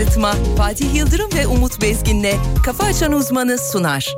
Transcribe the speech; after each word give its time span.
Arıtma 0.00 0.32
Fatih 0.56 0.94
Yıldırım 0.94 1.32
ve 1.34 1.46
Umut 1.46 1.82
Bezgin'le 1.82 2.32
Kafa 2.64 2.84
Açan 2.84 3.12
Uzmanı 3.12 3.58
sunar. 3.58 4.14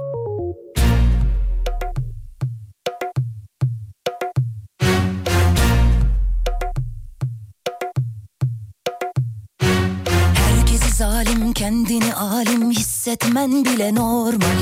Herkesi 10.35 10.97
zalim 10.97 11.53
kendini 11.53 12.15
alim 12.15 12.71
hissetmen 12.71 13.65
bile 13.65 13.95
normal 13.95 14.59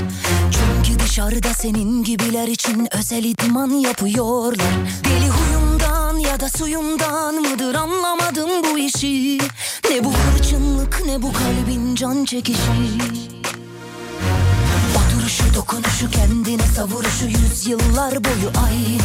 Çünkü 0.52 0.98
dışarıda 1.00 1.48
senin 1.54 2.04
gibiler 2.04 2.48
için 2.48 2.88
özel 2.96 3.24
idman 3.24 3.70
yapıyorlar 3.70 4.74
Deli 5.04 5.30
ya 6.30 6.40
da 6.40 6.48
suyumdan 6.48 7.34
mıdır 7.34 7.74
anlamadım 7.74 8.50
bu 8.64 8.78
işi. 8.78 9.38
Ne 9.90 10.04
bu 10.04 10.12
hırçınlık 10.14 11.02
ne 11.06 11.22
bu 11.22 11.32
kalbin 11.32 11.94
can 11.94 12.24
çekişi. 12.24 12.60
Oturuşu 14.96 15.54
dokunuşu 15.54 16.10
kendine 16.10 16.62
savuruşu 16.62 17.26
yüzyıllar 17.26 18.24
boyu 18.24 18.50
aynı. 18.66 19.02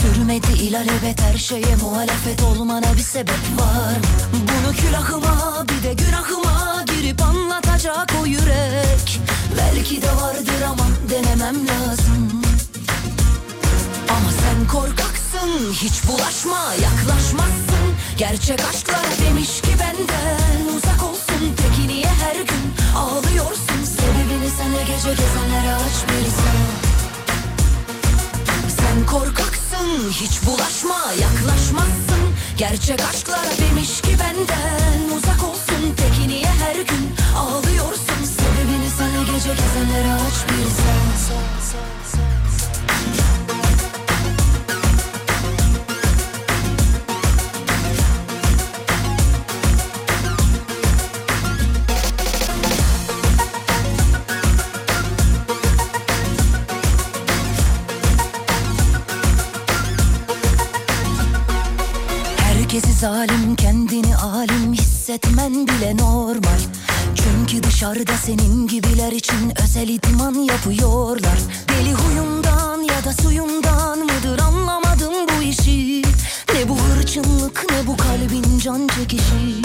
Sürmedi 0.00 0.62
ilalebet 0.62 1.20
her 1.20 1.38
şeye 1.38 1.76
muhalefet 1.82 2.42
olmana 2.42 2.94
bir 2.96 3.02
sebep 3.02 3.44
var. 3.58 3.98
Bunu 4.32 4.76
külahıma 4.76 5.64
bir 5.68 5.88
de 5.88 5.94
günahıma 5.94 6.84
girip 6.86 7.22
anlatacak 7.22 8.12
o 8.22 8.26
yürek. 8.26 9.20
Belki 9.58 10.02
de 10.02 10.16
vardır 10.22 10.62
ama 10.68 10.86
denemem 11.10 11.56
lazım. 11.66 12.42
Ama 14.08 14.30
sen 14.30 14.68
korkaksın 14.68 15.23
hiç 15.72 16.06
bulaşma 16.08 16.74
yaklaşmazsın. 16.82 17.86
Gerçek 18.18 18.60
aşklar 18.64 19.06
demiş 19.28 19.60
ki 19.60 19.70
benden 19.80 20.76
uzak 20.76 21.02
olsun. 21.02 21.56
Peki 21.56 21.88
niye 21.88 22.06
her 22.06 22.36
gün 22.36 22.74
ağlıyorsun? 22.96 23.84
Sebebini 23.84 24.50
sana 24.58 24.82
gece 24.82 25.10
gezenlere 25.10 25.74
aç 25.74 25.98
bir 26.08 26.26
Sen 28.68 29.06
korkaksın 29.06 30.10
hiç 30.10 30.46
bulaşma 30.46 31.12
yaklaşmazsın. 31.20 32.24
Gerçek 32.58 33.00
aşklar 33.00 33.46
demiş 33.58 34.00
ki 34.00 34.16
benden 34.20 35.16
uzak 35.16 35.44
olsun. 35.44 35.94
Peki 35.96 36.28
niye 36.28 36.46
her 36.46 36.74
gün 36.74 37.14
ağlıyorsun? 37.36 38.24
Sebebini 38.24 38.90
sana 38.98 39.22
gece 39.22 39.50
gezenlere 39.50 40.12
aç 40.12 40.38
bir 40.48 40.70
sen 40.82 41.14
zalim 63.04 63.56
kendini 63.56 64.16
alim 64.16 64.72
hissetmen 64.72 65.66
bile 65.66 65.96
normal. 65.96 66.60
Çünkü 67.14 67.62
dışarıda 67.62 68.12
senin 68.26 68.66
gibiler 68.66 69.12
için 69.12 69.62
özel 69.64 69.88
idman 69.88 70.34
yapıyorlar. 70.34 71.38
Deli 71.68 71.92
huyumdan 71.92 72.80
ya 72.80 73.04
da 73.04 73.12
suyumdan 73.22 73.98
mıdır 73.98 74.38
anlamadım 74.38 75.12
bu 75.28 75.42
işi. 75.42 76.02
Ne 76.54 76.68
bu 76.68 76.78
hırçınlık 76.78 77.66
ne 77.70 77.86
bu 77.86 77.96
kalbin 77.96 78.58
can 78.58 78.86
çekişi. 78.86 79.62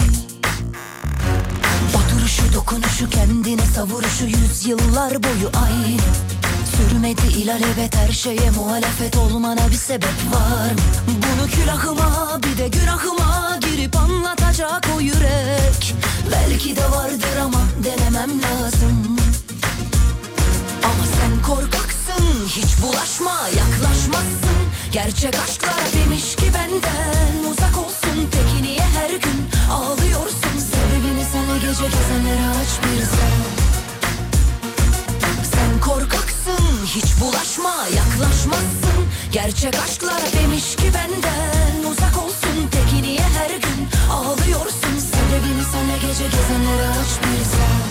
Oturuşu 1.95 2.53
dokunuşu 2.53 3.09
kendine 3.09 3.65
savuruşu 3.75 4.25
yüzyıllar 4.25 5.23
boyu 5.23 5.51
aynı 5.65 6.38
Sürmedi 6.80 7.27
ilalebet 7.38 7.95
her 7.95 8.12
şeye 8.12 8.50
muhalefet 8.50 9.17
olmana 9.17 9.67
bir 9.72 9.75
sebep 9.75 10.17
var. 10.34 10.72
Bunu 11.07 11.47
külahıma 11.47 12.40
bir 12.44 12.57
de 12.57 12.67
günahıma 12.67 13.59
girip 13.62 13.95
anlatacak 13.95 14.88
o 14.97 15.00
yürek. 15.01 15.95
Belki 16.31 16.75
de 16.75 16.91
vardır 16.91 17.38
ama 17.44 17.62
denemem 17.84 18.29
lazım. 18.41 19.17
Ama 20.84 21.03
sen 21.19 21.41
korkaksın 21.53 22.47
hiç 22.47 22.81
bulaşma 22.81 23.40
yaklaşmazsın. 23.57 24.59
Gerçek 24.91 25.35
aşklar 25.44 25.84
demiş 25.94 26.35
ki 26.35 26.46
benden 26.53 27.50
uzak 27.51 27.78
olsun. 27.78 28.29
Peki 28.31 28.63
niye 28.63 28.81
her 28.81 29.09
gün 29.09 29.50
ağlıyorsun? 29.72 30.56
Sebebini 30.72 31.25
sana 31.31 31.57
gece 31.57 31.84
gezenlere 31.97 32.47
aç 32.50 32.72
bir 32.84 33.01
sen. 33.06 33.69
Sen 35.51 35.79
korkaksın 35.81 36.19
hiç 36.85 37.19
bulaşma 37.22 37.73
yaklaşmazsın. 37.95 39.00
Gerçek 39.31 39.75
aşklar 39.75 40.22
demiş 40.44 40.75
ki 40.75 40.91
benden 40.94 41.90
uzak 41.91 42.17
olsun. 42.23 42.69
Peki 42.72 43.03
niye 43.03 43.22
her 43.22 43.50
gün 43.50 43.88
ağlıyorsun? 44.12 45.00
Sebebini 45.00 45.63
sana 45.72 45.95
gece 46.01 46.23
gezenlere 46.23 46.88
aç 46.88 47.12
bir 47.23 47.45
sen. 47.45 47.90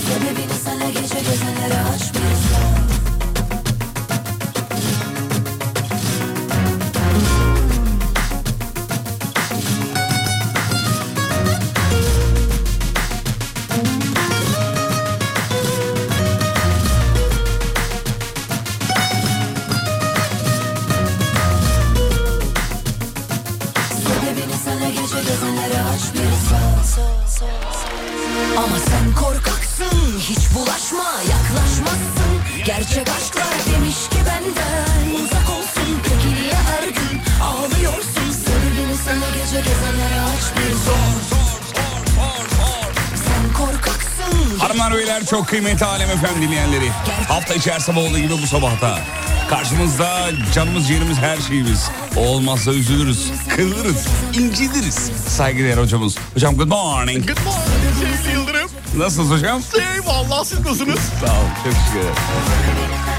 Sebebini 0.00 0.58
sana 0.64 0.90
gece 0.90 1.20
gezenlere 1.30 1.80
aç 1.94 2.14
bir 2.14 2.36
sen 2.48 2.81
çok 45.32 45.48
kıymetli 45.48 45.86
Alem 45.86 46.08
FM 46.08 46.42
dinleyenleri. 46.42 46.90
Hafta 47.28 47.54
içi 47.54 47.72
her 47.72 47.78
sabah 47.78 47.98
olduğu 47.98 48.18
gibi 48.18 48.32
bu 48.42 48.46
sabahta. 48.46 48.98
Karşımızda 49.50 50.30
canımız 50.54 50.88
ciğerimiz 50.88 51.18
her 51.18 51.36
şeyimiz. 51.36 51.90
O 52.16 52.20
olmazsa 52.20 52.72
üzülürüz, 52.72 53.30
kırılırız, 53.48 54.06
inciniriz. 54.38 55.10
Saygıdeğer 55.28 55.78
hocamız. 55.78 56.16
Hocam 56.34 56.56
good 56.56 56.68
morning. 56.68 57.26
Good 57.26 57.44
morning 57.44 58.16
sevgili 58.22 58.34
Yıldırım. 58.34 58.70
Nasılsınız 58.96 59.30
hocam? 59.30 59.62
Eyvallah 59.94 60.44
siz 60.44 60.60
nasılsınız? 60.60 61.00
Sağ 61.26 61.32
olun 61.32 61.48
çok 61.64 61.72
şükür. 61.72 63.11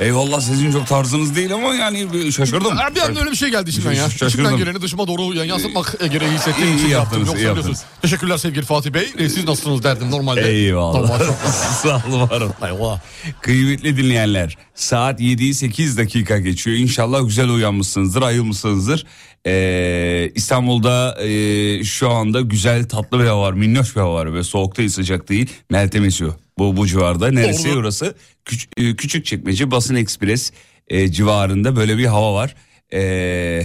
Eyvallah 0.00 0.40
sizin 0.40 0.72
çok 0.72 0.86
tarzınız 0.86 1.36
değil 1.36 1.54
ama 1.54 1.74
yani 1.74 2.32
şaşırdım. 2.32 2.76
Bir 2.94 3.00
anda 3.00 3.20
öyle 3.20 3.30
bir 3.30 3.36
şey 3.36 3.48
geldi 3.48 3.70
içimden 3.70 3.92
ya. 3.92 4.02
Şaşırdım. 4.10 4.28
İçimden 4.28 4.56
geleni 4.56 4.82
dışıma 4.82 5.06
doğru 5.06 5.34
yansıtmak 5.44 5.96
gereği 6.12 6.30
hissettiğim 6.30 6.68
İyi 6.70 6.76
için 6.78 6.88
yaptım. 6.88 7.18
yaptınız, 7.18 7.26
Yoksa 7.28 7.38
iyi 7.42 7.46
yaptınız. 7.46 7.84
Teşekkürler 8.02 8.38
sevgili 8.38 8.64
Fatih 8.64 8.90
Bey. 8.90 9.12
E, 9.18 9.28
Siz 9.28 9.44
nasılsınız 9.44 9.82
derdim 9.82 10.10
normalde. 10.10 10.50
Eyvallah. 10.50 10.98
Normal. 11.00 11.18
Sağ 11.82 12.02
olun 12.08 12.30
varım. 12.30 12.52
Eyvallah. 12.66 13.00
Kıymetli 13.40 13.96
dinleyenler 13.96 14.56
saat 14.76 15.20
7'yi 15.20 15.54
8 15.54 15.98
dakika 15.98 16.38
geçiyor. 16.38 16.76
İnşallah 16.76 17.26
güzel 17.26 17.48
uyanmışsınızdır, 17.48 18.22
ayılmışsınızdır. 18.22 19.06
Ee, 19.46 20.32
İstanbul'da 20.34 21.22
e, 21.22 21.84
şu 21.84 22.10
anda 22.10 22.40
güzel 22.40 22.88
tatlı 22.88 23.18
bir 23.18 23.24
hava 23.24 23.42
var, 23.42 23.52
minnoş 23.52 23.96
bir 23.96 24.00
hava 24.00 24.14
var 24.14 24.34
ve 24.34 24.42
soğuk 24.42 24.76
değil 24.76 24.88
sıcak 24.88 25.28
değil. 25.28 25.50
Meltem 25.70 26.04
esiyor 26.04 26.34
bu, 26.58 26.76
bu 26.76 26.86
civarda. 26.86 27.30
Neresi 27.30 27.68
Doğru. 27.68 27.78
orası? 27.78 28.14
Küç, 28.44 28.68
e, 28.76 28.96
küçük 28.96 29.26
çekmece 29.26 29.70
Basın 29.70 29.94
Ekspres 29.94 30.52
e, 30.88 31.12
civarında 31.12 31.76
böyle 31.76 31.98
bir 31.98 32.06
hava 32.06 32.34
var. 32.34 32.54
Ee, 32.92 33.62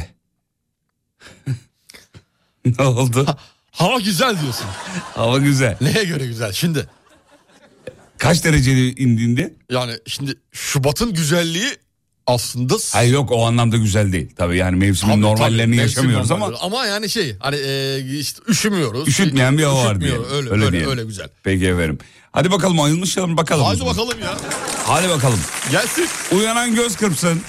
ne 2.80 2.86
oldu? 2.86 3.26
Hava 3.72 4.00
güzel 4.00 4.42
diyorsun. 4.42 4.68
Hava 5.16 5.38
güzel. 5.38 5.78
Neye 5.82 6.04
göre 6.04 6.26
güzel? 6.26 6.52
Şimdi 6.52 6.88
Kaç 8.22 8.44
derecede 8.46 8.92
indiğinde? 8.92 9.54
yani 9.72 9.94
şimdi 10.08 10.36
Şubat'ın 10.52 11.14
güzelliği 11.14 11.70
aslında 12.28 12.76
Hayır 12.92 13.14
yok 13.14 13.32
o 13.32 13.46
anlamda 13.46 13.78
güzel 13.78 14.12
değil. 14.14 14.30
Tabii 14.38 14.58
yani 14.58 14.76
mevsimin 14.76 15.12
Tabii, 15.14 15.22
normallerini 15.22 15.72
tabii, 15.72 15.82
mevsim 15.82 16.04
yaşamıyoruz 16.04 16.32
ama 16.32 16.40
normalleri. 16.40 16.66
ama 16.66 16.86
yani 16.86 17.10
şey 17.10 17.36
hani 17.40 17.56
e, 17.56 18.00
işte 18.20 18.42
üşümüyoruz. 18.48 19.08
üşütmeyen 19.08 19.58
bir 19.58 19.64
hava 19.64 19.84
var 19.86 20.02
diye. 20.02 20.12
Öyle 20.12 20.50
öyle, 20.50 20.66
öyle, 20.66 20.72
diyelim. 20.72 21.08
güzel. 21.08 21.28
Peki 21.44 21.68
efendim. 21.68 21.98
Hadi 22.32 22.52
bakalım 22.52 22.80
ayılmışalım 22.82 23.38
bakalım. 23.38 23.66
o 23.66 23.68
Hadi 23.70 23.86
bakalım 23.86 24.20
ya. 24.24 24.38
Hadi 24.86 25.10
bakalım. 25.10 25.40
Gelsin. 25.72 26.08
Uyanan 26.32 26.76
göz 26.76 26.96
kırpsın. 26.96 27.42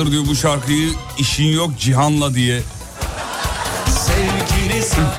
Yıllardır 0.00 0.12
diyor 0.12 0.26
bu 0.26 0.36
şarkıyı 0.36 0.90
işin 1.18 1.52
yok 1.52 1.70
Cihan'la 1.78 2.34
diye 2.34 2.62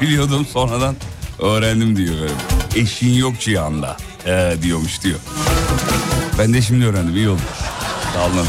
biliyordum 0.01 0.47
sonradan 0.53 0.95
öğrendim 1.39 1.95
diyor. 1.95 2.29
Eşin 2.75 3.13
yok 3.13 3.39
Cihan'la 3.39 3.97
ee, 4.25 4.55
diyormuş 4.61 5.03
diyor. 5.03 5.19
Ben 6.39 6.53
de 6.53 6.61
şimdi 6.61 6.85
öğrendim 6.85 7.15
iyi 7.15 7.29
oldu. 7.29 7.41
Sağ 8.13 8.25
olun. 8.25 8.45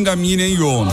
Gündem 0.00 0.24
yine 0.24 0.42
yoğun. 0.46 0.88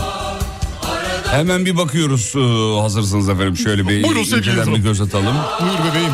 Hemen 1.30 1.64
bir 1.66 1.76
bakıyoruz 1.76 2.32
ee, 2.36 2.80
hazırsınız 2.80 3.28
efendim 3.28 3.56
şöyle 3.56 3.88
bir 3.88 4.02
Buyurun 4.04 4.22
sevgili 4.24 4.38
inceden 4.50 4.56
bir 4.56 4.66
Yıldırım. 4.66 4.82
göz 4.82 5.00
atalım. 5.00 5.36
Buyur 5.60 5.90
bebeğim. 5.90 6.12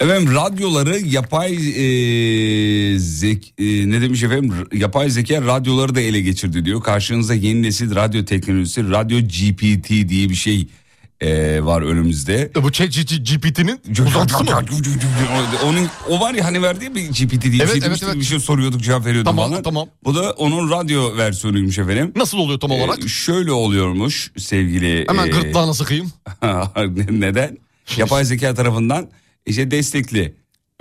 Efendim 0.00 0.34
radyoları 0.34 0.98
yapay 0.98 1.52
e, 1.54 2.98
zek 2.98 3.54
e, 3.58 3.64
ne 3.90 4.00
demiş 4.02 4.22
efendim 4.22 4.52
R- 4.72 4.78
yapay 4.78 5.10
zeka 5.10 5.42
radyoları 5.42 5.94
da 5.94 6.00
ele 6.00 6.20
geçirdi 6.20 6.64
diyor. 6.64 6.82
Karşınızda 6.82 7.34
yeni 7.34 7.62
nesil 7.62 7.94
radyo 7.94 8.24
teknolojisi 8.24 8.90
radyo 8.90 9.18
GPT 9.20 10.08
diye 10.08 10.28
bir 10.28 10.34
şey 10.34 10.66
e, 11.22 11.64
var 11.64 11.82
önümüzde. 11.82 12.50
E, 12.56 12.62
Bu 12.62 12.72
ChatGPT'nin 12.72 13.80
uzantısı 14.06 14.44
mı? 14.44 14.50
Onun 15.64 15.88
o 16.08 16.20
var 16.20 16.34
ya 16.34 16.44
hani 16.44 16.62
verdiği 16.62 16.94
bir 16.94 17.02
GPT 17.08 17.42
diye 17.42 17.62
Evet, 17.62 17.72
şey 17.72 17.82
evet, 17.86 18.02
evet. 18.04 18.14
bir 18.14 18.24
şey 18.24 18.40
soruyorduk 18.40 18.80
cevap 18.82 19.06
veriyordu 19.06 19.24
Tamam, 19.30 19.50
falan. 19.50 19.62
tamam. 19.62 19.88
Bu 20.04 20.14
da 20.14 20.30
onun 20.32 20.70
radyo 20.70 21.16
versiyonuymuş 21.16 21.78
efendim. 21.78 22.12
Nasıl 22.16 22.38
oluyor 22.38 22.60
tam 22.60 22.70
olarak? 22.70 23.04
Ee, 23.04 23.08
şöyle 23.08 23.52
oluyormuş 23.52 24.30
sevgili. 24.36 25.04
Hemen 25.08 25.26
e, 25.26 25.30
gırtlağına 25.30 25.74
sıkayım. 25.74 26.12
Neden? 27.10 27.58
Yapay 27.96 28.24
zeka 28.24 28.54
tarafından 28.54 29.08
işte 29.46 29.70
destekli. 29.70 30.34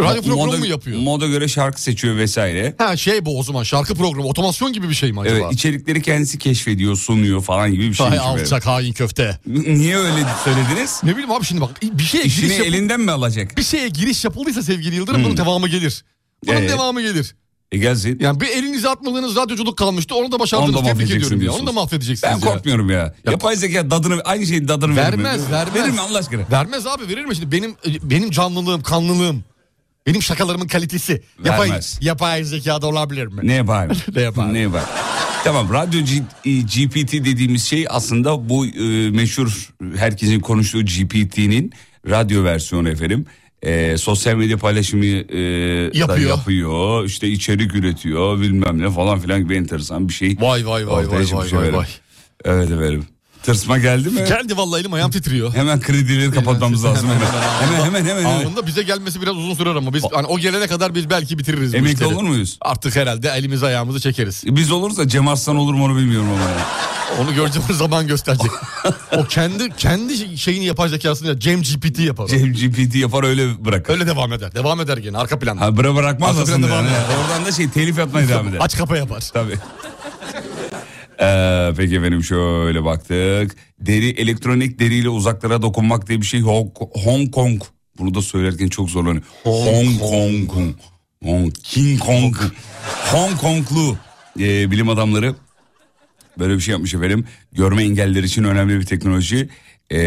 Radyo 0.10 0.22
programı 0.22 0.46
moda, 0.46 0.58
mı 0.58 0.68
yapıyor? 0.68 1.00
Moda 1.00 1.28
göre 1.28 1.48
şarkı 1.48 1.82
seçiyor 1.82 2.18
vesaire. 2.18 2.76
Ha 2.78 2.98
şey 2.98 3.26
bu 3.26 3.40
o 3.40 3.44
zaman 3.44 3.64
şarkı 3.64 3.96
programı 3.96 4.28
otomasyon 4.28 4.74
gibi 4.74 4.90
bir 4.90 4.94
şey 4.94 5.12
mi 5.12 5.20
acaba? 5.20 5.36
Evet 5.38 5.54
içerikleri 5.54 6.02
kendisi 6.02 6.38
keşfediyor, 6.40 6.96
sunuyor 6.96 7.42
falan 7.44 7.72
gibi 7.72 7.90
bir 7.90 7.94
şey. 7.94 8.06
Hay 8.08 8.20
alçak 8.20 8.66
hain 8.68 8.94
köfte. 8.94 9.40
Niye 9.48 9.98
öyle 9.98 10.26
söylediniz? 10.46 11.00
Ne 11.04 11.12
bileyim 11.12 11.32
abi 11.32 11.46
şimdi 11.46 11.62
bak 11.62 11.82
bir 11.82 12.04
şeye 12.04 12.24
İşini 12.24 12.46
giriş, 12.46 12.58
yapıl- 12.60 12.74
elinden 12.74 13.00
mi 13.02 13.12
alacak? 13.12 13.58
bir 13.58 13.64
şeye 13.64 13.88
giriş 13.90 14.26
yapıldıysa 14.26 14.62
sevgili 14.64 14.96
Yıldırım 14.96 15.24
bunun 15.24 15.38
devamı 15.38 15.68
gelir. 15.68 16.04
Bunun 16.48 16.58
Evet. 16.58 16.70
devamı 16.70 17.02
gelir. 17.02 17.36
E 17.72 17.78
gelsin. 17.78 18.18
Yani 18.22 18.40
bir 18.42 18.48
elinize 18.48 18.90
atmadığınız 18.90 19.36
radyoculuk 19.36 19.78
kalmıştı 19.78 20.16
onu 20.16 20.32
da 20.32 20.36
Onu 20.36 20.40
başardınız 20.40 20.76
da 20.76 20.84
tebrik 20.84 21.12
ediyorum 21.12 21.28
ya. 21.30 21.36
Onu 21.36 21.42
diyorsunuz. 21.42 21.68
da 21.68 21.72
mahvedeceksiniz 21.72 22.24
Ben 22.34 22.48
ya. 22.48 22.54
korkmuyorum 22.54 22.90
ya. 22.90 23.16
Yapay 23.26 23.56
zeka 23.56 23.92
dadını 23.92 24.22
aynı 24.22 24.46
şeyin 24.46 24.68
dadını 24.68 24.96
Vermez, 24.96 25.24
vermiyor. 25.24 25.52
vermez. 25.52 25.76
Verir 25.84 25.92
mi 25.94 26.00
Allah 26.00 26.18
aşkına? 26.18 26.42
Vermez 26.52 26.88
abi 26.88 27.08
verir 27.08 27.26
mi 27.26 27.36
şimdi 27.36 27.52
benim 27.52 27.76
benim 28.04 28.32
canlılığım 28.32 28.82
kanlılığım 28.84 29.44
benim 30.08 30.22
şakalarımın 30.22 30.68
kalitesi 30.68 31.22
yapay, 31.46 31.70
Vermez. 31.70 32.00
yapay 32.02 32.44
zekada 32.44 32.88
olabilir 32.88 33.28
mi? 33.28 33.40
Ne 33.44 33.54
yapayım? 33.54 33.92
Ne 34.16 34.22
yapayım? 34.22 34.54
Ne 34.54 34.60
yapayım? 34.60 34.88
Tamam 35.44 35.74
radyo 35.74 36.02
G- 36.02 36.50
e, 36.52 36.54
GPT 36.62 37.14
dediğimiz 37.14 37.64
şey 37.64 37.86
aslında 37.90 38.50
bu 38.50 38.66
e, 38.66 39.10
meşhur 39.12 39.70
herkesin 39.96 40.40
konuştuğu 40.40 40.86
GPT'nin 40.86 41.72
radyo 42.10 42.44
versiyonu 42.44 42.90
efendim. 42.90 43.26
E, 43.62 43.98
sosyal 43.98 44.36
medya 44.36 44.58
paylaşımı 44.58 45.06
e, 45.06 45.40
Yapıyor. 45.94 46.30
yapıyor. 46.30 47.06
İşte 47.06 47.28
içerik 47.28 47.76
üretiyor 47.76 48.42
bilmem 48.42 48.80
ne 48.82 48.90
falan 48.92 49.20
filan 49.20 49.42
gibi 49.44 49.56
enteresan 49.56 50.08
bir 50.10 50.14
şey. 50.14 50.38
Vay 50.40 50.68
vay 50.68 50.88
vay 50.88 51.06
Ortaya 51.06 51.18
vay 51.18 51.26
çıkmış 51.26 51.54
vay 51.54 51.60
vay 51.60 51.68
efendim. 51.68 51.80
vay. 52.46 52.56
Evet 52.56 52.72
efendim. 52.72 53.06
Tırsma 53.44 53.78
geldi 53.78 54.10
mi? 54.10 54.24
Geldi 54.28 54.58
vallahi 54.58 54.82
elim 54.82 54.94
ayağım 54.94 55.12
titriyor. 55.12 55.54
Hemen 55.56 55.80
kredileri 55.82 56.32
kapatmamız 56.32 56.86
lazım. 56.86 57.10
Hemen 57.10 57.22
hemen 57.76 57.86
hemen 57.86 58.06
hemen. 58.06 58.24
hemen. 58.32 58.46
Anında 58.46 58.68
bize 58.68 58.84
gelmesi 58.84 59.22
biraz 59.22 59.36
uzun 59.38 59.54
sürer 59.56 59.76
ama 59.76 59.94
biz 59.94 60.04
hani 60.14 60.28
o 60.28 60.40
gelene 60.40 60.68
kadar 60.68 60.96
biz 60.96 61.10
belki 61.10 61.40
bitiririz 61.40 61.74
bu 61.74 61.78
Emekli 61.78 61.94
işleri. 61.94 62.14
olur 62.16 62.24
muyuz? 62.24 62.58
Artık 62.62 62.96
herhalde 62.96 63.30
elimizi 63.30 63.66
ayağımızı 63.66 64.00
çekeriz. 64.00 64.44
Biz 64.46 64.72
olursa 64.72 65.08
Cem 65.08 65.28
Arslan 65.28 65.56
olur 65.56 65.74
mu 65.74 65.86
onu 65.86 65.98
bilmiyorum 65.98 66.28
ama. 66.34 66.50
ya. 66.50 66.66
Onu 67.22 67.34
göreceğimiz 67.36 67.78
zaman 67.78 68.08
gösterecek. 68.08 68.52
o 69.18 69.26
kendi 69.26 69.70
kendi 69.78 70.38
şeyini 70.38 70.66
yapay 70.66 70.90
zekasını 70.90 71.28
ya 71.28 71.40
Cem 71.40 71.62
GPT 71.62 72.00
yapar. 72.00 72.24
o. 72.24 72.28
Cem 72.28 72.54
GPT 72.54 72.96
yapar 72.96 73.24
öyle 73.24 73.66
bırakır. 73.66 73.94
Öyle 73.94 74.08
devam 74.08 74.34
eder. 74.34 74.56
Devam 74.56 74.82
eder 74.82 74.98
gene 74.98 75.18
arka 75.18 75.40
planda. 75.40 75.62
Ha 75.62 75.78
bıra 75.78 75.96
bırakmaz 75.96 76.30
aslında. 76.40 76.46
planda 76.58 76.68
devam 76.68 76.86
yani. 76.86 76.96
eder. 76.96 77.04
Oradan 77.24 77.46
da 77.46 77.52
şey 77.52 77.70
telif 77.70 77.98
yapmaya 77.98 78.28
devam 78.28 78.48
eder. 78.50 78.58
Aç 78.62 78.78
kapa 78.78 78.98
yapar. 78.98 79.24
Tabii. 79.34 79.58
Ee, 81.22 81.74
peki 81.78 81.96
efendim 81.96 82.24
şöyle 82.24 82.84
baktık. 82.84 83.56
Deri 83.80 84.10
elektronik 84.10 84.80
deriyle 84.80 85.10
uzaklara 85.10 85.62
dokunmak 85.62 86.08
diye 86.10 86.22
bir 86.22 86.26
şey 86.26 86.42
Hong, 86.42 86.72
Hong 87.04 87.32
Kong. 87.32 87.62
Bunu 88.00 88.14
da 88.14 88.22
söylerken 88.22 88.68
çok 88.68 88.90
zorlanıyor. 88.90 89.24
Hong, 89.44 90.00
Kong. 90.00 90.76
Hong 91.24 91.54
King 91.64 92.00
Kong. 92.00 92.36
Hong 93.12 93.38
Konglu 93.38 93.98
e, 94.40 94.72
bilim 94.72 94.90
adamları 94.90 95.36
böyle 96.40 96.56
bir 96.56 96.60
şey 96.60 96.72
yapmış 96.72 96.94
efendim. 96.94 97.26
Görme 97.52 97.84
engelliler 97.84 98.24
için 98.24 98.44
önemli 98.44 98.80
bir 98.80 98.86
teknoloji. 98.86 99.50
E, 99.92 99.98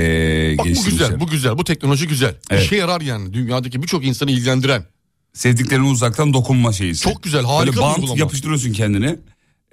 Bak 0.59 0.67
bu 0.67 0.85
güzel, 0.85 1.21
bu 1.21 1.27
güzel, 1.27 1.59
bu 1.59 1.65
teknoloji 1.65 2.09
güzel. 2.09 2.35
Evet. 2.51 2.63
İşe 2.63 2.77
yarar 2.77 3.01
yani 3.01 3.33
dünyadaki 3.35 3.83
birçok 3.83 4.05
insanı 4.05 4.31
ilgilendiren. 4.31 4.85
Sevdiklerine 5.33 5.87
uzaktan 5.87 6.35
dokunma 6.35 6.73
şeysi. 6.73 7.03
Çok 7.03 7.23
güzel, 7.23 7.45
harika 7.45 7.73
Böyle 7.77 7.87
bant 7.87 7.99
uygulama. 7.99 8.19
yapıştırıyorsun 8.21 8.73
kendine. 8.73 9.17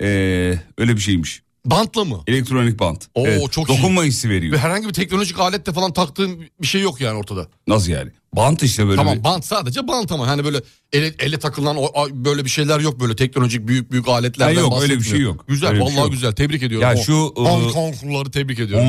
Ee, 0.02 0.60
öyle 0.78 0.96
bir 0.96 1.02
şeymiş. 1.02 1.42
Bantla 1.66 2.04
mı? 2.06 2.24
Elektronik 2.28 2.80
bant. 2.80 3.08
Oo, 3.16 3.48
çok 3.52 3.70
iyi. 3.70 3.78
Dokunma 3.78 4.04
hissi 4.04 4.30
veriyor. 4.30 4.54
Ve 4.54 4.58
herhangi 4.58 4.88
bir 4.88 4.94
teknolojik 4.94 5.40
alette 5.40 5.74
falan 5.74 5.94
taktığın 5.94 6.44
bir 6.62 6.68
şey 6.68 6.82
yok 6.82 7.02
yani 7.02 7.18
ortada. 7.18 7.48
Nasıl 7.68 7.92
yani? 7.92 8.12
Bant 8.36 8.64
işte 8.64 8.86
böyle 8.88 8.96
Tamam 8.96 9.18
bir- 9.18 9.24
bant 9.24 9.46
sadece 9.46 9.88
bant 9.88 10.12
ama 10.12 10.28
hani 10.28 10.44
böyle 10.44 10.58
ele, 10.94 11.14
ele 11.20 11.40
takılan 11.40 11.78
o, 11.78 11.90
böyle 12.12 12.46
bir 12.46 12.50
şeyler 12.50 12.80
yok 12.80 13.00
böyle 13.00 13.16
teknolojik 13.16 13.68
büyük 13.68 13.92
büyük 13.92 14.08
aletlerden 14.08 14.56
Ha, 14.56 14.62
yok, 14.62 14.82
öyle 14.82 14.98
bir 15.00 15.04
şey 15.04 15.20
yok. 15.20 15.46
Güzel 15.48 15.70
Öyle 15.70 15.80
vallahi 15.80 15.94
şey 15.94 16.02
yok. 16.04 16.12
güzel 16.12 16.32
tebrik 16.32 16.64
ediyorum. 16.64 16.88
Ya 16.88 17.02
O 17.02 17.04
şu, 17.04 17.34
Hong 17.36 17.64
ıı, 17.66 17.72
Kongluları 17.72 18.32
tebrik 18.32 18.60
ediyorum. 18.60 18.88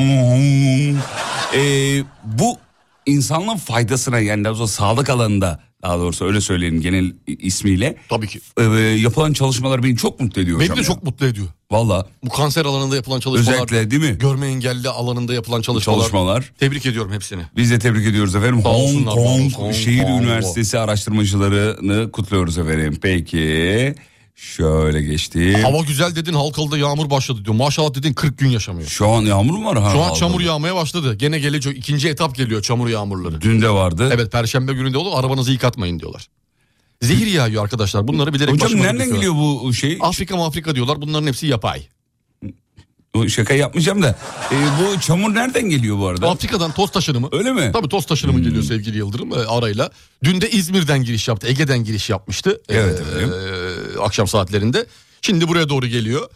Ee, 1.55 2.03
bu 2.23 2.57
insanlığın 3.05 3.57
faydasına 3.57 4.19
yani 4.19 4.43
daha 4.43 4.67
sağlık 4.67 5.09
alanında 5.09 5.59
daha 5.83 5.99
doğrusu 5.99 6.25
öyle 6.25 6.41
söyleyelim 6.41 6.81
genel 6.81 7.11
ismiyle. 7.27 7.95
Tabii 8.09 8.27
ki. 8.27 8.39
Ee, 8.59 8.63
yapılan 8.79 9.33
çalışmalar 9.33 9.83
beni 9.83 9.97
çok 9.97 10.19
mutlu 10.19 10.41
ediyor 10.41 10.59
Beni 10.59 10.69
de 10.69 10.73
ya. 10.79 10.83
çok 10.83 11.03
mutlu 11.03 11.25
ediyor. 11.25 11.47
Valla 11.71 12.07
Bu 12.23 12.29
kanser 12.29 12.65
alanında 12.65 12.95
yapılan 12.95 13.19
çalışmalar. 13.19 13.53
özellikle 13.53 13.91
değil 13.91 14.11
mi? 14.11 14.17
Görme 14.19 14.47
engelli 14.47 14.89
alanında 14.89 15.33
yapılan 15.33 15.61
çalışmalar. 15.61 15.99
Çalışmalar. 15.99 16.51
Tebrik 16.59 16.85
ediyorum 16.85 17.11
hepsini. 17.11 17.41
Biz 17.57 17.71
de 17.71 17.79
tebrik 17.79 18.07
ediyoruz 18.07 18.35
efendim. 18.35 18.61
Hong 18.61 19.05
Kong. 19.53 19.73
Şehir 19.73 19.99
Hong 19.99 20.07
Kong. 20.09 20.21
Üniversitesi 20.23 20.79
araştırmacılarını 20.79 22.11
kutluyoruz 22.11 22.57
efendim. 22.57 22.97
Peki 23.01 23.95
şöyle 24.35 25.01
geçti. 25.01 25.61
Hava 25.61 25.81
güzel 25.81 26.15
dedin 26.15 26.33
Halkalı'da 26.33 26.77
yağmur 26.77 27.09
başladı 27.09 27.45
diyor. 27.45 27.55
Maşallah 27.55 27.93
dedin 27.95 28.13
40 28.13 28.37
gün 28.37 28.49
yaşamıyor. 28.49 28.87
Şu 28.87 29.07
an 29.09 29.21
yağmur 29.21 29.53
mu 29.57 29.65
var? 29.65 29.77
Ha, 29.77 29.81
Şu 29.81 29.87
an 29.89 29.93
Halkalı'da? 29.95 30.19
çamur 30.19 30.41
yağmaya 30.41 30.75
başladı. 30.75 31.13
Gene 31.15 31.39
gelecek 31.39 31.77
ikinci 31.77 32.09
etap 32.09 32.35
geliyor 32.35 32.61
çamur 32.61 32.89
yağmurları. 32.89 33.41
Dün 33.41 33.61
de 33.61 33.69
vardı. 33.69 34.09
Evet 34.13 34.31
perşembe 34.31 34.73
günü 34.73 34.93
de 34.93 34.97
olur 34.97 35.11
arabanızı 35.19 35.51
yıkatmayın 35.51 35.99
diyorlar. 35.99 36.27
Zehir 37.01 37.27
yağıyor 37.27 37.63
arkadaşlar 37.63 38.07
bunları 38.07 38.33
bilerek 38.33 38.53
Hocam 38.53 38.71
nereden 38.71 38.93
döküyorlar. 38.93 39.15
geliyor 39.15 39.33
bu 39.63 39.73
şey? 39.73 39.97
Afrika 40.01 40.43
Afrika 40.45 40.75
diyorlar 40.75 41.01
bunların 41.01 41.27
hepsi 41.27 41.47
yapay. 41.47 41.83
Şaka 43.27 43.53
yapmayacağım 43.53 44.01
da. 44.03 44.15
E, 44.51 44.55
bu 44.55 44.99
çamur 45.01 45.35
nereden 45.35 45.69
geliyor 45.69 45.97
bu 45.99 46.07
arada? 46.07 46.29
Afrika'dan 46.29 46.71
toz 46.71 46.91
taşınımı. 46.91 47.29
Öyle 47.31 47.51
mi? 47.51 47.69
Tabii 47.73 47.89
toz 47.89 48.05
taşınımı 48.05 48.37
Hmm. 48.37 48.43
geliyor 48.45 48.63
sevgili 48.63 48.97
Yıldırım 48.97 49.33
e, 49.33 49.35
arayla. 49.35 49.89
Dün 50.23 50.41
de 50.41 50.49
İzmir'den 50.49 51.03
giriş 51.03 51.27
yaptı. 51.27 51.47
Ege'den 51.47 51.83
giriş 51.83 52.09
yapmıştı. 52.09 52.61
e, 52.69 52.75
Evet 52.75 52.99
efendim. 53.01 53.33
Akşam 54.01 54.27
saatlerinde. 54.27 54.85
Şimdi 55.21 55.47
buraya 55.47 55.69
doğru 55.69 55.87
geliyor. 55.87 56.29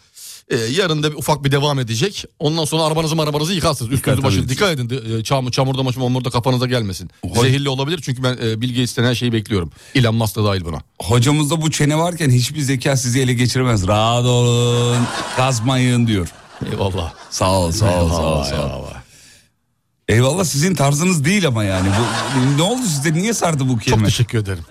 E, 0.50 0.56
yarın 0.58 1.04
da 1.04 1.12
bir 1.12 1.18
ufak 1.18 1.44
bir 1.44 1.52
devam 1.52 1.80
edecek. 1.80 2.26
Ondan 2.40 2.66
sonra 2.66 2.84
arabanızı 2.84 3.22
arabanızı 3.22 3.54
yıkarsınız. 3.54 3.92
Üstünüzü 3.92 4.24
başınızı 4.24 4.50
dikkat 4.50 4.72
edin. 4.80 5.18
E, 5.20 5.24
çamur, 5.24 5.52
çamurda 5.52 5.84
maçmurda 5.84 6.30
kafanıza 6.30 6.66
gelmesin. 6.68 7.10
Hoş- 7.30 7.40
Zehirli 7.40 7.70
olabilir 7.70 8.00
çünkü 8.04 8.24
ben 8.24 8.38
e, 8.44 8.62
Bill 8.62 8.70
Gates'ten 8.70 9.04
her 9.04 9.16
şeyi 9.16 9.34
bekliyorum. 9.34 9.72
Elon 9.96 10.16
Musk 10.16 10.36
da 10.36 10.44
dahil 10.46 10.66
buna. 10.66 10.78
Hocamızda 11.02 11.62
bu 11.62 11.72
çene 11.72 11.98
varken 11.98 12.30
hiçbir 12.30 12.62
zeka 12.62 12.98
sizi 12.98 13.20
ele 13.22 13.34
geçiremez. 13.34 13.88
Rahat 13.88 14.26
olun, 14.26 14.98
kazmayın 15.36 16.08
diyor. 16.08 16.28
Eyvallah. 16.72 17.14
Sağ 17.30 17.52
ol, 17.60 17.72
sağ 17.72 18.04
ol, 18.04 18.10
sağ 18.10 18.24
ol. 18.40 18.44
Sağ 18.44 18.78
ol. 18.80 18.84
Eyvallah 20.08 20.44
sizin 20.44 20.76
tarzınız 20.76 21.26
değil 21.26 21.48
ama 21.48 21.64
yani. 21.64 21.90
Bu, 21.90 22.58
ne 22.58 22.62
oldu 22.62 22.82
size? 22.88 23.14
Niye 23.14 23.34
sardı 23.34 23.64
bu 23.70 23.74
Çok 23.74 23.82
kelime? 23.82 24.06
teşekkür 24.06 24.38
ederim. 24.38 24.64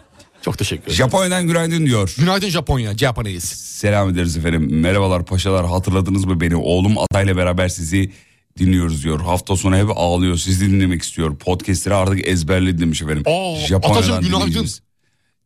Çok 0.47 0.59
teşekkür 0.59 0.83
ederim. 0.83 0.97
Japonya'dan 0.97 1.47
günaydın 1.47 1.87
diyor. 1.87 2.15
Günaydın 2.19 2.49
Japonya, 2.49 2.99
Japanese. 2.99 3.57
Selam 3.57 4.11
ederiz 4.11 4.37
efendim. 4.37 4.69
Merhabalar 4.81 5.25
paşalar 5.25 5.67
hatırladınız 5.67 6.25
mı 6.25 6.41
beni? 6.41 6.57
Oğlum 6.57 6.99
Atay'la 6.99 7.37
beraber 7.37 7.69
sizi 7.69 8.13
dinliyoruz 8.59 9.05
diyor. 9.05 9.21
Hafta 9.21 9.57
sonu 9.57 9.77
hep 9.77 9.89
ağlıyor. 9.95 10.37
Sizi 10.37 10.71
dinlemek 10.71 11.03
istiyor. 11.03 11.37
Podcast'leri 11.39 11.95
artık 11.95 12.29
ezberledi 12.29 12.79
demiş 12.81 13.03
efendim. 13.03 13.23
Aa, 13.27 13.77
Atacığım, 13.77 14.21
günaydın. 14.21 14.69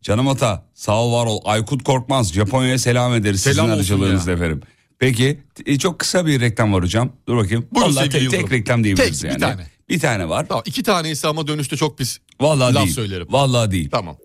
Canım 0.02 0.28
Ata 0.28 0.64
sağ 0.75 1.02
ol 1.02 1.12
var 1.12 1.26
ol. 1.26 1.40
Aykut 1.45 1.85
Korkmaz 1.85 2.33
Japonya'ya 2.33 2.78
selam 2.78 3.14
ederiz 3.14 3.40
Selam 3.40 3.57
sizin 3.66 3.76
aracılığınızla 3.76 4.33
efendim. 4.33 4.61
Peki 4.99 5.40
e, 5.66 5.78
çok 5.78 5.99
kısa 5.99 6.26
bir 6.26 6.40
reklam 6.40 6.73
var 6.73 6.83
hocam. 6.83 7.12
Dur 7.28 7.37
bakayım. 7.37 7.66
Buyurun 7.73 7.90
Vallahi 7.97 8.04
sevgili 8.04 8.21
tek, 8.21 8.30
tek 8.30 8.40
Yıldırım. 8.40 8.59
reklam 8.59 8.85
diyebiliriz 8.85 9.21
Tek, 9.21 9.30
bir 9.30 9.40
yani. 9.42 9.57
tane. 9.57 9.66
Bir 9.88 10.00
tane 10.00 10.28
var. 10.28 10.47
Tamam, 10.49 10.62
iki 10.66 10.83
tanesi 10.83 11.28
ama 11.28 11.47
dönüşte 11.47 11.76
çok 11.76 11.99
pis. 11.99 12.19
Vallahi 12.40 12.75
Laf 12.75 12.85
değil. 12.85 12.95
söylerim. 12.95 13.26
Vallahi 13.30 13.71
değil. 13.71 13.88
Tamam. 13.90 14.16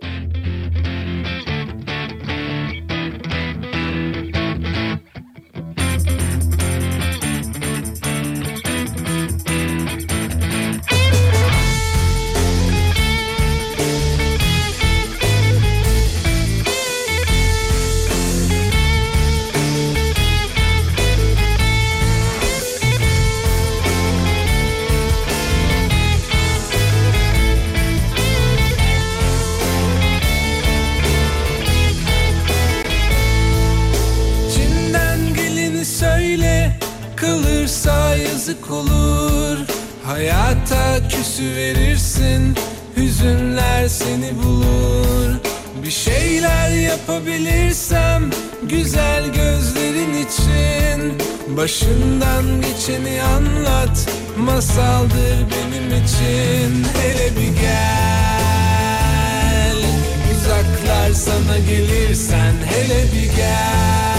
Yazık 38.65 38.71
olur. 38.71 39.57
Hayata 40.05 41.07
küsü 41.09 41.55
verirsin 41.55 42.55
Hüzünler 42.97 43.87
seni 43.87 44.43
bulur. 44.43 45.35
Bir 45.83 45.91
şeyler 45.91 46.69
yapabilirsem 46.69 48.29
Güzel 48.63 49.25
gözlerin 49.25 50.13
için. 50.13 51.17
Başından 51.57 52.45
geçeni 52.61 53.23
anlat 53.23 54.09
Masaldır 54.37 55.37
benim 55.51 56.03
için. 56.03 56.85
Hele 57.01 57.31
bir 57.35 57.61
gel 57.61 58.15
Uzaklar 60.35 61.11
sana 61.13 61.57
gelirsen 61.57 62.53
hele 62.65 63.03
bir 63.03 63.35
gel 63.35 64.14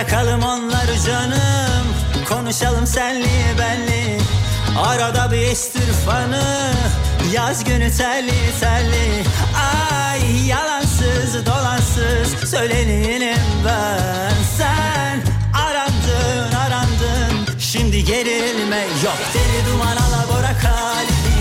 Bırakalım 0.00 0.42
onları 0.42 1.00
canım. 1.06 1.86
Konuşalım 2.28 2.86
senli 2.86 3.28
benli. 3.58 4.18
Arada 4.78 5.32
bir 5.32 5.36
estir 5.36 5.92
fanı. 6.06 6.72
Yaz 7.32 7.64
günü 7.64 7.96
telli 7.96 8.60
telli 8.60 9.24
Ay 9.56 10.46
yalansız 10.46 11.46
dolansız 11.46 12.50
Söyleneyim 12.50 13.38
ben. 13.64 14.32
Sen 14.58 15.20
arandın 15.54 16.56
arandın. 16.56 17.58
Şimdi 17.58 18.04
gerilme 18.04 18.80
yok. 19.04 19.18
Deli 19.34 19.72
duman 19.72 19.96
alabora 19.96 20.58
kalbi. 20.62 21.36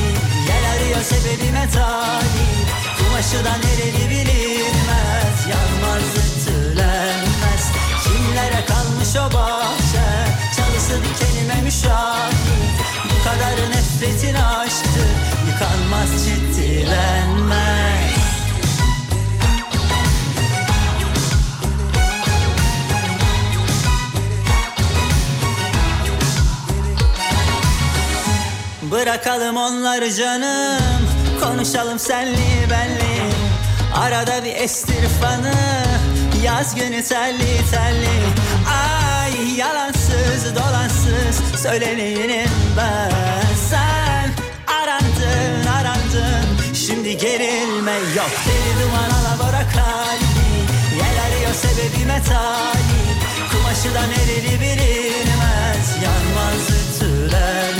Yel 0.48 0.72
arıyor 0.76 1.02
sebebime 1.02 1.70
talip 1.74 2.68
Kumaşı 2.98 3.46
da 3.46 3.52
nereli 3.58 4.10
bilinmez. 4.10 5.48
Yanmaz 5.50 6.04
ütülenmez 6.18 7.89
Kimlere 8.10 8.66
kalmış 8.66 9.16
o 9.16 9.34
bahçe? 9.34 10.08
Çalısı 10.56 11.04
dikenime 11.04 11.62
müşahit. 11.62 12.70
Bu 13.20 13.24
kadar 13.24 13.70
nefretin 13.70 14.36
aşktı 14.36 15.06
Yıkanmaz 15.48 16.26
ciddilenmez 16.26 18.20
Bırakalım 28.92 29.58
onları 29.58 30.14
canım. 30.14 31.08
Konuşalım 31.44 32.00
senli 32.00 32.70
benli 32.70 33.32
Arada 33.96 34.44
bir 34.44 34.56
estir 34.56 35.08
fanı 35.22 35.54
Yaz 36.44 36.76
günü 36.76 37.04
telli 37.04 37.70
telli 37.72 38.20
Ay 38.70 39.58
yalansız 39.58 40.56
dolansız 40.56 41.62
Söyleneyim 41.62 42.50
ben 42.78 43.56
Sen 43.70 44.32
arandın 44.68 45.68
arandın. 45.68 46.74
Şimdi 46.74 47.18
gerilme 47.18 47.92
yok. 47.92 48.32
Deli 48.48 48.84
duman 48.84 49.10
alabora 49.10 49.64
kalbi 49.74 50.50
Yel 50.96 51.24
arıyor 51.26 51.54
sebebime 51.54 52.22
talip. 52.24 53.20
Kumaşı 53.52 53.94
da 53.96 54.02
nereli 54.08 54.60
bilinmez. 54.62 55.88
Yanmaz 56.04 56.70
ütülenmez 56.70 57.79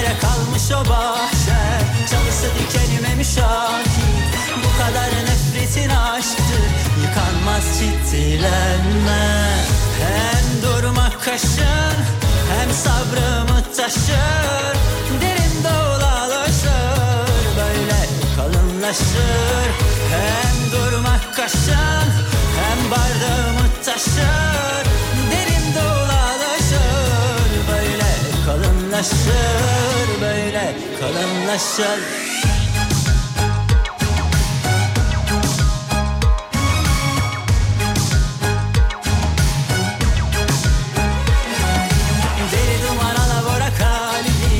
Kimlere 0.00 0.18
kalmış 0.18 0.70
o 0.70 0.90
bahçe. 0.90 1.60
Çalısı 2.10 2.46
dikenime 2.58 3.14
müşahit 3.14 3.88
Bu 4.56 4.78
kadar 4.78 5.10
nefretin 5.10 5.90
aşktır 5.90 6.70
Yıkanmaz 7.02 7.64
ciddilenme 7.78 9.56
Hem 10.00 10.62
durmak 10.62 11.24
kaşın 11.24 11.96
Hem 12.52 12.70
sabrımı 12.72 13.62
taşır. 13.76 14.76
Derin 15.20 15.64
dağlar 15.64 16.30
alışır 16.30 17.56
Böyle 17.56 18.06
kalınla 18.36 18.56
kalınlaşır. 18.56 19.70
Hem 20.10 20.72
durmak 20.72 21.36
kaşın 21.36 22.10
hem 22.60 22.90
bardağımı 22.90 23.68
taşır 23.84 24.90
kalınlaşır 29.00 30.20
Böyle 30.20 30.74
kalınlaşır 31.00 32.00
Deli 42.52 42.82
duman 42.88 43.14
alabora 43.14 43.68
kalbi 43.78 44.54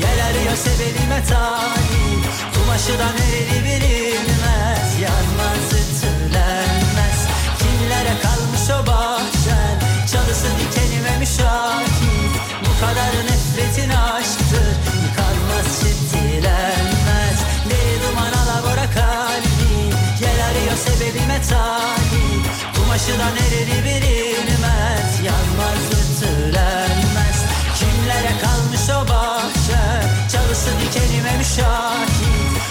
Yel 0.00 0.26
arıyor 0.26 0.56
sebebime 0.56 1.24
talip 1.28 2.26
Kumaşı 2.54 2.98
da 2.98 3.12
nereli 3.18 3.64
bilinmez 3.64 5.00
Yanmaz 5.02 5.72
ütülenmez. 5.72 7.20
Kimlere 7.58 8.14
kalmış 8.22 8.70
o 8.70 8.86
bahçen? 8.86 9.80
Çalısı 10.12 10.46
dikenime 10.58 11.18
müşahit 11.18 12.40
Bu 12.60 12.86
kadar 12.86 13.35
nefretin 13.56 13.90
aşktır 13.90 14.76
Yıkanmaz 15.02 15.80
çitilenmez. 15.80 17.38
Deli 17.70 18.02
duman 18.02 18.32
alabora 18.32 18.90
kalbi 18.94 19.72
Yel 20.20 20.46
arıyor 20.46 20.76
sebebime 20.76 21.42
talip. 21.42 22.46
Kumaşı 22.76 23.18
da 23.18 23.26
nereli 23.30 23.84
bilinmez 23.84 25.20
Yanmaz 25.24 25.84
ütülenmez. 25.92 27.38
Kimlere 27.78 28.32
kalmış 28.42 28.90
o 28.90 29.08
bahçe 29.08 30.06
Çalısı 30.32 30.70
dikenime 30.80 31.36
müşahit. 31.36 32.10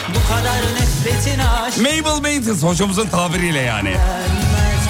Bu 0.10 0.34
kadar 0.34 0.62
nefretin 0.76 1.40
aşk 1.40 1.78
Mabel 1.78 2.22
Maintenance 2.22 2.68
hocamızın 2.68 3.08
tabiriyle 3.08 3.60
yani. 3.60 3.98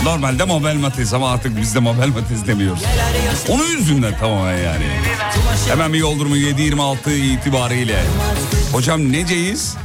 Normalde 0.06 0.44
Mabel 0.44 0.76
Matiz 0.76 1.14
ama 1.14 1.32
artık 1.32 1.58
biz 1.62 1.76
de 1.76 1.80
Mabel 1.80 2.08
Matiz 2.08 2.48
demiyoruz. 2.48 2.84
Onun 3.50 3.66
yüzünden 3.66 4.18
tamamen 4.20 4.58
yani. 4.58 4.86
Hemen 5.68 5.94
bir 5.94 5.98
yoldurma 6.00 6.38
7.26 6.38 7.14
itibariyle. 7.14 8.04
Hocam 8.72 9.12
neceyiz? 9.12 9.76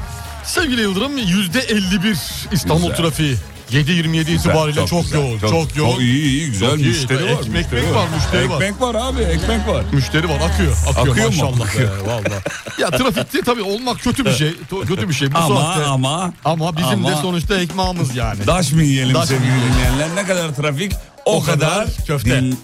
Sevgili 0.44 0.80
Yıldırım 0.80 1.18
yüzde 1.18 1.61
51 1.61 2.18
İstanbul 2.52 2.83
Güzel. 2.83 2.96
trafiği. 2.96 3.37
7.27 3.72 4.30
itibariyle 4.30 4.87
çok, 4.87 5.02
güzel, 5.02 5.18
yoğun, 5.18 5.38
çok, 5.38 5.76
yoğun. 5.76 5.90
Çok 5.92 6.00
iyi, 6.00 6.22
iyi 6.24 6.46
güzel 6.46 6.70
Çok 6.70 6.78
iyi. 6.78 6.88
müşteri 6.88 7.24
var. 7.24 7.30
Ekmek 7.30 7.48
müşteri 7.72 7.94
var, 7.94 8.09
müşteri 8.14 8.50
var. 8.50 8.54
Ekmek 8.62 8.80
var 8.80 8.94
abi, 8.94 9.22
ekmek 9.22 9.66
var. 9.68 9.85
Müşteri 9.92 10.28
var 10.28 10.35
akıyor. 10.52 10.76
Akıyor, 10.88 11.09
Akıyor 11.09 11.28
mu? 11.33 11.37
maşallah. 11.42 11.66
Akıyor. 11.66 11.90
be, 11.90 12.06
vallahi. 12.06 12.42
ya 12.78 12.90
trafikte 12.90 13.42
tabii 13.42 13.62
olmak 13.62 14.00
kötü 14.00 14.24
bir 14.24 14.33
şey. 14.33 14.54
Kötü 14.88 15.09
bir 15.09 15.14
şey 15.14 15.33
bu 15.35 15.38
Ama 15.38 15.61
saatte. 15.62 15.85
ama 15.85 16.33
Ama 16.44 16.76
bizim 16.76 17.04
de 17.04 17.09
ama- 17.09 17.22
sonuçta 17.22 17.61
ekmeğimiz 17.61 18.16
yani. 18.16 18.46
Daş 18.46 18.72
mı 18.72 18.83
yiyelim 18.83 19.14
Daş 19.14 19.28
sevgili 19.28 19.46
dinleyenler? 19.50 20.16
Ne 20.16 20.26
kadar 20.26 20.54
trafik 20.54 20.92
o, 21.24 21.37
O 21.37 21.42
kadar 21.42 21.59
kadar 21.70 21.88
köfte. 22.06 22.42
Din- 22.42 22.59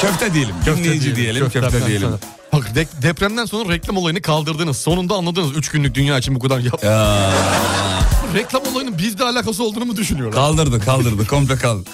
köfte 0.00 0.34
diyelim. 0.34 0.54
Dinleyici 0.66 1.16
diyelim. 1.16 1.42
Köfte 1.44 1.60
Köftemden 1.60 1.88
diyelim. 1.88 2.08
sonra. 2.08 2.18
Bak 2.52 2.74
de- 2.74 3.02
depremden 3.02 3.44
sonra 3.44 3.72
reklam 3.72 3.96
olayını 3.96 4.22
kaldırdınız. 4.22 4.76
Sonunda 4.76 5.14
anladınız 5.14 5.56
3 5.56 5.68
günlük 5.70 5.94
dünya 5.94 6.18
için 6.18 6.34
bu 6.34 6.38
kadar 6.38 6.58
yap. 6.58 6.84
Ya, 6.84 7.30
Reklam 8.34 8.62
olayının 8.72 8.98
bizle 8.98 9.24
alakası 9.24 9.64
olduğunu 9.64 9.84
mu 9.84 9.96
düşünüyorlar? 9.96 10.34
kaldırdı 10.34 10.80
kaldırdı 10.80 11.26
komple 11.26 11.56
kaldı. 11.56 11.88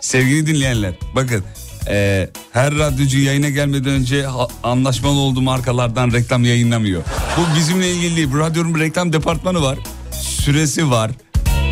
Sevgili 0.00 0.46
dinleyenler 0.46 0.92
bakın 1.14 1.44
e, 1.88 2.28
her 2.52 2.74
radyocu 2.74 3.18
yayına 3.18 3.48
gelmeden 3.48 3.90
önce 3.92 4.26
ha- 4.26 4.48
anlaşmalı 4.62 5.18
olduğu 5.18 5.42
markalardan 5.42 6.12
reklam 6.12 6.44
yayınlamıyor. 6.44 7.02
Bu 7.36 7.56
bizimle 7.56 7.90
ilgili 7.92 8.16
değil. 8.16 8.28
Bu 8.32 8.38
radyonun 8.38 8.74
bir 8.74 8.80
reklam 8.80 9.12
departmanı 9.12 9.62
var. 9.62 9.78
Süresi 10.22 10.90
var. 10.90 11.10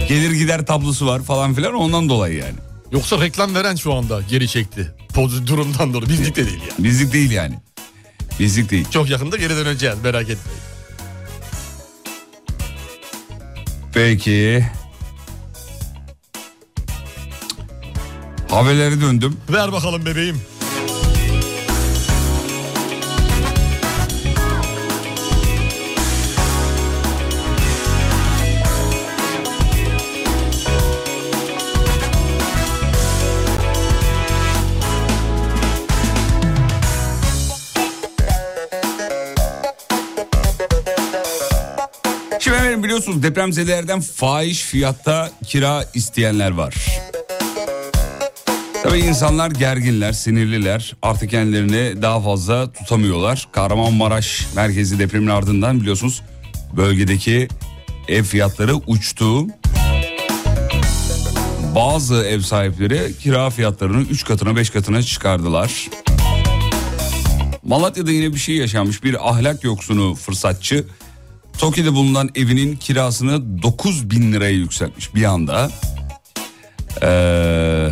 Gelir 0.08 0.30
gider 0.30 0.66
tablosu 0.66 1.06
var 1.06 1.22
falan 1.22 1.54
filan 1.54 1.74
ondan 1.74 2.08
dolayı 2.08 2.38
yani. 2.38 2.54
Yoksa 2.92 3.20
reklam 3.20 3.54
veren 3.54 3.74
şu 3.76 3.94
anda 3.94 4.20
geri 4.28 4.48
çekti. 4.48 4.94
Poz 5.14 5.46
durumdan 5.46 5.94
dolayı. 5.94 6.08
Bizlik 6.08 6.36
de 6.36 6.46
değil 6.46 6.60
yani. 6.60 6.84
Bizlik 6.84 7.12
değil 7.12 7.30
yani. 7.30 7.54
Bizlik 8.40 8.70
değil. 8.70 8.86
Çok 8.90 9.10
yakında 9.10 9.36
geri 9.36 9.56
döneceğiz 9.56 9.96
merak 10.02 10.22
etmeyin. 10.22 10.60
Peki. 13.94 14.66
Haberlere 18.50 19.00
döndüm. 19.00 19.36
Ver 19.50 19.72
bakalım 19.72 20.06
bebeğim. 20.06 20.40
Efendim 42.80 42.96
biliyorsunuz 42.96 43.22
depremzedelerden 43.22 44.00
fahiş 44.00 44.62
fiyatta 44.62 45.30
kira 45.46 45.84
isteyenler 45.94 46.50
var. 46.50 46.74
Tabii 48.82 48.98
insanlar 48.98 49.50
gerginler, 49.50 50.12
sinirliler. 50.12 50.96
Artık 51.02 51.30
kendilerini 51.30 52.02
daha 52.02 52.20
fazla 52.20 52.72
tutamıyorlar. 52.72 53.48
Kahramanmaraş 53.52 54.46
merkezi 54.56 54.98
depremin 54.98 55.26
ardından 55.26 55.80
biliyorsunuz 55.80 56.22
bölgedeki 56.76 57.48
ev 58.08 58.22
fiyatları 58.22 58.74
uçtu. 58.74 59.46
Bazı 61.74 62.14
ev 62.14 62.40
sahipleri 62.40 63.18
kira 63.18 63.50
fiyatlarını 63.50 64.02
3 64.02 64.24
katına 64.24 64.56
5 64.56 64.70
katına 64.70 65.02
çıkardılar. 65.02 65.88
Malatya'da 67.62 68.10
yine 68.10 68.34
bir 68.34 68.38
şey 68.38 68.56
yaşanmış. 68.56 69.04
Bir 69.04 69.30
ahlak 69.30 69.64
yoksunu 69.64 70.14
fırsatçı 70.14 70.84
Tokyo'da 71.60 71.94
bulunan 71.94 72.30
evinin 72.34 72.76
kirasını 72.76 73.62
9 73.62 74.10
bin 74.10 74.32
liraya 74.32 74.50
yükseltmiş 74.52 75.14
bir 75.14 75.24
anda. 75.24 75.70
Ee, 77.02 77.88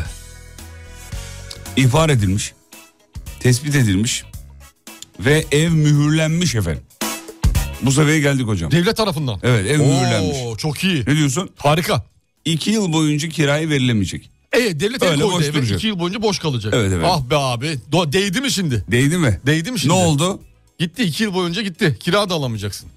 ihbar 1.77 2.09
edilmiş. 2.11 2.53
Tespit 3.41 3.75
edilmiş. 3.75 4.25
Ve 5.21 5.45
ev 5.53 5.71
mühürlenmiş 5.71 6.55
efendim. 6.55 6.83
Bu 7.83 7.93
seviyeye 7.93 8.21
geldik 8.21 8.47
hocam. 8.47 8.71
Devlet 8.71 8.97
tarafından. 8.97 9.41
Evet 9.43 9.67
ev 9.67 9.79
mühürlenmiş. 9.79 10.37
Oo, 10.45 10.57
çok 10.57 10.85
iyi. 10.85 11.05
Ne 11.07 11.17
diyorsun? 11.17 11.51
Harika. 11.57 12.05
İki 12.45 12.71
yıl 12.71 12.93
boyunca 12.93 13.29
kirayı 13.29 13.69
verilemeyecek. 13.69 14.31
E 14.53 14.81
devlet 14.81 15.03
el 15.03 15.09
Öyle 15.09 15.23
koydu 15.23 15.37
boş 15.37 15.45
eve 15.45 15.75
iki 15.75 15.87
yıl 15.87 15.99
boyunca 15.99 16.23
boş 16.23 16.39
kalacak. 16.39 16.75
Evet, 16.77 16.93
evet. 16.95 17.07
Ah 17.09 17.31
be 17.31 17.37
abi. 17.37 17.79
Do- 17.93 18.13
değdi 18.13 18.41
mi 18.41 18.51
şimdi? 18.51 18.85
Değdi 18.91 19.19
mi? 19.19 19.41
Değdi 19.47 19.71
mi 19.73 19.79
şimdi? 19.79 19.95
Ne 19.95 19.99
oldu? 19.99 20.41
Gitti 20.79 21.03
iki 21.03 21.23
yıl 21.23 21.35
boyunca 21.35 21.63
gitti. 21.63 21.97
Kira 22.01 22.31
da 22.31 22.35
alamayacaksın. 22.35 22.89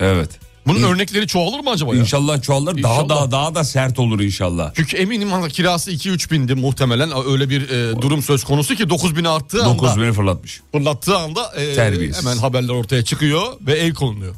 Evet. 0.00 0.30
Bunun 0.66 0.78
İn- 0.78 0.82
örnekleri 0.84 1.26
çoğalır 1.26 1.60
mı 1.60 1.70
acaba 1.70 1.94
ya? 1.94 2.00
İnşallah 2.00 2.42
çoğalır. 2.42 2.82
Daha 2.82 2.92
İnşallah. 2.94 3.08
daha 3.08 3.30
daha 3.30 3.54
da 3.54 3.64
sert 3.64 3.98
olur 3.98 4.20
inşallah. 4.20 4.72
Çünkü 4.76 4.96
eminim 4.96 5.32
hani 5.32 5.48
kirası 5.52 5.90
2-3 5.92 6.30
bindi 6.30 6.54
muhtemelen 6.54 7.10
öyle 7.26 7.50
bir 7.50 7.68
e, 7.70 8.02
durum 8.02 8.22
söz 8.22 8.44
konusu 8.44 8.74
ki 8.74 8.90
9 8.90 9.16
bini 9.16 9.28
arttığı 9.28 9.64
anda 9.64 9.82
9 9.82 9.96
bini 10.02 10.12
fırlatmış. 10.12 10.60
fırlattığı 10.72 11.16
anda 11.18 11.52
e, 11.56 11.74
Terbiyesiz. 11.74 12.24
hemen 12.26 12.36
haberler 12.36 12.72
ortaya 12.74 13.04
çıkıyor 13.04 13.42
ve 13.66 13.72
el 13.78 13.94
konuluyor. 13.94 14.34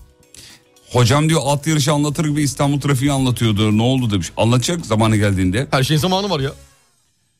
Hocam 0.90 1.29
diyor 1.29 1.40
at 1.46 1.66
yarışı 1.66 1.92
anlatır 1.92 2.25
gibi 2.25 2.42
İstanbul 2.42 2.81
trafiği 2.81 3.12
anlatıyordu. 3.12 3.79
Ne 3.79 3.83
oldu 3.83 4.11
demiş. 4.11 4.29
Anlatacak 4.37 4.87
zamanı 4.87 5.16
geldiğinde. 5.16 5.66
Her 5.70 5.83
şeyin 5.85 6.01
zamanı 6.01 6.31
var 6.31 6.40
ya. 6.40 6.51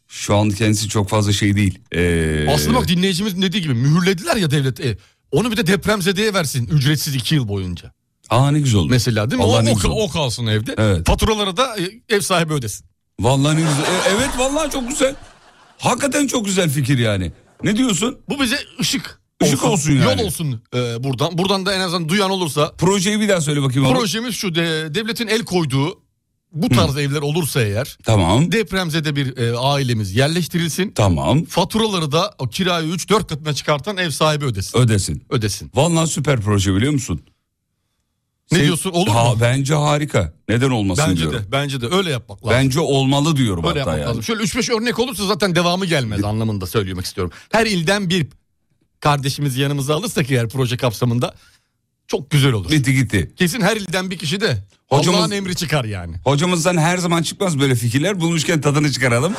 Şu 0.09 0.37
an 0.37 0.51
kendisi 0.51 0.89
çok 0.89 1.09
fazla 1.09 1.33
şey 1.33 1.57
değil. 1.57 1.79
Ee, 1.93 2.47
Aslında 2.55 2.79
bak 2.79 2.89
dinleyicimizin 2.89 3.43
dediği 3.43 3.63
gibi 3.63 3.75
mühürlediler 3.75 4.37
ya 4.37 4.51
devlet. 4.51 4.81
E, 4.81 4.97
onu 5.31 5.51
bir 5.53 5.57
de 5.57 5.67
depremzedeye 5.67 6.35
versin 6.35 6.67
ücretsiz 6.67 7.15
2 7.15 7.35
yıl 7.35 7.49
boyunca. 7.49 7.93
Aa 8.31 8.51
ne 8.51 8.59
güzel 8.61 8.81
olur. 8.81 8.91
Mesela 8.91 9.31
değil 9.31 9.43
mi? 9.43 9.49
Vallahi 9.49 9.75
o, 9.87 9.89
o, 9.89 10.03
o 10.05 10.11
kalsın 10.11 10.47
evde. 10.47 10.75
Evet. 10.79 11.07
Faturaları 11.07 11.57
da 11.57 11.77
e, 11.79 12.15
ev 12.15 12.21
sahibi 12.21 12.53
ödesin. 12.53 12.87
Vallahi 13.21 13.57
ne 13.57 13.61
güzel. 13.61 13.83
E, 13.83 14.17
evet 14.17 14.31
vallahi 14.39 14.71
çok 14.71 14.89
güzel. 14.89 15.15
Hakikaten 15.79 16.27
çok 16.27 16.45
güzel 16.45 16.71
fikir 16.71 16.99
yani. 16.99 17.33
Ne 17.65 17.77
diyorsun? 17.77 18.19
Bu 18.29 18.41
bize 18.43 18.57
ışık. 18.81 19.23
Işık 19.45 19.65
olsun 19.65 19.93
yani. 19.93 20.21
Yol 20.21 20.27
olsun 20.27 20.63
e, 20.75 21.05
buradan. 21.05 21.39
Buradan 21.39 21.67
da 21.67 21.75
en 21.75 21.81
azından 21.81 22.09
duyan 22.09 22.31
olursa. 22.31 22.73
Projeyi 22.79 23.21
bir 23.21 23.29
daha 23.29 23.41
söyle 23.41 23.63
bakayım. 23.63 23.87
abi. 23.89 23.99
Projemiz 23.99 24.35
şu 24.35 24.55
de, 24.55 24.95
devletin 24.95 25.27
el 25.27 25.45
koyduğu 25.45 26.03
bu 26.53 26.69
tarz 26.69 26.97
evler 26.97 27.21
olursa 27.23 27.63
eğer 27.63 27.99
Tamam. 28.05 28.53
depremzede 28.53 29.17
bir 29.17 29.37
e, 29.37 29.57
ailemiz 29.57 30.15
yerleştirilsin. 30.15 30.93
Tamam. 30.95 31.45
Faturaları 31.45 32.13
da 32.13 32.35
o 32.39 32.49
kirayı 32.49 32.89
3-4 32.89 33.27
katına 33.27 33.55
çıkartan 33.55 33.97
ev 33.97 34.11
sahibi 34.11 34.45
ödesin. 34.45 34.79
Ödesin. 34.79 35.25
ödesin. 35.31 35.71
Vallahi 35.75 36.07
süper 36.07 36.41
proje 36.41 36.75
biliyor 36.75 36.93
musun? 36.93 37.21
Ne 38.53 38.59
Sen- 38.59 38.67
diyorsun 38.67 38.91
olur 38.91 39.09
Ha, 39.11 39.25
mu? 39.25 39.39
Bence 39.41 39.75
harika. 39.75 40.33
Neden 40.49 40.71
olmasın 40.71 41.05
Bence 41.09 41.21
diyorum. 41.23 41.39
de 41.41 41.53
bence 41.53 41.81
de 41.81 41.87
öyle 41.97 42.11
yapmak 42.11 42.47
lazım. 42.47 42.59
Bence 42.59 42.81
olmalı 42.81 43.37
diyorum 43.37 43.65
Öyle 43.65 43.79
hatta 43.81 43.99
yani. 43.99 44.07
lazım. 44.09 44.23
Şöyle 44.23 44.43
3-5 44.43 44.71
örnek 44.81 44.99
olursa 44.99 45.27
zaten 45.27 45.55
devamı 45.55 45.87
gelmez 45.87 46.25
anlamında 46.25 46.67
söylemek 46.67 47.05
istiyorum. 47.05 47.33
Her 47.53 47.67
ilden 47.67 48.11
bir 48.11 48.27
kardeşimizi 49.01 49.61
yanımıza 49.61 49.95
alırsak 49.97 50.31
eğer 50.31 50.49
proje 50.49 50.77
kapsamında 50.77 51.35
Çok 52.07 52.31
güzel 52.31 52.53
olur. 52.53 52.71
Bitti 52.71 52.95
gitti. 52.95 53.33
Kesin 53.37 53.61
her 53.61 53.77
ilden 53.77 54.11
bir 54.11 54.19
kişi 54.19 54.41
de 54.41 54.59
Hocamız- 54.89 55.21
Allah'ın 55.21 55.31
emri 55.31 55.57
çıkar 55.57 55.85
yani. 55.85 56.17
Hocamızdan 56.25 56.77
her 56.77 56.99
zaman 56.99 57.23
çıkmaz 57.23 57.59
böyle 57.61 57.75
fikirler. 57.75 58.21
Bulmuşken 58.21 58.61
tadını 58.61 58.93
çıkaralım. 58.93 59.33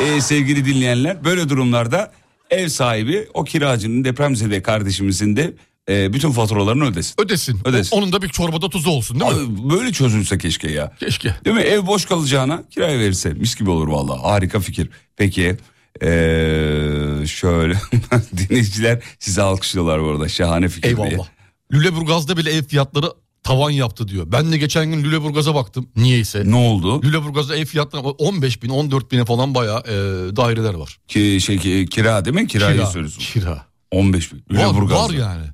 Ee, 0.00 0.20
sevgili 0.20 0.64
dinleyenler 0.64 1.24
böyle 1.24 1.48
durumlarda 1.48 2.12
ev 2.50 2.68
sahibi 2.68 3.28
o 3.34 3.44
kiracının 3.44 4.04
depremzede 4.04 4.62
kardeşimizin 4.62 5.36
de 5.36 5.54
e, 5.90 6.12
bütün 6.12 6.30
faturalarını 6.30 6.84
ödesin. 6.84 7.14
Ödesin. 7.20 7.60
Ödesin. 7.64 7.96
Onun 7.96 8.12
da 8.12 8.22
bir 8.22 8.28
çorbada 8.28 8.68
tuzu 8.70 8.90
olsun 8.90 9.20
değil 9.20 9.32
mi? 9.32 9.38
Abi, 9.38 9.70
böyle 9.74 9.92
çözülse 9.92 10.38
keşke 10.38 10.70
ya. 10.70 10.92
Keşke. 11.00 11.34
Değil 11.44 11.56
mi? 11.56 11.62
Ev 11.62 11.86
boş 11.86 12.04
kalacağına 12.04 12.62
kiraya 12.70 12.98
verirse 12.98 13.32
mis 13.32 13.56
gibi 13.56 13.70
olur 13.70 13.88
vallahi. 13.88 14.20
Harika 14.20 14.60
fikir. 14.60 14.88
Peki 15.16 15.56
ee, 16.02 17.26
şöyle 17.26 17.74
dinleyiciler 18.36 19.02
sizi 19.18 19.42
alkışlıyorlar 19.42 20.02
bu 20.02 20.08
arada. 20.08 20.28
Şahane 20.28 20.68
fikir 20.68 20.96
diye. 20.96 21.06
Eyvallah. 21.08 21.26
Lüleburgaz'da 21.72 22.36
bile 22.36 22.50
ev 22.50 22.62
fiyatları 22.62 23.06
tavan 23.42 23.70
yaptı 23.70 24.08
diyor. 24.08 24.26
Ben 24.32 24.52
de 24.52 24.58
geçen 24.58 24.86
gün 24.86 25.04
Lüleburgaz'a 25.04 25.54
baktım. 25.54 25.88
Niyeyse. 25.96 26.42
Ne 26.46 26.56
oldu? 26.56 27.02
Lüleburgaz'da 27.02 27.56
ev 27.56 27.64
fiyatları 27.64 28.02
15 28.02 28.62
bin 28.62 28.68
14 28.68 29.12
bine 29.12 29.24
falan 29.24 29.54
bayağı 29.54 29.80
e, 29.80 29.96
daireler 30.36 30.74
var. 30.74 30.98
Ki, 31.08 31.38
şey, 31.40 31.58
ki- 31.58 31.86
kira 31.90 32.24
değil 32.24 32.36
mi? 32.36 32.46
Kirayı 32.46 32.76
Kira. 32.76 32.86
söylüyorsun. 32.86 33.20
Kira. 33.20 33.66
15 33.90 34.32
bin. 34.32 34.38
Var, 34.38 34.44
Lüleburgaz'da. 34.50 35.04
var 35.04 35.10
yani. 35.10 35.46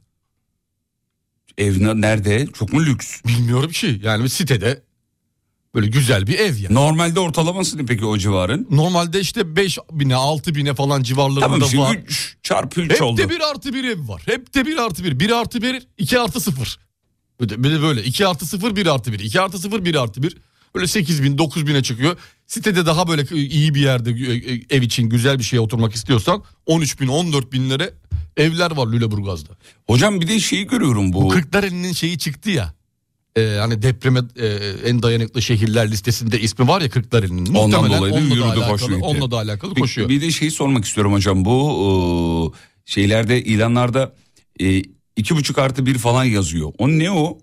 Ev 1.58 1.82
ne- 1.84 2.00
nerede? 2.00 2.46
Çok 2.58 2.72
mu 2.72 2.86
lüks? 2.86 3.22
Bilmiyorum 3.26 3.70
ki. 3.70 4.00
Yani 4.04 4.24
bir 4.24 4.28
sitede 4.28 4.82
böyle 5.74 5.86
güzel 5.86 6.26
bir 6.26 6.38
ev 6.38 6.56
yani. 6.56 6.74
Normalde 6.74 7.20
ortalaması 7.20 7.78
ne 7.78 7.86
peki 7.86 8.04
o 8.04 8.18
civarın? 8.18 8.66
Normalde 8.70 9.20
işte 9.20 9.56
5 9.56 9.78
bine 9.92 10.14
6 10.14 10.54
bine 10.54 10.74
falan 10.74 11.02
civarlarında 11.02 11.40
Tamam 11.40 11.60
var. 11.60 11.92
şimdi 11.92 12.06
3 12.06 12.36
çarpı 12.42 12.80
3 12.80 12.90
Hep 12.92 13.02
oldu. 13.02 13.18
de 13.20 13.30
1 13.30 13.40
artı 13.50 13.74
1 13.74 13.84
ev 13.84 14.08
var. 14.08 14.22
Hep 14.26 14.54
de 14.54 14.66
1 14.66 14.76
artı 14.76 15.04
1. 15.04 15.20
1 15.20 15.30
artı 15.30 15.62
1, 15.62 15.86
2 15.98 16.20
artı 16.20 16.40
0. 16.40 16.78
Bir 17.40 17.48
de, 17.48 17.64
bir 17.64 17.70
de 17.70 17.82
böyle 17.82 18.04
2 18.04 18.26
artı 18.26 18.46
0, 18.46 18.76
1 18.76 18.86
artı 18.86 19.12
1. 19.12 19.18
2 19.18 19.40
artı 19.40 19.58
0, 19.58 19.84
1 19.84 19.94
artı 19.94 20.22
1. 20.22 20.36
Böyle 20.74 20.86
8 20.86 21.22
bin, 21.22 21.38
9 21.38 21.66
bine 21.66 21.82
çıkıyor. 21.82 22.16
Sitede 22.46 22.86
daha 22.86 23.08
böyle 23.08 23.36
iyi 23.36 23.74
bir 23.74 23.80
yerde 23.80 24.10
e, 24.10 24.76
ev 24.76 24.82
için 24.82 25.08
güzel 25.08 25.38
bir 25.38 25.44
şeye 25.44 25.60
oturmak 25.60 25.94
istiyorsan 25.94 26.44
13 26.66 27.00
bin, 27.00 27.06
14 27.08 27.52
binlere 27.52 27.90
evler 28.36 28.76
var 28.76 28.92
Lüleburgaz'da. 28.92 29.56
Hocam 29.86 30.20
bir 30.20 30.28
de 30.28 30.40
şeyi 30.40 30.66
görüyorum 30.66 31.12
bu. 31.12 31.22
Bu 31.22 31.28
Kırklareli'nin 31.28 31.92
şeyi 31.92 32.18
çıktı 32.18 32.50
ya. 32.50 32.74
Ee, 33.36 33.56
hani 33.60 33.82
depreme 33.82 34.20
e, 34.36 34.46
en 34.84 35.02
dayanıklı 35.02 35.42
şehirler 35.42 35.90
listesinde 35.90 36.40
ismi 36.40 36.68
var 36.68 36.80
ya 36.80 36.90
Kırklareli'nin. 36.90 37.54
Ondan 37.54 37.86
dolayı 37.90 38.14
da 38.14 38.18
yürüdü, 38.18 38.42
alakalı, 38.42 38.94
gitti. 38.94 39.04
Onunla 39.04 39.30
da 39.30 39.36
alakalı 39.36 39.76
Bir- 39.76 39.80
koşuyor. 39.80 40.08
Bir, 40.08 40.20
de 40.20 40.30
şeyi 40.30 40.50
sormak 40.50 40.84
istiyorum 40.84 41.12
hocam. 41.12 41.44
Bu 41.44 42.54
e, 42.54 42.90
şeylerde 42.90 43.44
ilanlarda 43.44 44.14
e, 44.60 44.82
iki 45.16 45.36
buçuk 45.36 45.58
artı 45.58 45.86
bir 45.86 45.98
falan 45.98 46.24
yazıyor. 46.24 46.72
O 46.78 46.88
ne 46.88 47.10
o? 47.10 47.38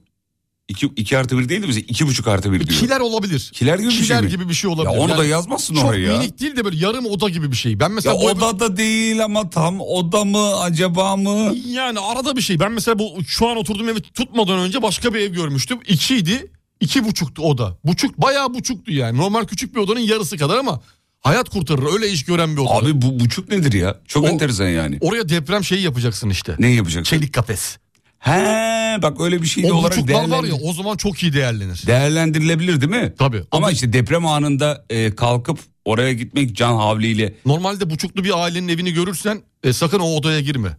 İki, 0.67 0.86
iki 0.95 1.17
artı 1.17 1.38
bir 1.39 1.49
değil 1.49 1.63
de 1.63 1.67
bize 1.67 1.80
iki 1.80 2.08
buçuk 2.08 2.28
artı 2.28 2.52
bir 2.52 2.67
diyor. 2.67 2.80
Kiler 2.80 2.99
olabilir. 2.99 3.49
Kiler 3.54 3.78
gibi 3.80 3.88
bir 3.88 3.93
şey 3.93 4.04
Kiler 4.04 4.21
mi? 4.23 4.30
gibi 4.30 4.49
bir 4.49 4.54
şey 4.54 4.69
Ya 4.71 4.76
olabilir. 4.76 4.97
onu 4.99 5.17
da 5.17 5.26
yazmazsın 5.26 5.76
Çok 5.76 5.86
oraya 5.86 6.12
ya. 6.12 6.17
minik 6.17 6.39
değil 6.39 6.56
de 6.56 6.65
böyle 6.65 6.78
yarım 6.86 7.06
oda 7.06 7.30
gibi 7.30 7.52
bir 7.52 7.56
şey. 7.58 7.80
Ben 7.80 7.86
Ya 7.86 7.89
mesela 7.89 8.15
evi- 8.15 8.23
oda 8.26 8.60
da 8.60 8.78
değil 8.78 9.23
ama 9.23 9.49
tam 9.49 9.82
oda 9.82 10.26
mı 10.26 10.56
acaba 10.60 11.15
mı? 11.15 11.56
yani 11.65 11.99
arada 11.99 12.36
bir 12.36 12.41
şey. 12.41 12.60
Ben 12.60 12.71
mesela 12.71 12.99
bu 12.99 13.17
şu 13.28 13.47
an 13.49 13.58
oturduğum 13.58 13.89
evi 13.89 14.02
tutmadan 14.02 14.60
önce 14.60 14.82
başka 14.82 15.13
bir 15.13 15.19
ev 15.19 15.34
görmüştüm. 15.34 15.80
İkiydi. 15.88 16.52
iki 16.80 17.06
buçuktu 17.06 17.41
oda. 17.43 17.78
Buçuk 17.84 18.17
bayağı 18.17 18.54
buçuktu 18.54 18.91
yani. 18.91 19.17
Normal 19.17 19.45
küçük 19.45 19.76
bir 19.76 19.80
odanın 19.80 19.99
yarısı 19.99 20.38
kadar 20.38 20.58
ama 20.58 20.82
hayat 21.21 21.49
kurtarır. 21.49 21.93
Öyle 21.93 22.10
iş 22.10 22.26
gören 22.26 22.56
bir 22.58 22.62
oda. 22.62 22.69
Abi 22.71 23.02
bu 23.02 23.19
buçuk 23.19 23.49
nedir 23.49 23.73
ya? 23.73 23.99
Çok 24.08 24.23
O- 24.23 24.28
enteresan 24.28 24.67
yani. 24.67 24.97
Oraya 25.02 25.30
deprem 25.30 25.63
şeyi 25.63 25.82
yapacaksın 25.82 26.30
işte. 26.30 26.56
Ne 26.60 26.67
yapacaksın? 26.69 27.04
Çelik 27.17 27.34
kafes. 27.34 27.78
He 28.23 29.01
bak 29.01 29.21
öyle 29.21 29.41
bir 29.41 29.47
şey 29.47 29.63
de 29.63 29.73
olarak 29.73 29.97
buçuklar 29.97 30.13
var 30.15 30.21
ya 30.21 30.29
değerlendir- 30.29 30.59
o 30.69 30.73
zaman 30.73 30.97
çok 30.97 31.23
iyi 31.23 31.33
değerlenir. 31.33 31.83
değerlendirilebilir 31.88 32.81
değil 32.81 32.91
mi? 33.03 33.13
Tabii. 33.19 33.41
Ama 33.51 33.71
işte 33.71 33.93
deprem 33.93 34.25
anında 34.25 34.86
e, 34.89 35.15
kalkıp 35.15 35.59
oraya 35.86 36.13
gitmek 36.13 36.55
can 36.55 36.73
havliyle. 36.75 37.33
Normalde 37.45 37.89
buçuklu 37.89 38.23
bir 38.23 38.43
ailenin 38.43 38.67
evini 38.67 38.93
görürsen 38.93 39.41
e, 39.63 39.73
sakın 39.73 39.99
o 39.99 40.05
odaya 40.15 40.39
girme. 40.41 40.77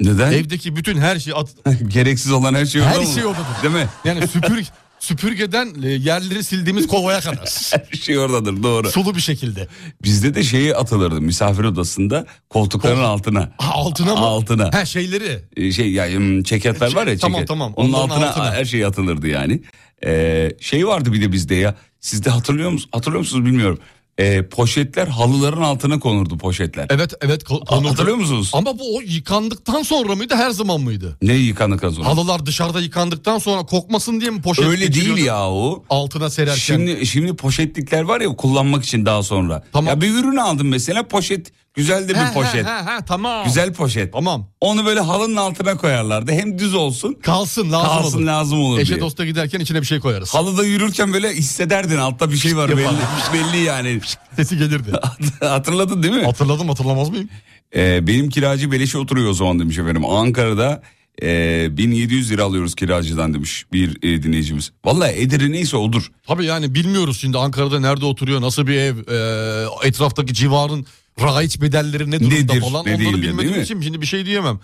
Neden? 0.00 0.32
Evdeki 0.32 0.76
bütün 0.76 0.98
her 0.98 1.18
şey 1.18 1.32
at, 1.36 1.48
Gereksiz 1.88 2.32
olan 2.32 2.54
her 2.54 2.66
şey 2.66 2.80
orada 2.80 2.92
her 2.92 3.00
mı? 3.00 3.06
şey 3.14 3.24
odadır. 3.26 3.44
Değil 3.62 3.74
mi? 3.74 3.86
Yani 4.04 4.28
süpür 4.28 4.58
süpürgeden 5.00 5.74
e, 5.82 5.88
yerleri 5.88 6.44
sildiğimiz 6.44 6.86
kovaya 6.86 7.20
kadar. 7.26 7.48
Her 7.72 7.98
şey 7.98 8.18
oradadır 8.18 8.62
doğru. 8.62 8.90
Sulu 8.90 9.14
bir 9.14 9.20
şekilde. 9.20 9.68
Bizde 10.02 10.34
de 10.34 10.42
şeyi 10.42 10.76
atılırdı 10.76 11.20
misafir 11.20 11.64
odasında 11.64 12.26
koltukların 12.48 12.96
Kol- 12.96 13.02
altına. 13.04 13.40
Ha, 13.58 13.72
altına 13.74 14.14
mı? 14.14 14.20
Altına. 14.20 14.70
Ha 14.74 14.84
şeyleri. 14.84 15.44
E, 15.56 15.72
Şey 15.72 15.92
ya 15.92 16.08
hmm, 16.08 16.42
çeketler 16.42 16.94
var 16.94 17.06
ya 17.06 17.18
Tamam, 17.18 17.34
çeket. 17.36 17.48
tamam. 17.48 17.72
Onun 17.76 17.92
Onların 17.92 18.08
altına, 18.14 18.28
altına. 18.30 18.52
her 18.54 18.64
şey 18.64 18.84
atılırdı 18.84 19.28
yani. 19.28 19.62
Ee, 20.06 20.50
şey 20.60 20.86
vardı 20.86 21.12
bir 21.12 21.22
de 21.22 21.32
bizde 21.32 21.54
ya. 21.54 21.74
Siz 22.00 22.24
de 22.24 22.30
hatırlıyor 22.30 22.70
musunuz? 22.70 22.90
Hatırlıyor 22.92 23.18
musunuz 23.18 23.44
bilmiyorum. 23.46 23.78
Ee, 24.20 24.48
poşetler 24.48 25.06
halıların 25.06 25.62
altına 25.62 25.98
konurdu 25.98 26.38
poşetler. 26.38 26.86
Evet 26.90 27.14
evet 27.20 27.42
ko- 27.42 27.64
konuldu. 27.64 27.88
Hatırlıyor 27.88 28.16
musunuz? 28.16 28.50
Ama 28.54 28.78
bu 28.78 28.96
o 28.96 29.00
yıkandıktan 29.00 29.82
sonra 29.82 30.14
mıydı 30.14 30.34
her 30.34 30.50
zaman 30.50 30.80
mıydı? 30.80 31.16
Ne 31.22 31.34
yıkandıktan 31.34 31.90
sonra? 31.90 32.06
Halılar 32.06 32.46
dışarıda 32.46 32.80
yıkandıktan 32.80 33.38
sonra 33.38 33.62
kokmasın 33.62 34.20
diye 34.20 34.30
mi 34.30 34.42
poşet 34.42 34.64
Öyle 34.66 34.94
değil 34.94 35.16
ya 35.16 35.50
o. 35.50 35.84
Altına 35.90 36.30
sererken. 36.30 36.58
Şimdi 36.58 37.06
şimdi 37.06 37.36
poşetlikler 37.36 38.02
var 38.02 38.20
ya 38.20 38.28
kullanmak 38.28 38.84
için 38.84 39.06
daha 39.06 39.22
sonra. 39.22 39.64
Tamam. 39.72 39.86
Ya 39.94 40.00
bir 40.00 40.14
ürün 40.14 40.36
aldım 40.36 40.68
mesela 40.68 41.08
poşet 41.08 41.52
güzel 41.74 42.08
de 42.08 42.14
bir 42.14 42.18
he, 42.18 42.32
poşet. 42.34 42.66
he, 42.66 42.70
he, 42.70 43.04
tamam. 43.06 43.44
Güzel 43.44 43.72
poşet. 43.74 44.12
Tamam. 44.12 44.46
Onu 44.60 44.86
böyle 44.86 45.00
halının 45.00 45.36
altına 45.36 45.76
koyarlardı. 45.76 46.32
Hem 46.32 46.58
düz 46.58 46.74
olsun 46.74 47.14
Kalsın 47.22 47.72
lazım 47.72 47.88
kalsın 47.88 48.18
olur. 48.18 48.26
lazım 48.26 48.60
olur 48.60 48.78
Eşe 48.78 48.88
diye. 48.88 49.00
dosta 49.00 49.24
giderken 49.24 49.60
içine 49.60 49.80
bir 49.80 49.86
şey 49.86 50.00
koyarız. 50.00 50.34
Halıda 50.34 50.64
yürürken 50.64 51.12
böyle 51.12 51.32
hissederdin 51.34 51.96
altta 51.96 52.30
bir 52.30 52.36
şey 52.36 52.56
var 52.56 52.68
belli, 52.76 52.86
belli 53.34 53.58
yani. 53.62 54.00
Sesi 54.36 54.58
gelirdi. 54.58 54.92
Hatırladın 55.40 56.02
değil 56.02 56.14
mi? 56.14 56.24
Hatırladım 56.24 56.68
hatırlamaz 56.68 57.08
mıyım? 57.10 57.28
Ee, 57.76 58.06
benim 58.06 58.28
kiracı 58.30 58.72
beleşe 58.72 58.98
oturuyor 58.98 59.30
o 59.30 59.34
zaman 59.34 59.58
demiş 59.58 59.78
efendim. 59.78 60.04
Ankara'da 60.04 60.82
e, 61.22 61.76
1700 61.76 62.30
lira 62.30 62.44
alıyoruz 62.44 62.74
kiracıdan 62.74 63.34
demiş 63.34 63.66
bir 63.72 63.96
e, 64.02 64.22
dinleyicimiz. 64.22 64.72
Vallahi 64.84 65.12
ederi 65.12 65.52
neyse 65.52 65.76
odur. 65.76 66.10
Tabii 66.26 66.44
yani 66.44 66.74
bilmiyoruz 66.74 67.20
şimdi 67.20 67.38
Ankara'da 67.38 67.80
nerede 67.80 68.04
oturuyor, 68.04 68.40
nasıl 68.40 68.66
bir 68.66 68.74
ev, 68.74 68.96
e, 68.96 69.88
etraftaki 69.88 70.34
civarın 70.34 70.86
raiç 71.22 71.60
bedelleri 71.60 72.10
ne 72.10 72.20
durumda 72.20 72.34
Nedir, 72.34 72.60
falan. 72.60 72.86
ne 72.86 72.94
Onları 72.94 73.22
bilmediğim 73.22 73.62
için 73.62 73.80
şimdi 73.80 74.00
bir 74.00 74.06
şey 74.06 74.26
diyemem. 74.26 74.60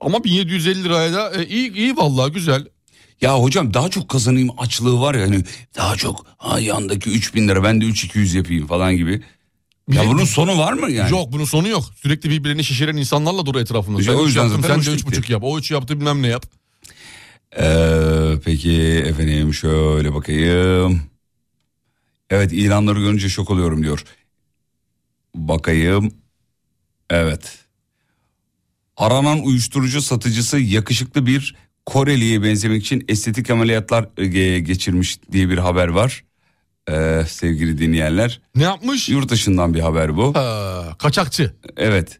Ama 0.00 0.24
1750 0.24 0.84
liraya 0.84 1.12
da 1.12 1.42
e, 1.42 1.46
iyi, 1.46 1.72
iyi 1.74 1.96
vallahi 1.96 2.32
güzel. 2.32 2.66
Ya 3.20 3.38
hocam 3.38 3.74
daha 3.74 3.88
çok 3.88 4.08
kazanayım 4.08 4.50
açlığı 4.58 5.00
var 5.00 5.14
ya 5.14 5.22
hani 5.22 5.44
daha 5.76 5.96
çok 5.96 6.26
ha 6.36 6.60
yandaki 6.60 7.10
3000 7.10 7.48
lira 7.48 7.62
ben 7.64 7.80
de 7.80 7.84
3200 7.84 8.34
yapayım 8.34 8.66
falan 8.66 8.96
gibi. 8.96 9.22
Ya 9.92 10.06
bunun 10.06 10.24
sonu 10.24 10.58
var 10.58 10.72
mı 10.72 10.90
yani? 10.90 11.10
Yok 11.10 11.32
bunun 11.32 11.44
sonu 11.44 11.68
yok. 11.68 11.84
Sürekli 12.02 12.30
birbirlerini 12.30 12.64
şişiren 12.64 12.96
insanlarla 12.96 13.46
dur 13.46 13.54
etrafımızda. 13.54 14.00
İşte 14.02 14.12
Ben 14.12 14.18
o 14.18 14.26
yüzden 14.26 14.42
yaptım, 14.44 14.64
sen 14.66 14.84
de 14.84 14.90
üç 14.96 15.06
buçuk 15.06 15.30
yap. 15.30 15.42
O 15.44 15.58
üç 15.58 15.70
yaptı 15.70 16.00
bilmem 16.00 16.22
ne 16.22 16.26
yap. 16.28 16.46
Ee, 17.60 18.32
peki 18.44 18.82
efendim 19.06 19.54
şöyle 19.54 20.14
bakayım. 20.14 21.02
Evet 22.30 22.52
ilanları 22.52 23.00
görünce 23.00 23.28
şok 23.28 23.50
oluyorum 23.50 23.82
diyor. 23.82 24.04
Bakayım. 25.34 26.12
Evet. 27.10 27.58
Aranan 28.96 29.40
uyuşturucu 29.44 30.02
satıcısı 30.02 30.58
yakışıklı 30.58 31.26
bir 31.26 31.56
Koreli'ye 31.86 32.42
benzemek 32.42 32.82
için 32.82 33.04
estetik 33.08 33.50
ameliyatlar 33.50 34.08
e, 34.18 34.58
geçirmiş 34.58 35.18
diye 35.32 35.48
bir 35.50 35.58
haber 35.58 35.88
var. 35.88 36.24
Ee, 36.90 37.22
sevgili 37.28 37.78
dinleyenler. 37.78 38.40
Ne 38.54 38.62
yapmış? 38.62 39.08
Yurt 39.08 39.28
dışından 39.30 39.74
bir 39.74 39.80
haber 39.80 40.16
bu. 40.16 40.34
Ha, 40.34 40.96
kaçakçı. 40.98 41.54
Evet. 41.76 42.18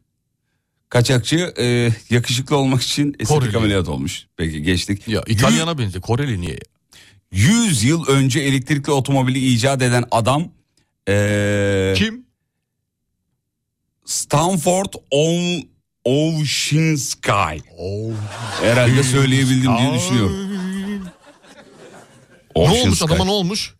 Kaçakçı 0.88 1.54
e, 1.58 1.90
yakışıklı 2.10 2.56
olmak 2.56 2.82
için 2.82 3.08
estetik 3.18 3.28
Koreli. 3.28 3.56
ameliyat 3.56 3.88
olmuş. 3.88 4.26
Peki 4.36 4.62
geçtik. 4.62 5.08
Ya 5.08 5.22
İtalyana 5.26 5.78
benziyor. 5.78 6.02
Koreli 6.02 6.40
niye? 6.40 6.58
100 7.32 7.84
yıl 7.84 8.06
önce 8.06 8.40
elektrikli 8.40 8.90
otomobili 8.90 9.38
icat 9.52 9.82
eden 9.82 10.04
adam 10.10 10.48
eee 11.08 11.94
Kim? 11.96 12.24
Stanford 14.12 14.92
On 15.10 15.62
Oceansky. 16.04 17.60
Oh. 17.78 18.10
Herhalde 18.62 19.02
söyleyebildim 19.02 19.78
diye 19.78 19.94
düşünüyorum. 19.94 20.36
Ne 22.56 22.62
olmuş 22.62 22.78
Oceansky. 22.80 23.06
adama 23.14 23.24
ne 23.24 23.30
olmuş? 23.30 23.74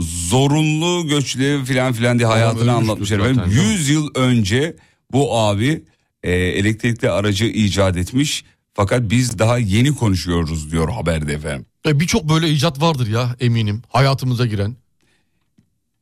Zorunlu 0.00 1.08
göçle 1.08 1.64
filan 1.64 1.92
filan 1.92 2.18
diye 2.18 2.28
hayatını 2.28 2.72
anlatmış 2.72 3.08
zaten, 3.08 3.24
efendim. 3.24 3.50
değil 3.50 3.62
mi? 3.66 3.72
100 3.72 3.88
yıl 3.88 4.08
önce 4.14 4.76
bu 5.12 5.38
abi 5.38 5.84
eee, 6.24 6.30
elektrikli 6.32 7.10
aracı 7.10 7.44
icat 7.44 7.96
etmiş. 7.96 8.44
Fakat 8.74 9.00
biz 9.02 9.38
daha 9.38 9.58
yeni 9.58 9.94
konuşuyoruz 9.94 10.72
diyor 10.72 10.92
haberde 10.92 11.32
efendim. 11.32 11.66
E, 11.86 12.00
Birçok 12.00 12.28
böyle 12.28 12.48
icat 12.50 12.80
vardır 12.80 13.06
ya 13.06 13.36
eminim 13.40 13.82
hayatımıza 13.88 14.46
giren. 14.46 14.76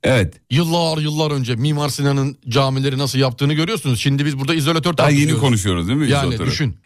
Evet 0.03 0.35
Yıllar 0.51 0.99
yıllar 0.99 1.31
önce 1.31 1.57
Mimar 1.57 1.89
Sinan'ın 1.89 2.37
camileri 2.49 2.99
nasıl 2.99 3.19
yaptığını 3.19 3.55
görüyorsunuz. 3.55 4.01
Şimdi 4.01 4.27
biz 4.27 4.39
burada 4.39 4.55
izolatör 4.55 4.97
daha 4.97 5.11
yeni 5.11 5.39
konuşuyoruz 5.39 5.89
değil 5.89 5.99
mi? 5.99 6.11
Yani 6.11 6.27
izolatörü? 6.27 6.51
düşün. 6.51 6.77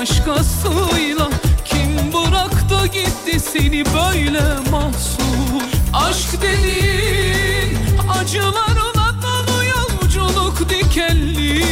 Başkasıyla? 0.00 1.28
Kim 1.64 2.12
bıraktı 2.12 2.86
gitti 2.86 3.40
seni 3.40 3.84
böyle 3.84 4.70
mahsur? 4.70 5.62
Aşk 5.92 6.42
dediğin 6.42 7.78
acılarla 8.20 9.14
dolu 9.22 9.64
yolculuk 9.64 10.70
dikenli 10.70 11.64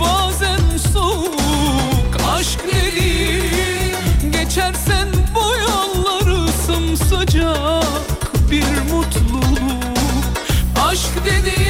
Bazen 0.00 0.76
soğuk. 0.92 2.16
Aşk 2.36 2.60
dediğin 2.66 4.32
Geçersen 4.32 5.08
bu 5.34 5.54
yolları 5.60 6.52
sımsıcak 6.66 8.50
bir 8.50 8.92
mutluluk. 8.92 9.84
Aşk 10.88 11.10
dediğin 11.24 11.69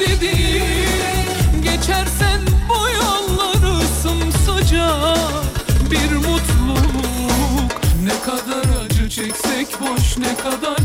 dediğin 0.00 1.62
Geçersen 1.62 2.40
bu 2.68 2.88
yolları 2.88 3.86
sımsıcak 4.02 5.44
bir 5.90 6.16
mutluluk. 6.16 7.72
Ne 8.04 8.20
kadar 8.24 8.84
acı 8.84 9.08
çeksek 9.10 9.68
boş 9.80 10.18
ne 10.18 10.34
kadar 10.36 10.77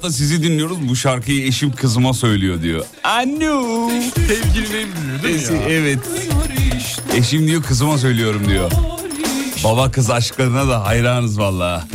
kahvaltıda 0.00 0.12
sizi 0.12 0.42
dinliyoruz 0.42 0.88
bu 0.88 0.96
şarkıyı 0.96 1.46
eşim 1.46 1.72
kızıma 1.72 2.14
söylüyor 2.14 2.62
diyor. 2.62 2.84
Anu. 3.04 3.90
Sevgilinin 4.14 4.88
büyüğü 5.22 5.22
değil 5.22 5.50
mi 5.50 5.58
ya? 5.58 5.68
Evet. 5.68 5.98
Eşim 7.14 7.46
diyor 7.46 7.62
kızıma 7.62 7.98
söylüyorum 7.98 8.42
diyor. 8.48 8.70
Baba 9.64 9.90
kız 9.90 10.10
aşklarına 10.10 10.68
da 10.68 10.84
hayranız 10.86 11.38
valla. 11.38 11.86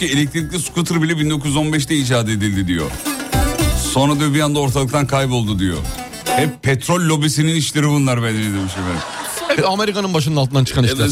Demiş 0.00 0.12
ki 0.12 0.18
elektrikli 0.18 0.58
scooter 0.58 1.02
bile 1.02 1.12
1915'te 1.12 1.94
icat 1.96 2.28
edildi 2.28 2.66
diyor. 2.66 2.90
Sonra 3.92 4.20
diyor 4.20 4.34
bir 4.34 4.40
anda 4.40 4.58
ortalıktan 4.58 5.06
kayboldu 5.06 5.58
diyor. 5.58 5.78
Hep 6.24 6.62
petrol 6.62 7.08
lobisinin 7.08 7.54
işleri 7.54 7.88
bunlar 7.88 8.22
bence 8.22 8.38
demiş 8.38 8.72
efendim. 8.72 9.00
Hep 9.48 9.68
Amerika'nın 9.68 10.14
başının 10.14 10.36
altından 10.36 10.64
çıkan 10.64 10.84
işler. 10.84 10.96
Evet. 11.00 11.10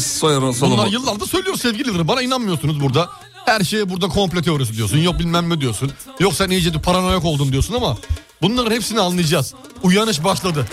Bunlar 0.61 0.87
yıllardır 0.87 1.27
söylüyor 1.27 1.55
sevgilidir. 1.57 2.07
Bana 2.07 2.21
inanmıyorsunuz 2.21 2.81
burada. 2.81 3.09
Her 3.45 3.61
şeye 3.61 3.89
burada 3.89 4.07
komple 4.07 4.41
teorisi 4.41 4.73
diyorsun. 4.73 4.97
Yok 4.97 5.19
bilmem 5.19 5.49
ne 5.49 5.61
diyorsun. 5.61 5.91
Yok 6.19 6.33
sen 6.33 6.49
iyice 6.49 6.71
paranoyak 6.71 7.25
oldun 7.25 7.51
diyorsun 7.51 7.73
ama 7.73 7.97
bunların 8.41 8.71
hepsini 8.71 8.99
anlayacağız. 8.99 9.53
Uyanış 9.83 10.23
başladı. 10.23 10.67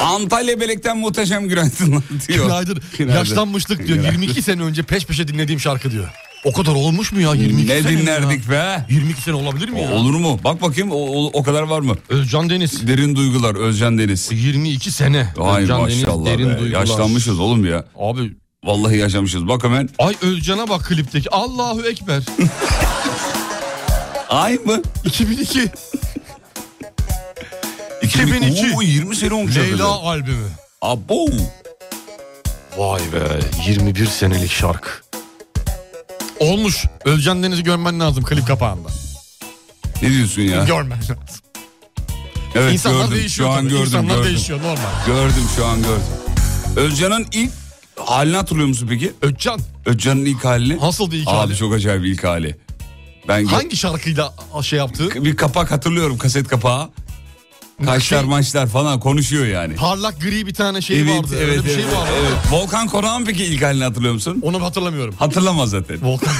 Antalya 0.00 0.60
Belek'ten 0.60 0.98
muhteşem 0.98 1.48
günaydın 1.48 2.04
diyor. 2.28 2.44
Günaydın. 2.44 2.82
Günaydın. 2.98 3.18
Yaşlanmışlık 3.18 3.78
diyor. 3.78 3.98
Günaydın. 3.98 4.20
22 4.20 4.42
sene 4.42 4.62
önce 4.62 4.82
peş 4.82 5.06
peşe 5.06 5.28
dinlediğim 5.28 5.60
şarkı 5.60 5.90
diyor. 5.90 6.08
O 6.44 6.52
kadar 6.52 6.74
olmuş 6.74 7.12
mu 7.12 7.20
ya 7.20 7.34
22 7.34 7.68
Ne 7.68 7.82
sene 7.82 7.98
dinlerdik 7.98 8.44
ya? 8.46 8.50
be? 8.50 8.86
22 8.94 9.22
sene 9.22 9.34
olabilir 9.34 9.68
mi 9.68 9.80
ya? 9.80 9.92
Olur 9.92 10.14
mu? 10.14 10.40
Bak 10.44 10.62
bakayım 10.62 10.90
o, 10.92 10.96
o, 10.96 11.24
o 11.32 11.42
kadar 11.42 11.62
var 11.62 11.80
mı? 11.80 11.94
Özcan 12.08 12.50
Deniz. 12.50 12.86
Derin 12.88 13.16
duygular 13.16 13.54
Özcan 13.54 13.98
Deniz. 13.98 14.28
22 14.32 14.90
sene. 14.92 15.28
Ay 15.40 15.62
Özcan 15.62 15.80
maşallah 15.80 16.26
Deniz, 16.26 16.38
derin 16.38 16.50
be. 16.50 16.58
duygular. 16.58 16.80
Yaşlanmışız 16.80 17.40
oğlum 17.40 17.64
ya. 17.66 17.84
Abi 17.98 18.32
Vallahi 18.64 18.96
yaşamışız. 18.96 19.48
Bak 19.48 19.64
hemen. 19.64 19.88
ay 19.98 20.14
Özcan'a 20.22 20.68
bak 20.68 20.84
klipteki. 20.84 21.30
Allahu 21.30 21.82
Ekber. 21.86 22.22
Ay 24.28 24.54
mı? 24.54 24.82
2002. 25.04 25.68
2002. 28.02 28.46
2002. 28.56 28.76
Oo, 28.76 28.82
20 28.82 29.16
sene 29.16 29.34
olmuş. 29.34 29.56
Leyla 29.56 29.86
albümü. 29.88 30.48
Abo. 30.82 31.26
Vay 32.78 33.00
be 33.12 33.40
21 33.68 34.06
senelik 34.06 34.50
şarkı. 34.52 34.90
Olmuş. 36.40 36.84
Özcan 37.04 37.42
Deniz'i 37.42 37.62
görmen 37.62 38.00
lazım 38.00 38.24
klip 38.24 38.46
kapağında. 38.46 38.88
Ne 40.02 40.10
diyorsun 40.10 40.42
ya? 40.42 40.64
Görmen 40.64 40.98
lazım. 40.98 41.16
Evet 42.54 42.72
İnsanlar 42.72 43.04
gördüm. 43.04 43.16
değişiyor 43.18 43.48
Şu 43.48 43.52
an 43.52 43.58
tabii. 43.58 43.68
gördüm. 43.68 43.84
İnsanlar 43.86 44.14
gördüm. 44.14 44.24
değişiyor 44.30 44.58
normal. 44.58 45.06
Gördüm 45.06 45.44
şu 45.56 45.66
an 45.66 45.76
gördüm. 45.82 46.02
Özcan'ın 46.76 47.26
ilk 47.32 47.50
halini 48.06 48.36
hatırlıyor 48.36 48.68
musun 48.68 48.86
peki? 48.90 49.12
Özcan 49.22 49.60
Özcan'ın 49.86 50.24
ilk 50.24 50.44
halini. 50.44 50.78
nasıldı 50.78 51.16
ilk 51.16 51.28
Abi 51.28 51.34
hali? 51.36 51.56
çok 51.56 51.74
acayip 51.74 52.04
ilk 52.04 52.24
hali. 52.24 52.56
Ben 53.28 53.44
Hangi 53.44 53.76
şarkıyla 53.76 54.34
şey 54.62 54.78
yaptı? 54.78 55.24
bir 55.24 55.36
kapak 55.36 55.70
hatırlıyorum 55.70 56.18
kaset 56.18 56.48
kapağı. 56.48 56.90
Kaşlar 57.84 58.18
Şey- 58.20 58.28
maçlar 58.28 58.66
falan 58.66 59.00
konuşuyor 59.00 59.46
yani. 59.46 59.74
Parlak 59.74 60.20
gri 60.20 60.46
bir 60.46 60.54
tane 60.54 60.80
şey 60.82 61.00
evet, 61.00 61.18
vardı. 61.18 61.28
evet, 61.38 61.48
Öyle 61.48 61.64
bir 61.64 61.70
evet, 61.70 61.74
şey 61.74 61.84
vardı. 61.98 62.10
evet. 62.20 62.32
Volkan 62.50 62.86
Konak'ın 62.88 63.24
peki 63.24 63.44
ilk 63.44 63.62
halini 63.62 63.84
hatırlıyor 63.84 64.14
musun? 64.14 64.38
Onu 64.42 64.62
hatırlamıyorum. 64.64 65.14
Hatırlamaz 65.18 65.70
zaten. 65.70 65.98
Volkan 66.02 66.34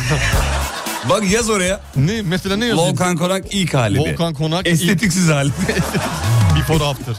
Bak 1.09 1.31
yaz 1.31 1.51
oraya. 1.51 1.81
ne 1.97 2.23
mesela 2.23 2.57
ne 2.57 2.67
yazıyor? 2.67 2.87
Volkan 2.89 3.17
Konak 3.17 3.45
ilk 3.55 3.75
hali. 3.75 3.99
Volkan 3.99 4.35
Konak 4.35 4.67
ilk- 4.67 4.73
Estetiksiz 4.73 5.29
hali. 5.29 5.51
Before 6.59 6.85
after. 6.85 7.15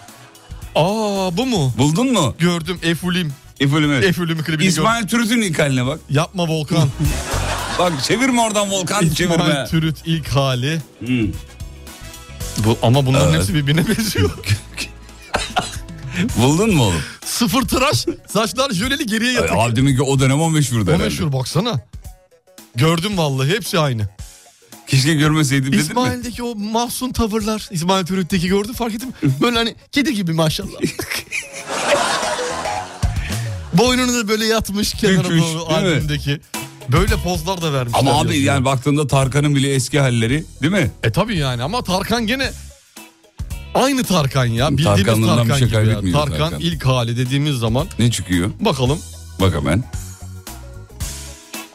Aa 0.76 1.38
bu 1.38 1.46
mu? 1.46 1.74
Buldun 1.78 2.12
mu? 2.14 2.36
Gördüm 2.40 2.80
Efulim. 2.84 3.34
İfölüm 3.60 3.92
evet. 3.92 4.04
Efulim'i 4.04 4.38
klibini 4.44 4.58
gördüm. 4.58 4.68
İsmail 4.70 5.08
Türüt'ün 5.08 5.42
ilk 5.42 5.60
haline 5.60 5.86
bak. 5.86 6.00
Yapma 6.10 6.48
Volkan. 6.48 6.90
Bak 7.80 7.94
çevirme 8.04 8.42
oradan 8.42 8.72
Volkan 8.72 9.10
çevirme. 9.10 9.36
İsmail 9.36 9.68
Türüt 9.68 9.98
ilk 10.06 10.28
hali. 10.28 10.82
Hmm. 11.00 11.28
Bu, 12.66 12.78
ama 12.82 13.06
bunların 13.06 13.30
Evet. 13.30 13.40
hepsi 13.40 13.54
birbirine 13.54 13.88
benziyor. 13.88 14.30
Buldun 16.38 16.76
mu 16.76 16.84
oğlum? 16.84 17.02
Sıfır 17.26 17.62
tıraş, 17.62 18.06
saçlar 18.28 18.72
jöleli 18.72 19.06
geriye 19.06 19.32
yatık. 19.32 19.52
Abi 19.58 19.76
demek 19.76 19.98
ki 19.98 20.04
o 20.04 20.20
dönem 20.20 20.42
o 20.42 20.50
meşhurdu 20.50 20.82
o 20.84 20.94
herhalde. 20.94 21.04
meşhur 21.04 21.34
baksana. 21.34 21.82
Gördüm 22.76 23.18
vallahi 23.18 23.50
hepsi 23.50 23.80
aynı. 23.80 24.10
Keşke 24.88 25.14
görmeseydim 25.14 25.66
dedin 25.68 25.78
mi? 25.78 25.82
İsmail'deki 25.84 26.44
o 26.44 26.56
mahzun 26.56 27.10
tavırlar. 27.12 27.68
İsmail 27.72 28.06
Türüt'teki 28.06 28.48
gördün 28.48 28.74
fark 28.74 28.94
ettin 28.96 29.08
mi? 29.10 29.16
Böyle 29.42 29.58
hani 29.58 29.76
kedi 29.92 30.14
gibi 30.16 30.34
maşallah. 30.34 30.80
Boynunu 33.74 34.14
da 34.14 34.28
böyle 34.28 34.46
yatmış 34.46 34.94
kenara 34.94 35.24
Bükmüş, 35.24 35.42
doğru 35.42 35.70
değil 35.70 35.82
mi? 35.82 35.88
albümdeki. 35.96 36.42
Böyle 36.90 37.16
pozlar 37.16 37.62
da 37.62 37.74
vermişler. 37.74 38.00
Ama 38.00 38.20
abi 38.22 38.38
yani 38.38 38.66
baktığında 38.66 39.08
Tarkan'ın 39.08 39.56
bile 39.56 39.74
eski 39.74 40.00
halleri 40.00 40.46
değil 40.62 40.74
mi? 40.74 40.92
E 41.04 41.12
tabi 41.12 41.38
yani 41.38 41.64
ama 41.64 41.84
Tarkan 41.84 42.28
gene 42.28 42.52
aynı 43.74 44.04
Tarkan 44.04 44.46
ya. 44.46 44.72
Bildiğimiz 44.72 45.28
Tarkan 45.28 45.50
bir 45.50 45.54
şey 45.56 45.68
gibi 45.68 45.76
ya. 46.10 46.12
Tarkan, 46.14 46.38
Tarkan. 46.38 46.60
ilk 46.60 46.86
hali 46.86 47.18
dediğimiz 47.18 47.56
zaman 47.58 47.88
Ne 48.00 48.12
çıkıyor? 48.12 48.52
bakalım. 48.60 49.00
Bak 49.42 49.54
hemen. 49.56 49.84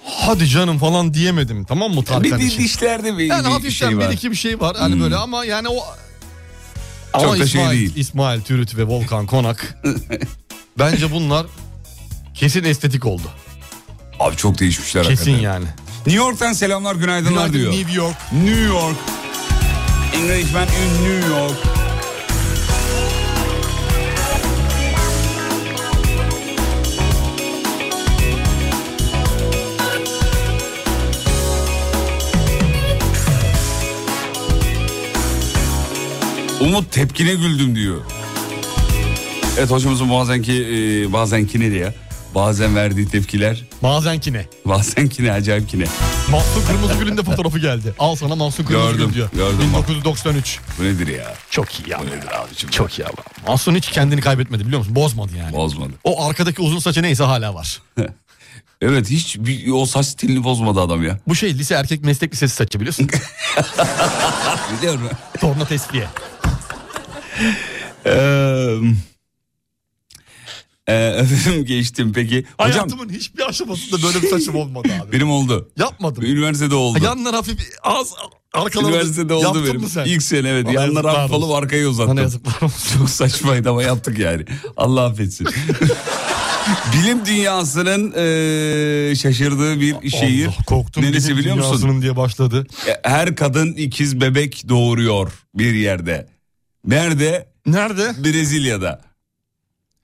Hadi 0.04 0.48
canım 0.48 0.78
falan 0.78 1.14
diyemedim 1.14 1.64
tamam 1.64 1.94
mı 1.94 2.04
Tarkan 2.04 2.22
Bir, 2.24 2.38
bir 2.38 2.46
için? 2.46 2.58
dişlerde 2.64 3.18
bir, 3.18 3.24
Yani 3.24 3.44
bir 3.46 3.50
hafiften 3.50 3.88
şey 3.88 3.98
bir 3.98 4.04
var. 4.04 4.12
iki 4.12 4.30
bir 4.30 4.36
şey 4.36 4.60
var. 4.60 4.76
Hani 4.78 4.94
Hmm. 4.94 5.00
böyle 5.02 5.16
ama 5.16 5.44
yani 5.44 5.68
o... 5.68 5.76
Çok 7.12 7.22
ama 7.24 7.32
da 7.32 7.36
şey 7.36 7.46
İsmail, 7.62 7.78
değil. 7.78 7.92
İsmail 7.96 8.40
Türüt 8.40 8.76
ve 8.76 8.84
Volkan 8.84 9.26
Konak. 9.26 9.78
bence 10.78 11.10
bunlar 11.12 11.46
kesin 12.34 12.64
estetik 12.64 13.06
oldu. 13.06 13.22
Abi 14.20 14.36
çok 14.36 14.58
değişmişler 14.58 15.04
Kesin 15.04 15.16
hakikaten. 15.32 15.38
yani. 15.52 15.64
New 16.06 16.16
York'tan 16.24 16.52
selamlar 16.52 16.94
günaydınlar 16.94 17.46
Günaydın 17.48 17.52
diyor. 17.72 17.72
New 17.72 17.92
York. 17.94 18.16
New 18.32 18.60
York. 18.62 18.96
Englishman 20.14 20.62
in 20.68 21.04
New 21.04 21.28
York. 21.28 21.56
Umut 36.60 36.92
tepkine 36.92 37.34
güldüm 37.34 37.76
diyor. 37.76 37.96
Evet 39.58 39.70
hocamızın 39.70 40.10
bazenki 40.10 40.52
e, 40.52 41.12
bazenkine 41.12 41.70
diye 41.70 41.94
bazen 42.36 42.76
verdiği 42.76 43.08
tepkiler 43.08 43.64
Bazenki 43.82 44.32
ne? 44.32 44.46
bazenkine 44.64 45.32
acayip 45.32 45.74
ne. 45.74 45.84
Mahsun 46.30 46.66
Kırmızıgül'ün 46.66 47.16
de 47.16 47.22
fotoğrafı 47.22 47.58
geldi. 47.58 47.94
Al 47.98 48.16
sana 48.16 48.36
Mahsun 48.36 48.64
Kırmızıgül 48.64 48.98
Gördüm, 48.98 49.14
diyor. 49.14 49.28
gördüm. 49.32 49.58
1993. 49.68 50.58
Bu 50.78 50.84
nedir 50.84 51.06
ya? 51.06 51.34
Çok 51.50 51.80
iyi 51.80 51.90
ya. 51.90 51.98
Bu 52.00 52.06
nedir 52.06 52.40
abicim? 52.40 52.70
Çok 52.70 52.98
iyi 52.98 53.04
ama. 53.04 53.16
Mahsun 53.52 53.74
hiç 53.74 53.90
kendini 53.90 54.20
kaybetmedi 54.20 54.64
biliyor 54.66 54.78
musun? 54.78 54.94
Bozmadı 54.96 55.32
yani. 55.38 55.56
Bozmadı. 55.56 55.92
O 56.04 56.24
arkadaki 56.26 56.62
uzun 56.62 56.78
saçı 56.78 57.02
neyse 57.02 57.24
hala 57.24 57.54
var. 57.54 57.82
Evet 58.82 59.10
hiç 59.10 59.36
bir, 59.38 59.70
o 59.70 59.86
saç 59.86 60.06
stilini 60.06 60.44
bozmadı 60.44 60.80
adam 60.80 61.02
ya. 61.02 61.18
Bu 61.28 61.34
şey 61.34 61.54
lise 61.54 61.74
erkek 61.74 62.04
meslek 62.04 62.32
lisesi 62.32 62.54
saçı 62.56 62.80
biliyorsun. 62.80 63.08
Biliyorum. 64.78 65.10
Torna 65.40 65.64
tesviye. 65.64 66.06
Eee 68.06 68.78
e, 70.92 70.94
efendim 70.94 71.64
geçtim 71.64 72.12
peki. 72.14 72.36
Hocam 72.58 72.72
Hayatımın 72.72 73.08
hiçbir 73.08 73.48
aşamasında 73.48 74.02
böyle 74.02 74.22
bir 74.22 74.28
saçım 74.28 74.54
olmadı 74.54 74.88
abi. 75.02 75.12
benim 75.16 75.30
oldu. 75.30 75.70
Yapmadım. 75.78 76.24
Üniversitede 76.24 76.74
oldu. 76.74 76.98
Yanlar 77.04 77.34
hafif 77.34 77.58
az 77.82 78.14
arkaları 78.52 78.88
Üniversitede 78.92 79.34
oldu 79.34 79.64
benim. 79.64 79.80
mı 79.80 79.88
sen? 79.88 80.04
İlk 80.04 80.22
sene 80.22 80.48
evet. 80.48 80.66
Bana 80.66 80.72
Yanlar 80.74 81.06
hafif 81.06 81.34
alıp 81.34 81.50
arkaya 81.50 81.88
uzattım. 81.88 82.10
Bana 82.12 82.20
yazıklar 82.20 82.62
olsun. 82.62 82.98
Çok 82.98 83.10
saçmaydı 83.10 83.70
ama 83.70 83.82
yaptık 83.82 84.18
yani. 84.18 84.44
Allah 84.76 85.04
affetsin. 85.04 85.46
Bilim 86.92 87.26
dünyasının 87.26 88.12
eee, 88.12 89.14
şaşırdığı 89.14 89.80
bir 89.80 90.10
şehir. 90.10 90.46
Allah, 90.46 90.54
korktum. 90.66 91.02
Neresi 91.04 91.26
Bilim 91.28 91.38
biliyor 91.38 91.56
musun? 91.56 92.02
diye 92.02 92.16
başladı. 92.16 92.66
Her 93.02 93.36
kadın 93.36 93.72
ikiz 93.72 94.20
bebek 94.20 94.68
doğuruyor 94.68 95.32
bir 95.54 95.74
yerde. 95.74 96.28
Nerede? 96.84 97.48
Nerede? 97.66 98.24
Brezilya'da. 98.24 99.00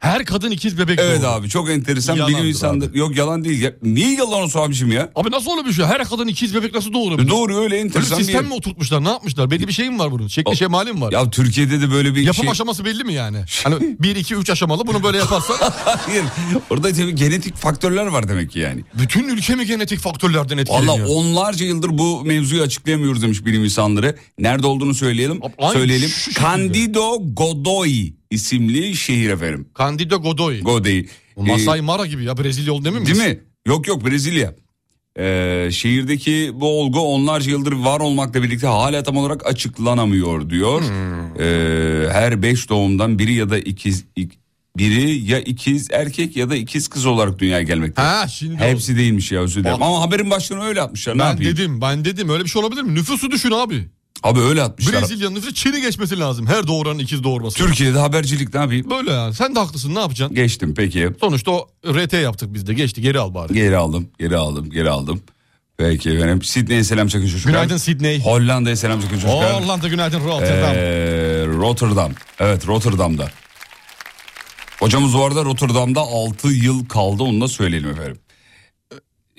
Her 0.02 0.24
kadın 0.24 0.50
ikiz 0.50 0.78
bebek 0.78 0.98
Evet 1.02 1.22
doğurdu. 1.22 1.32
abi 1.32 1.48
çok 1.48 1.70
enteresan 1.70 2.16
Yalandır 2.16 2.36
bilim 2.38 2.48
insanları. 2.48 2.98
Yok 2.98 3.16
yalan 3.16 3.44
değil. 3.44 3.62
Ya, 3.62 3.72
niye 3.82 4.14
yalan 4.14 4.42
olsun 4.42 4.60
abicim 4.60 4.92
ya? 4.92 5.10
Abi 5.14 5.30
nasıl 5.30 5.50
öyle 5.50 5.68
bir 5.68 5.72
şey? 5.72 5.84
Her 5.84 6.04
kadın 6.04 6.26
ikiz 6.28 6.54
bebek 6.54 6.74
nasıl 6.74 6.92
doğurabilir? 6.92 7.28
Doğru 7.28 7.56
öyle 7.58 7.78
enteresan 7.78 8.18
bir 8.18 8.24
sistem 8.24 8.42
yer. 8.42 8.48
mi 8.50 8.54
oturtmuşlar? 8.54 9.04
Ne 9.04 9.08
yapmışlar? 9.08 9.50
Belli 9.50 9.68
bir 9.68 9.72
şey 9.72 9.90
mi 9.90 9.98
var 9.98 10.10
bunun? 10.12 10.28
Şekli 10.28 10.56
şemali 10.56 10.92
mi 10.92 11.00
var? 11.00 11.12
Ya 11.12 11.30
Türkiye'de 11.30 11.80
de 11.80 11.90
böyle 11.90 12.14
bir 12.14 12.22
Yapım 12.22 12.42
şey... 12.42 12.50
aşaması 12.50 12.84
belli 12.84 13.04
mi 13.04 13.14
yani? 13.14 13.36
Hani 13.64 13.96
1, 14.00 14.16
2, 14.16 14.34
3 14.34 14.50
aşamalı 14.50 14.86
bunu 14.86 15.02
böyle 15.02 15.18
yaparsan 15.18 15.56
Hayır. 15.84 16.24
Orada 16.70 16.92
tabii 16.92 17.14
genetik 17.14 17.56
faktörler 17.56 18.06
var 18.06 18.28
demek 18.28 18.50
ki 18.50 18.58
yani. 18.58 18.84
bütün 18.98 19.28
ülke 19.28 19.54
mi 19.54 19.66
genetik 19.66 19.98
faktörlerden 20.00 20.58
etkileniyor? 20.58 20.98
Valla 20.98 21.08
onlarca 21.08 21.66
yıldır 21.66 21.98
bu 21.98 22.24
mevzuyu 22.24 22.62
açıklayamıyoruz 22.62 23.22
demiş 23.22 23.44
bilim 23.44 23.64
insanları. 23.64 24.16
Nerede 24.38 24.66
olduğunu 24.66 24.94
söyleyelim. 24.94 25.38
Abi, 25.44 25.52
aynı 25.58 25.72
söyleyelim. 25.72 26.08
şu. 26.08 26.32
Candido 26.40 27.18
Godoy 27.34 28.12
isimli 28.32 28.96
şehir 28.96 29.30
efendim. 29.30 29.68
Candido 29.78 30.22
Godoy. 30.22 30.60
Godoy. 30.60 31.06
Masai 31.36 31.78
Ee, 31.78 31.82
Mara 31.82 32.06
gibi 32.06 32.24
ya 32.24 32.38
Brezilya 32.38 32.72
oldu 32.72 32.84
değil 32.84 32.96
mi? 32.96 33.06
Değil 33.06 33.16
mi? 33.18 33.38
Yok 33.66 33.88
yok 33.88 34.06
Brezilya. 34.06 34.54
Ee, 35.18 35.68
şehirdeki 35.72 36.50
bu 36.54 36.80
olgu 36.80 37.00
onlarca 37.00 37.50
yıldır 37.50 37.72
var 37.72 38.00
olmakla 38.00 38.42
birlikte 38.42 38.66
hala 38.66 39.02
tam 39.02 39.16
olarak 39.16 39.46
açıklanamıyor 39.46 40.50
diyor. 40.50 40.80
Hmm. 40.80 41.40
Ee, 41.42 42.08
her 42.12 42.42
beş 42.42 42.68
doğumdan 42.68 43.18
biri 43.18 43.34
ya 43.34 43.50
da 43.50 43.58
ikiz 43.58 44.04
ik- 44.16 44.38
biri 44.76 45.30
ya 45.30 45.40
ikiz 45.40 45.88
erkek 45.90 46.36
ya 46.36 46.50
da 46.50 46.56
ikiz 46.56 46.88
kız 46.88 47.06
olarak 47.06 47.38
dünyaya 47.38 47.62
gelmekte. 47.62 48.02
Ha 48.02 48.28
şimdi 48.28 48.56
Hepsi 48.56 48.96
değilmiş 48.96 49.32
ya 49.32 49.40
özür 49.40 49.60
dilerim. 49.60 49.82
Ama 49.82 50.00
haberin 50.00 50.30
başlığını 50.30 50.64
öyle 50.64 50.80
atmışlar. 50.80 51.14
Ne 51.14 51.18
ben 51.18 51.28
yapayım? 51.30 51.52
dedim 51.56 51.80
ben 51.80 52.04
dedim 52.04 52.28
öyle 52.28 52.44
bir 52.44 52.48
şey 52.48 52.62
olabilir 52.62 52.82
mi? 52.82 52.94
Nüfusu 52.94 53.30
düşün 53.30 53.50
abi. 53.50 53.84
Abi 54.22 54.40
öyle 54.40 54.62
atmışlar. 54.62 55.00
Brezilya'nın 55.02 55.34
nüfusu 55.34 55.54
Çin'i 55.54 55.80
geçmesi 55.80 56.18
lazım. 56.18 56.46
Her 56.46 56.66
doğuranın 56.66 56.98
ikiz 56.98 57.24
doğurması. 57.24 57.58
Türkiye'de 57.58 57.98
habercilik 57.98 58.54
ne 58.54 58.60
yapayım? 58.60 58.90
Böyle 58.90 59.10
yani. 59.12 59.34
Sen 59.34 59.54
de 59.54 59.58
haklısın 59.58 59.94
ne 59.94 60.00
yapacaksın? 60.00 60.34
Geçtim 60.36 60.74
peki. 60.76 61.08
Sonuçta 61.20 61.50
o 61.50 61.68
RT 61.86 62.12
yaptık 62.12 62.54
biz 62.54 62.66
de. 62.66 62.74
Geçti 62.74 63.02
geri 63.02 63.18
al 63.20 63.34
bari. 63.34 63.52
Geri 63.54 63.76
aldım, 63.76 64.08
geri 64.18 64.36
aldım, 64.36 64.70
geri 64.70 64.90
aldım. 64.90 65.22
Peki 65.76 66.10
efendim. 66.10 66.42
Sydney'e 66.42 66.84
selam 66.84 67.08
çakın 67.08 67.26
çocuklar. 67.26 67.52
Günaydın 67.52 67.76
Sydney. 67.76 68.20
Hollanda'ya 68.20 68.76
selam 68.76 69.00
çakın 69.00 69.14
çocuklar. 69.16 69.62
Hollanda 69.62 69.88
günaydın 69.88 70.20
Rotterdam. 70.20 70.74
Ee, 70.74 71.46
Rotterdam. 71.46 72.12
Evet 72.40 72.66
Rotterdam'da. 72.66 73.28
Hocamız 74.78 75.14
bu 75.14 75.24
arada 75.24 75.44
Rotterdam'da 75.44 76.00
6 76.00 76.48
yıl 76.48 76.88
kaldı 76.88 77.22
onu 77.22 77.40
da 77.40 77.48
söyleyelim 77.48 77.90
efendim. 77.90 78.18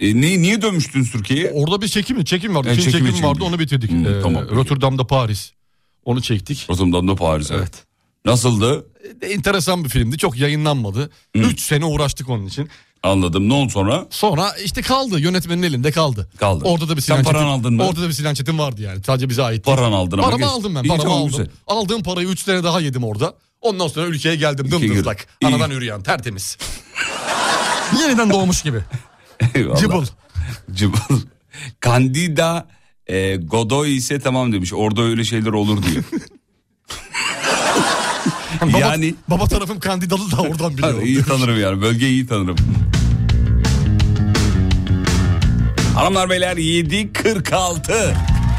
E, 0.03 0.21
ne, 0.21 0.41
niye 0.41 0.61
dönmüştün 0.61 1.03
Türkiye'ye? 1.03 1.51
Orada 1.51 1.81
bir 1.81 1.87
çekim 1.87 2.23
çekim 2.23 2.55
vardı. 2.55 2.67
Evet, 2.67 2.77
Film 2.77 2.85
çekim 2.91 2.99
çekim, 3.05 3.15
için 3.15 3.27
vardı 3.27 3.43
onu 3.43 3.59
bitirdik. 3.59 3.91
Hmm, 3.91 4.05
Ee, 4.07 4.21
tamam. 4.21 4.49
Rotterdam'da 4.49 5.07
Paris. 5.07 5.51
Onu 6.05 6.21
çektik. 6.21 6.65
Rotterdam'da 6.69 7.15
Paris. 7.15 7.51
Evet. 7.51 7.61
Evet. 7.61 7.83
Nasıldı? 8.25 8.85
E, 9.21 9.27
enteresan 9.27 9.83
bir 9.83 9.89
filmdi. 9.89 10.17
Çok 10.17 10.37
yayınlanmadı. 10.37 11.09
3 11.35 11.61
sene 11.61 11.85
uğraştık 11.85 12.29
onun 12.29 12.45
için. 12.45 12.69
Anladım. 13.03 13.49
Ne 13.49 13.53
oldu 13.53 13.69
sonra? 13.69 14.05
Sonra 14.09 14.51
işte 14.65 14.81
kaldı. 14.81 15.19
Yönetmenin 15.19 15.63
elinde 15.63 15.91
kaldı. 15.91 16.29
Kaldı. 16.39 16.65
Orada 16.65 16.89
da 16.89 16.95
bir 16.97 17.01
Sen 17.01 17.15
Sinan 17.15 17.23
paranı 17.25 17.41
Çetin- 17.43 17.59
aldın 17.59 17.73
mı? 17.73 17.83
Orada 17.87 18.01
da 18.01 18.07
bir 18.07 18.13
Sinan 18.13 18.33
Çetin 18.33 18.57
vardı 18.59 18.81
yani. 18.81 19.03
Sadece 19.03 19.29
bize 19.29 19.43
ait. 19.43 19.65
Paranı 19.65 19.95
aldın 19.95 20.17
ama. 20.17 20.25
Paramı 20.25 20.41
geç. 20.43 20.51
aldım 20.51 20.75
ben. 20.75 20.83
İyi, 20.83 20.87
Paramı 20.87 21.03
tamam, 21.03 21.17
aldım. 21.17 21.29
güzel. 21.29 21.47
Aldığım 21.67 22.03
parayı 22.03 22.27
3 22.27 22.39
sene 22.43 22.63
daha 22.63 22.81
yedim 22.81 23.03
orada. 23.03 23.33
Ondan 23.61 23.87
sonra 23.87 24.07
ülkeye 24.07 24.35
geldim 24.35 24.71
dımdızlak. 24.71 25.27
Anadan 25.45 25.71
üreyen 25.71 26.03
tertemiz. 26.03 26.57
Yeniden 28.01 28.29
doğmuş 28.29 28.61
gibi. 28.61 28.79
Cıbıl. 29.79 30.05
Cıbıl. 30.73 31.19
Candida 31.85 32.67
e, 33.07 33.35
Godoy 33.35 33.97
ise 33.97 34.19
tamam 34.19 34.53
demiş. 34.53 34.73
Orada 34.73 35.01
öyle 35.01 35.23
şeyler 35.23 35.51
olur 35.51 35.83
diyor. 35.83 36.03
yani 38.79 39.15
baba 39.27 39.47
tarafım 39.47 39.79
Candidalı 39.79 40.31
da 40.31 40.41
oradan 40.41 40.73
biliyorum. 40.77 41.05
iyi 41.05 41.15
demiş. 41.15 41.27
tanırım 41.27 41.59
yani. 41.59 41.81
Bölgeyi 41.81 42.11
iyi 42.11 42.27
tanırım. 42.27 42.55
Hanımlar 45.95 46.29
beyler 46.29 46.57
7.46. 46.57 48.13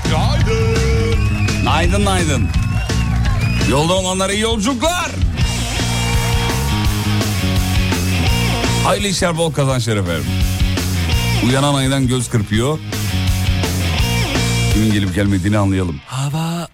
Günaydın. 0.05 0.77
Günaydın 1.59 1.99
günaydın. 1.99 2.49
Yolda 3.71 3.93
olanlara 3.93 4.33
iyi 4.33 4.43
yolculuklar. 4.43 5.11
Hayırlı 8.85 9.07
işler 9.09 9.37
bol 9.39 9.53
kazançlar 9.53 9.97
efendim. 9.97 10.25
Uyanan 11.45 11.75
aydan 11.75 12.09
göz 12.09 12.31
kırpıyor. 12.31 12.79
Kimin 14.73 14.93
gelip 14.93 15.15
gelmediğini 15.15 15.59
anlayalım. 15.59 16.01
Hava 16.07 16.69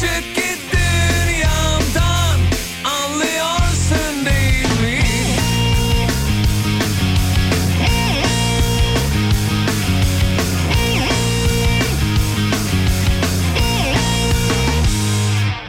Çık 0.00 0.34
git 0.34 0.58
dünyamdan 0.72 2.38
anlıyorsun 2.84 4.26
değil 4.26 4.80
mi? 4.80 5.02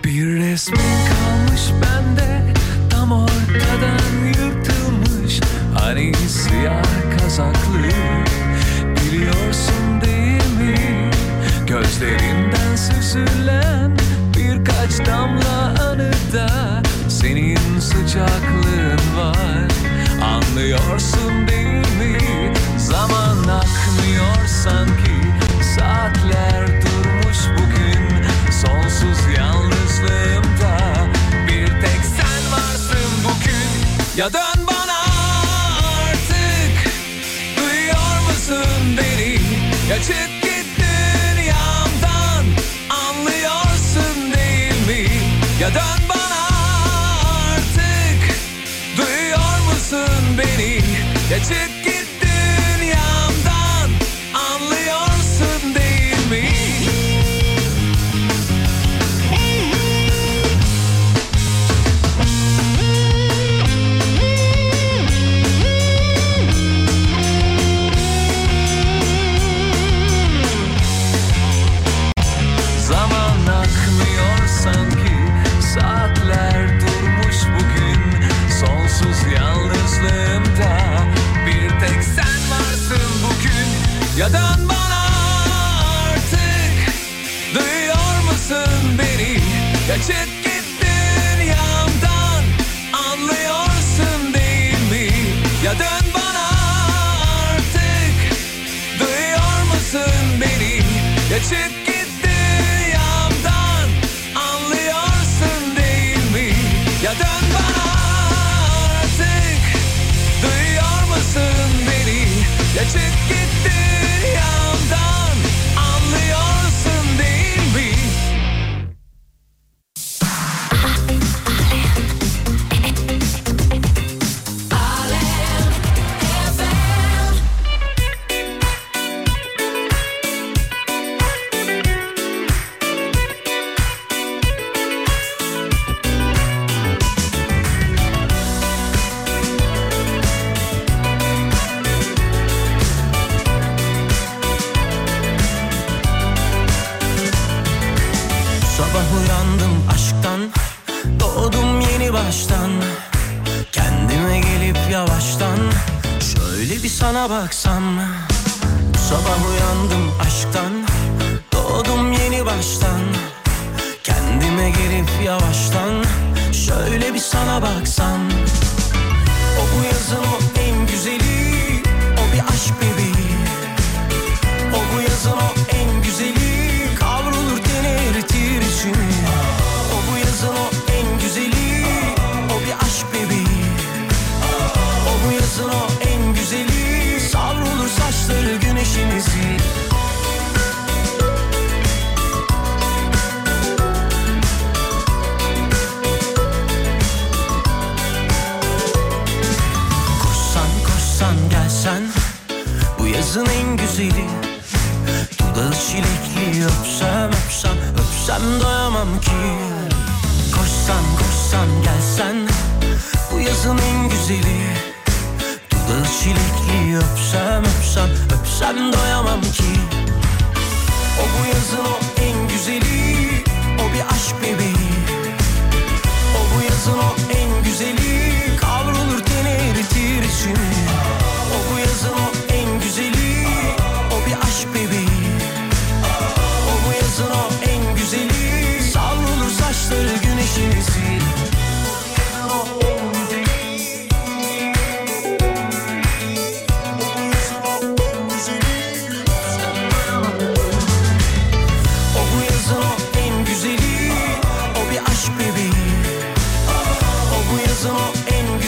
Bir 0.04 0.40
resmin 0.40 0.76
kalmış 0.78 1.62
bende 1.82 2.42
tam 2.90 3.12
ortadan 3.12 4.26
yırtılmış 4.28 5.40
hani 5.80 6.14
siyah 6.16 6.84
kazaklı 7.20 7.90
biliyorsun 8.96 10.02
değil 10.02 10.54
mi? 10.60 11.12
Gözlerinden 11.68 12.76
süzülen 12.76 13.89
damla 15.10 15.74
anıda 15.89 16.47
senin 17.10 17.80
sıcaklığın 17.80 19.18
var. 19.18 19.68
Anlıyorsun 20.24 21.47
değil 21.47 21.97
mi? 21.97 22.53
Zaman 22.78 23.38
akmıyor 23.38 24.47
sanki. 24.64 25.20
Saatler 25.76 26.68
durmuş 26.68 27.38
bugün. 27.57 28.10
Sonsuz 28.51 29.20
yalnızlığımda 29.38 30.78
Bir 31.47 31.68
tek 31.68 32.01
sen 32.18 32.51
varsın 32.51 33.12
bugün. 33.24 33.70
Ya 34.18 34.34
dön 34.34 34.68
bana 34.68 34.99
artık. 36.07 36.93
Duyuyor 37.57 38.20
musun 38.28 38.97
beni? 38.97 39.34
Ya 39.89 40.01
That's 51.30 51.52
it. 51.52 51.79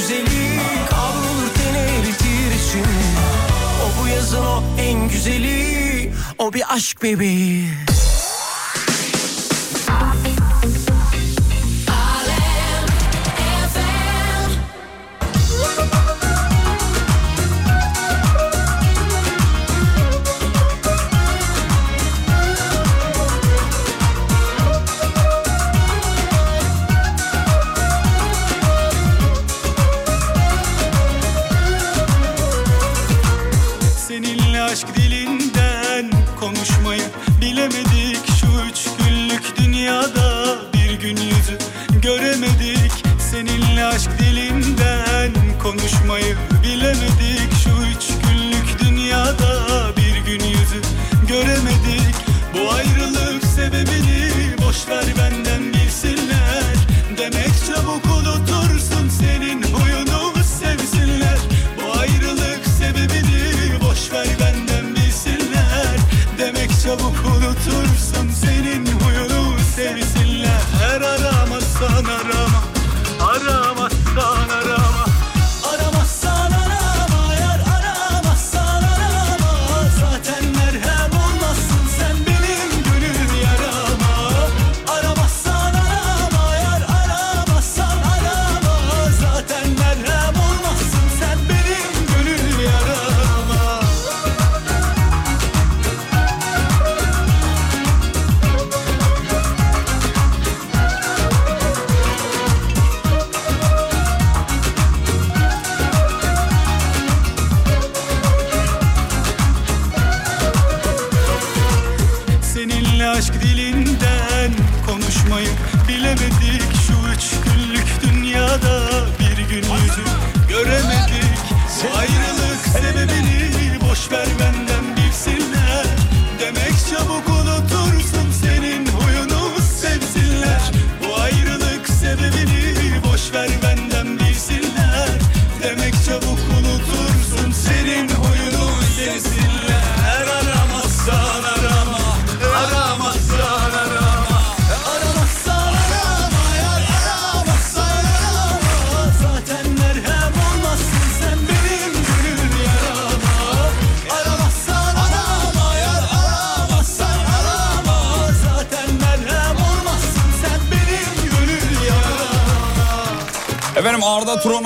Güzeli. 0.01 0.59
Kavrulur 0.89 1.49
teni 1.55 1.77
eritir 1.77 2.65
içimi 2.65 3.01
O 3.85 4.01
bu 4.01 4.07
yazın 4.07 4.45
o 4.45 4.63
en 4.79 5.09
güzeli. 5.09 6.11
O 6.37 6.53
bir 6.53 6.73
aşk 6.73 7.03
bebeği 7.03 7.67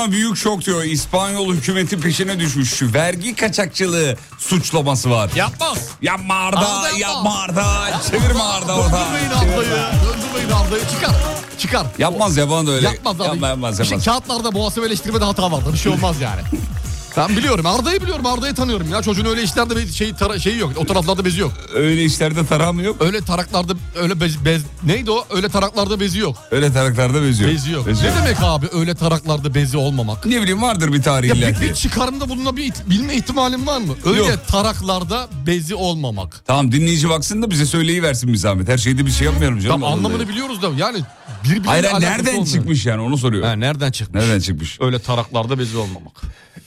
Turan'a 0.05 0.11
büyük 0.11 0.37
şok 0.37 0.65
diyor. 0.65 0.83
İspanyol 0.83 1.53
hükümeti 1.53 1.99
peşine 1.99 2.39
düşmüş. 2.39 2.81
Vergi 2.81 3.35
kaçakçılığı 3.35 4.15
suçlaması 4.37 5.11
var. 5.11 5.29
Yapmaz. 5.35 5.77
Yapma 6.01 6.33
Arda, 6.35 6.57
Arda 6.57 6.89
yapma. 6.89 6.99
yapma 6.99 7.39
Arda. 7.39 8.01
Çevirme 8.11 8.41
Arda 8.43 8.75
orada. 8.75 8.91
Döndürmeyin 8.99 9.29
Arda'yı. 9.29 9.69
Döndürmeyin 10.05 10.49
Arda'yı. 10.51 10.83
Çıkar. 10.91 11.15
Çıkar. 11.57 11.87
Yapmaz 11.97 12.37
ya 12.37 12.49
bana 12.49 12.67
da 12.67 12.71
öyle. 12.71 12.87
Yapmaz 12.87 13.21
abi. 13.21 13.27
Yapma, 13.27 13.47
yapmaz, 13.47 13.79
yapmaz. 13.79 14.05
kağıtlarda 14.05 14.51
muhasebeleştirmede 14.51 15.25
hata 15.25 15.51
vardı. 15.51 15.69
Bir 15.73 15.77
şey 15.77 15.91
olmaz 15.91 16.21
yani. 16.21 16.41
Ben 17.17 17.29
biliyorum. 17.37 17.65
Arda'yı 17.65 18.01
biliyorum. 18.01 18.25
Arda'yı 18.25 18.53
tanıyorum 18.53 18.89
ya. 18.91 19.01
Çocuğun 19.01 19.25
öyle 19.25 19.43
işlerde 19.43 19.75
bir 19.75 19.87
şey 19.87 20.09
tara- 20.09 20.39
şeyi 20.39 20.57
yok. 20.57 20.71
O 20.77 20.85
taraflarda 20.85 21.25
bezi 21.25 21.39
yok. 21.41 21.51
Öyle 21.75 22.03
işlerde 22.03 22.45
taram 22.45 22.79
yok. 22.79 22.97
Öyle 23.01 23.21
taraklarda 23.21 23.73
öyle 23.95 24.19
bez, 24.21 24.45
bez 24.45 24.61
neydi 24.83 25.11
o? 25.11 25.25
Öyle 25.29 25.49
taraklarda 25.49 25.99
bezi 25.99 26.19
yok. 26.19 26.37
Öyle 26.51 26.73
taraklarda 26.73 27.23
beziyor. 27.23 27.49
Bezi 27.51 27.71
yok. 27.71 27.87
Bezi 27.87 28.03
Ne 28.03 28.07
yok. 28.07 28.17
demek 28.23 28.37
abi 28.41 28.65
öyle 28.73 28.95
taraklarda 28.95 29.53
bezi 29.55 29.77
olmamak? 29.77 30.25
Ne 30.25 30.41
bileyim 30.41 30.61
vardır 30.61 30.93
bir 30.93 31.01
tarih 31.01 31.27
Ya 31.29 31.35
bir, 31.35 31.55
ki. 31.55 31.61
bir 31.61 31.73
çıkarımda 31.73 32.29
bulunabilir 32.29 32.73
bilme 32.89 33.15
ihtimalim 33.15 33.67
var 33.67 33.79
mı? 33.81 33.93
Öyle 34.05 34.17
Yok. 34.19 34.47
taraklarda 34.47 35.27
bezi 35.47 35.75
olmamak. 35.75 36.41
Tamam 36.47 36.71
dinleyici 36.71 37.09
baksın 37.09 37.41
da 37.41 37.49
bize 37.51 37.65
söyleyiversin 37.65 38.33
bir 38.33 38.37
zahmet. 38.37 38.67
Her 38.67 38.77
şeyde 38.77 39.05
bir 39.05 39.11
şey 39.11 39.25
yapmıyorum 39.25 39.59
canım. 39.59 39.81
Tam 39.81 39.91
anlamını 39.93 40.29
biliyoruz 40.29 40.61
da 40.61 40.67
yani 40.77 40.97
birbiriyle 41.43 41.67
Hayır 41.67 41.83
hayır, 41.83 41.95
alakası 41.95 42.11
nereden 42.17 42.31
olmuyor. 42.39 42.47
çıkmış 42.53 42.85
yani 42.85 43.01
onu 43.01 43.17
soruyor. 43.17 43.43
Ha, 43.47 43.53
nereden 43.53 43.91
çıkmış? 43.91 44.23
Nereden 44.23 44.39
çıkmış? 44.39 44.77
Öyle 44.81 44.99
taraklarda 44.99 45.59
bezi 45.59 45.77
olmamak. 45.77 46.21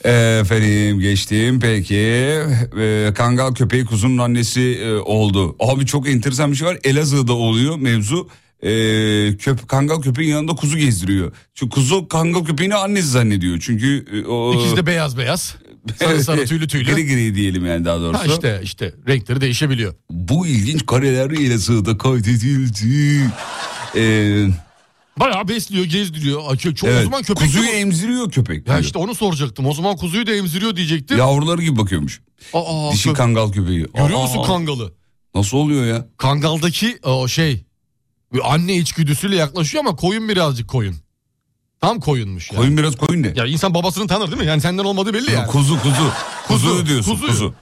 Efendim 0.05 1.01
geçtim 1.01 1.61
peki. 1.61 1.97
Ee, 1.97 3.13
kangal 3.15 3.55
köpeği 3.55 3.85
kuzunun 3.85 4.19
annesi 4.19 4.79
e, 4.83 4.95
oldu. 4.95 5.57
Abi 5.61 5.87
çok 5.87 6.09
enteresan 6.09 6.51
bir 6.51 6.57
şey 6.57 6.69
var. 6.69 6.79
Elazığ'da 6.85 7.33
oluyor 7.33 7.77
mevzu. 7.77 8.29
Ee, 8.63 9.37
köp 9.39 9.69
kangal 9.69 10.03
köpeğin 10.03 10.31
yanında 10.31 10.53
kuzu 10.55 10.79
gezdiriyor. 10.79 11.33
Çünkü 11.55 11.75
kuzu 11.75 12.09
kangal 12.09 12.45
köpeğini 12.45 12.75
annesi 12.75 13.09
zannediyor. 13.09 13.59
Çünkü 13.61 14.05
e, 14.13 14.27
o... 14.27 14.55
İkisi 14.55 14.77
de 14.77 14.87
beyaz 14.87 15.19
beyaz. 15.19 15.57
Sarı 15.99 16.25
sarı 16.25 16.45
tüylü 16.47 16.69
tüylü. 16.69 16.95
Gri 16.95 17.07
gri 17.07 17.35
diyelim 17.35 17.67
yani 17.67 17.85
daha 17.85 18.01
doğrusu. 18.01 18.19
Ha 18.19 18.27
işte 18.27 18.61
işte 18.63 18.95
renkleri 19.09 19.41
değişebiliyor. 19.41 19.95
Bu 20.11 20.47
ilginç 20.47 20.87
kareler 20.87 21.31
Elazığ'da 21.31 21.99
kaydedildi. 21.99 23.31
Ee, 23.97 24.47
Bayağı 25.21 25.49
besliyor, 25.49 25.85
gezdiriyor. 25.85 26.57
Çok, 26.57 26.85
evet, 26.85 27.01
O 27.01 27.05
zaman 27.05 27.23
köpek 27.23 27.43
kuzuyu 27.43 27.65
gibi- 27.67 27.77
emziriyor 27.77 28.31
köpek. 28.31 28.59
Ya 28.59 28.65
diyor. 28.75 28.85
işte 28.85 28.99
onu 28.99 29.15
soracaktım. 29.15 29.67
O 29.67 29.73
zaman 29.73 29.97
kuzuyu 29.97 30.27
da 30.27 30.33
emziriyor 30.35 30.77
diyecektim. 30.77 31.19
Yavruları 31.19 31.63
gibi 31.63 31.77
bakıyormuş. 31.79 32.21
Aa, 32.53 32.93
Dişi 32.93 33.09
kö- 33.09 33.15
kangal 33.15 33.53
köpeği. 33.53 33.87
Görüyor 33.95 34.19
Aa, 34.19 34.23
musun 34.23 34.45
kangalı? 34.47 34.93
Nasıl 35.35 35.57
oluyor 35.57 35.87
ya? 35.87 36.07
Kangaldaki 36.17 36.99
o 37.03 37.29
şey 37.29 37.65
bir 38.33 38.55
anne 38.55 38.77
içgüdüsüyle 38.77 39.37
yaklaşıyor 39.37 39.85
ama 39.85 39.97
koyun 39.97 40.29
birazcık 40.29 40.69
koyun. 40.69 40.97
Tam 41.81 42.01
koyunmuş 42.01 42.51
yani. 42.53 42.61
Koyun 42.61 42.77
biraz 42.77 42.97
koyun 42.97 43.23
ne? 43.23 43.33
Ya 43.37 43.47
insan 43.47 43.75
babasını 43.75 44.07
tanır 44.07 44.27
değil 44.31 44.39
mi? 44.43 44.47
Yani 44.47 44.61
senden 44.61 44.85
olmadığı 44.85 45.15
belli 45.15 45.33
yani. 45.33 45.47
Kuzu 45.47 45.83
kuzu. 45.83 46.13
Kuzu 46.49 46.69
Kuzu, 46.71 46.87
diyorsun 46.87 47.13
kuzuyu. 47.13 47.31
kuzu. 47.31 47.55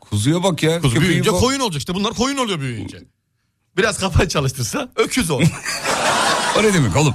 Kuzuya 0.00 0.42
bak 0.42 0.62
ya. 0.62 0.80
Kuzu 0.80 0.94
köpeğin 0.94 1.08
büyüyünce 1.08 1.32
bak- 1.32 1.40
koyun 1.40 1.60
olacak 1.60 1.78
işte 1.78 1.94
bunlar 1.94 2.12
koyun 2.14 2.36
oluyor 2.36 2.60
büyüyünce. 2.60 2.98
Biraz 3.76 3.98
kafayı 3.98 4.28
çalıştırsa 4.28 4.88
öküz 4.96 5.30
olur. 5.30 5.46
O 6.58 6.62
ne 6.62 6.74
demek 6.74 6.96
oğlum? 6.96 7.14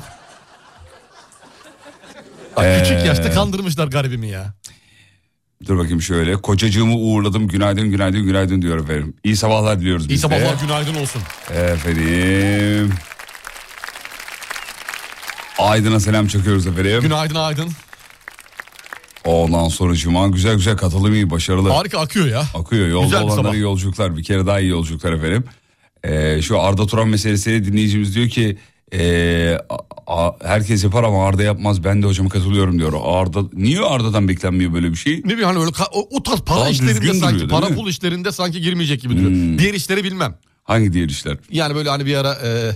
Bak, 2.58 2.80
küçük 2.80 2.98
Ee. 2.98 3.08
yaşta 3.08 3.32
kandırmışlar 3.32 3.88
garibimi 3.88 4.28
ya. 4.28 4.54
Dur 5.68 5.78
bakayım 5.78 6.02
şöyle. 6.02 6.36
Kocacığımı 6.36 6.96
uğurladım. 6.96 7.48
Günaydın 7.48 7.92
günaydın 7.92 8.24
günaydın 8.24 8.62
diyor 8.62 8.78
efendim. 8.84 9.14
İyi 9.24 9.36
sabahlar 9.36 9.80
diliyoruz 9.80 10.06
İyi 10.06 10.10
biz 10.10 10.18
de. 10.24 10.28
sabahlar 10.28 10.56
günaydın 10.62 10.96
olsun. 10.96 11.22
Efendim. 11.54 12.94
Aydın'a 15.60 16.00
selam 16.00 16.28
çakıyoruz 16.28 16.68
efendim. 16.68 17.02
Günaydın 17.02 17.36
Aydın. 17.36 17.70
Ondan 19.26 19.68
sonra 19.68 19.96
cuma 19.96 20.28
güzel 20.28 20.56
güzel 20.56 20.78
katılım 20.78 21.14
iyi 21.14 21.30
başarılı. 21.30 21.70
Harika 21.70 22.00
akıyor 22.00 22.28
ya. 22.28 22.44
Akıyor 22.54 22.88
yolda 22.88 23.06
Güzel 23.06 23.22
olanlara 23.22 23.56
iyi 23.56 23.62
yolculuklar 23.62 24.18
bir 24.18 24.24
kere 24.24 24.46
daha 24.48 24.60
iyi 24.60 24.70
yolculuklar 24.70 25.14
efendim. 25.14 25.44
Ee, 26.04 26.42
şu 26.42 26.62
Arda 26.62 26.88
Turan 26.88 27.08
meselesiyle 27.08 27.66
dinleyicimiz 27.66 28.16
diyor 28.16 28.30
ki 28.30 28.58
ee, 28.94 29.58
a- 30.08 30.32
herkes 30.44 30.84
yapar 30.84 31.04
ama 31.04 31.28
Arda 31.28 31.44
yapmaz 31.44 31.84
ben 31.84 32.04
de 32.04 32.08
hocama 32.08 32.30
katılıyorum 32.30 32.80
diyor. 32.80 32.94
Arda 33.06 33.40
niye 33.54 33.80
Arda'dan 33.82 34.28
beklenmiyor 34.28 34.74
böyle 34.74 34.92
bir 34.92 34.96
şey? 34.98 35.18
Ne 35.18 35.24
bileyim 35.30 35.44
hani 35.46 35.60
öyle 35.60 35.70
ka- 35.72 35.90
o, 35.94 36.08
o 36.18 36.24
tarz 36.24 36.40
para 36.42 36.60
Daha 36.60 36.70
işlerinde 36.70 37.14
sanki 37.14 37.36
duruyor, 37.40 37.50
para 37.62 37.70
mi? 37.70 37.76
pul 37.76 37.88
işlerinde 37.90 38.32
sanki 38.32 38.62
girmeyecek 38.62 39.02
gibi 39.02 39.14
duruyor. 39.16 39.32
Hmm. 39.32 39.60
Diğer 39.60 39.74
işleri 39.74 40.04
bilmem. 40.04 40.36
Hangi 40.64 40.94
diğer 40.94 41.10
işler? 41.10 41.38
Yani 41.52 41.76
böyle 41.76 41.90
hani 41.90 42.06
bir 42.06 42.16
ara 42.16 42.34
e, 42.34 42.72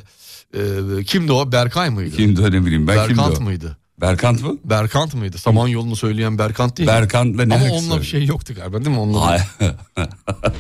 e, 1.00 1.04
kimdi 1.04 1.32
o? 1.32 1.52
Berkay 1.52 1.90
mıydı? 1.90 2.16
Kimdi 2.16 2.44
ne 2.52 2.66
bileyim 2.66 2.88
ben 2.88 3.08
kimdi 3.08 3.18
Berkant 3.18 3.38
o? 3.38 3.44
mıydı? 3.44 3.78
Berkant 4.02 4.42
mı? 4.44 4.58
Berkant 4.66 5.14
mıydı? 5.14 5.38
Samanyolu'nu 5.38 5.96
söyleyen 5.96 6.38
Berkant 6.38 6.78
değil 6.78 6.90
mi? 6.90 6.94
Berkant'la 6.96 7.46
ne 7.46 7.56
Ama 7.56 7.66
onunla 7.72 7.98
bir 8.00 8.06
şey 8.06 8.26
yoktu 8.26 8.54
galiba 8.56 8.78
değil 8.86 8.96
mi? 8.96 9.00
Onunla 9.00 9.26
Hayır. 9.28 9.44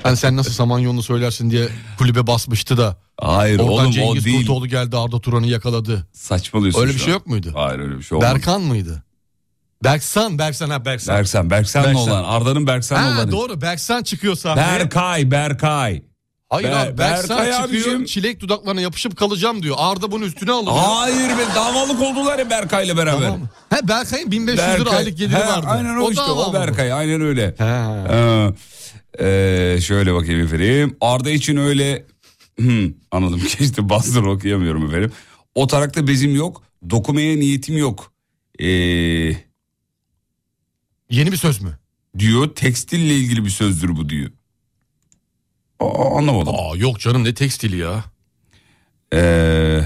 Hani 0.04 0.18
sen 0.18 0.38
nasıl 0.38 0.52
Samanyolu'nu 0.52 1.04
söylersin 1.04 1.52
diye 1.52 1.68
kulübe 1.98 2.28
basmıştı 2.28 2.78
da. 2.78 2.98
Hayır 3.22 3.60
Oradan 3.60 3.72
oğlum 3.74 3.88
o 3.88 3.92
Cengiz 3.92 4.26
değil. 4.26 4.38
Kurtoğlu 4.38 4.68
geldi 4.68 4.98
Arda 4.98 5.20
Turan'ı 5.22 5.48
yakaladı. 5.48 6.08
Saçmalıyorsun 6.14 6.82
Öyle 6.82 6.94
bir 6.94 7.00
şey 7.00 7.14
yok 7.14 7.28
muydu? 7.28 7.52
Hayır 7.56 7.80
öyle 7.80 7.98
bir 7.98 8.04
şey 8.04 8.18
olmadı. 8.18 8.34
Berkan 8.34 8.62
mıydı? 8.62 9.04
Berksan, 9.84 10.40
Berksan 10.40 10.70
ha 10.70 10.86
Berksan. 10.86 11.16
Berksan. 11.16 11.50
Berksan'la 11.50 11.88
Berksan. 11.88 12.08
olan. 12.10 12.24
Arda'nın 12.24 12.68
Berksan'la 12.68 13.06
Ha, 13.06 13.18
olan. 13.18 13.32
doğru 13.32 13.62
Berksan 13.62 14.04
çıkıyor 14.04 14.36
sahneye. 14.36 14.66
Berkay, 14.68 15.32
Berkay. 15.32 16.02
Hayır 16.52 16.68
Ber- 16.70 16.88
abi 16.90 16.98
Berkay 16.98 17.52
çıkıyor 17.52 17.60
abicim. 17.86 18.06
çilek 18.06 18.40
dudaklarına 18.40 18.82
yapışıp 18.82 19.18
kalacağım 19.18 19.64
diyor. 19.64 19.76
Arda 19.80 20.12
bunun 20.12 20.26
üstüne 20.26 20.52
alıyor. 20.52 20.76
Hayır 20.78 21.30
be 21.30 21.42
davalık 21.56 22.02
oldular 22.02 22.40
ya 22.40 22.50
Berkay'la 22.50 22.98
beraber. 22.98 23.26
Tamam? 23.26 23.50
He 23.70 23.88
Berkay'ın 23.88 24.32
1500 24.32 24.68
lira 24.68 24.78
Berkay. 24.80 24.98
aylık 24.98 25.18
geliri 25.18 25.36
He, 25.36 25.48
vardı. 25.48 25.68
Aynen 25.70 25.98
o, 25.98 26.10
işte 26.10 26.22
dava 26.22 26.46
o? 26.46 26.54
Berkay 26.54 26.94
aynen 26.94 27.22
öyle. 27.22 27.56
He. 27.58 27.66
Ee, 29.20 29.26
ee, 29.76 29.82
şöyle 29.82 30.14
bakayım 30.14 30.42
efendim. 30.46 30.98
Arda 31.02 31.30
için 31.30 31.58
öyle 31.58 32.06
Hmm, 32.58 32.94
anladım 33.12 33.42
geçti 33.60 33.90
bastır 33.90 34.24
okuyamıyorum 34.24 34.86
efendim. 34.86 35.12
O 35.56 35.68
tarakta 35.68 36.08
bezim 36.08 36.36
yok. 36.36 36.64
Dokumaya 36.90 37.36
niyetim 37.36 37.78
yok. 37.78 38.12
Ee, 38.60 38.66
Yeni 41.10 41.32
bir 41.32 41.38
söz 41.38 41.62
mü? 41.62 41.78
diyor 42.20 42.56
tekstille 42.56 43.16
ilgili 43.16 43.46
bir 43.46 43.50
sözdür 43.50 43.96
bu 43.98 44.10
diyor. 44.10 44.32
Aa, 45.82 46.18
anlamadım. 46.18 46.54
Aa 46.58 46.76
yok 46.78 47.00
canım 47.00 47.24
ne 47.24 47.34
tekstili 47.34 47.78
ya. 47.78 48.04
Ee, 49.14 49.80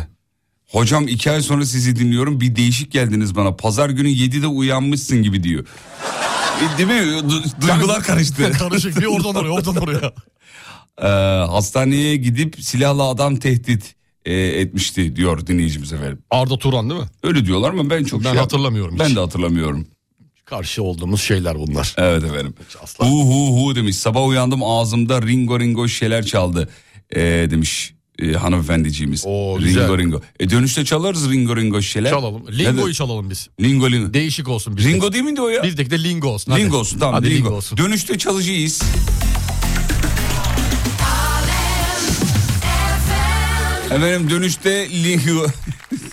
hocam 0.71 1.07
iki 1.07 1.31
ay 1.31 1.41
sonra 1.41 1.65
sizi 1.65 1.95
dinliyorum 1.95 2.41
bir 2.41 2.55
değişik 2.55 2.91
geldiniz 2.91 3.35
bana. 3.35 3.55
Pazar 3.55 3.89
günü 3.89 4.07
7'de 4.09 4.47
uyanmışsın 4.47 5.23
gibi 5.23 5.43
diyor. 5.43 5.65
E, 6.61 6.77
Değil 6.77 6.89
mi? 6.89 6.93
Du- 7.19 7.61
Duygular 7.61 8.03
karıştı. 8.03 8.51
Karışık 8.59 8.99
bir 8.99 9.05
oradan 9.05 9.35
oraya 9.35 9.49
oradan 9.51 9.75
oraya. 9.75 10.13
Ee, 11.01 11.07
hastaneye 11.51 12.15
gidip 12.15 12.55
silahlı 12.59 13.03
adam 13.03 13.35
tehdit 13.35 13.95
e, 14.25 14.33
etmişti 14.33 15.15
diyor 15.15 15.47
dinleyicimiz 15.47 15.93
efendim. 15.93 16.19
Arda 16.31 16.57
Turan 16.57 16.89
değil 16.89 17.01
mi? 17.01 17.07
Öyle 17.23 17.45
diyorlar 17.45 17.69
ama 17.69 17.89
ben 17.89 18.03
çok 18.03 18.23
Ben 18.23 18.29
şey 18.31 18.39
hatırlamıyorum 18.39 18.93
hiç. 18.93 18.99
Ben 19.01 19.15
de 19.15 19.19
hatırlamıyorum. 19.19 19.87
Karşı 20.45 20.83
olduğumuz 20.83 21.21
şeyler 21.21 21.59
bunlar. 21.59 21.95
Evet 21.97 22.23
efendim. 22.23 22.53
asla. 22.83 23.05
Hu 23.05 23.25
hu 23.25 23.57
hu 23.67 23.75
demiş. 23.75 23.95
Sabah 23.97 24.27
uyandım 24.27 24.63
ağzımda 24.63 25.21
ringo 25.21 25.59
ringo 25.59 25.87
şeyler 25.87 26.25
çaldı. 26.25 26.69
Ee, 27.15 27.21
demiş 27.49 27.93
e, 28.19 28.31
hanımefendiciğimiz. 28.33 29.23
Oo, 29.27 29.57
güzel. 29.59 29.83
ringo 29.83 29.97
ringo. 29.97 30.21
E 30.39 30.49
dönüşte 30.49 30.85
çalarız 30.85 31.31
ringo 31.31 31.55
ringo 31.55 31.81
şeyler. 31.81 32.09
Çalalım. 32.09 32.47
Lingo'yu 32.57 32.93
çalalım 32.93 33.29
biz. 33.29 33.49
Lingo 33.61 33.91
lingo. 33.91 34.13
Değişik 34.13 34.47
olsun 34.49 34.77
bizdeki. 34.77 34.95
Ringo 34.95 35.13
değil 35.13 35.23
miydi 35.23 35.41
o 35.41 35.49
ya? 35.49 35.63
Bizdeki 35.63 35.91
de 35.91 36.03
lingo 36.03 36.27
olsun. 36.27 36.51
hadi. 36.51 36.61
Lingo 36.61 36.77
olsun 36.77 36.99
tamam 36.99 37.13
Hadi 37.15 37.29
lingo. 37.29 37.37
lingo 37.45 37.55
olsun. 37.55 37.77
Dönüşte 37.77 38.17
çalacağız. 38.17 38.81
Efendim 43.91 44.29
dönüşte 44.29 44.89
lingo. 45.03 45.45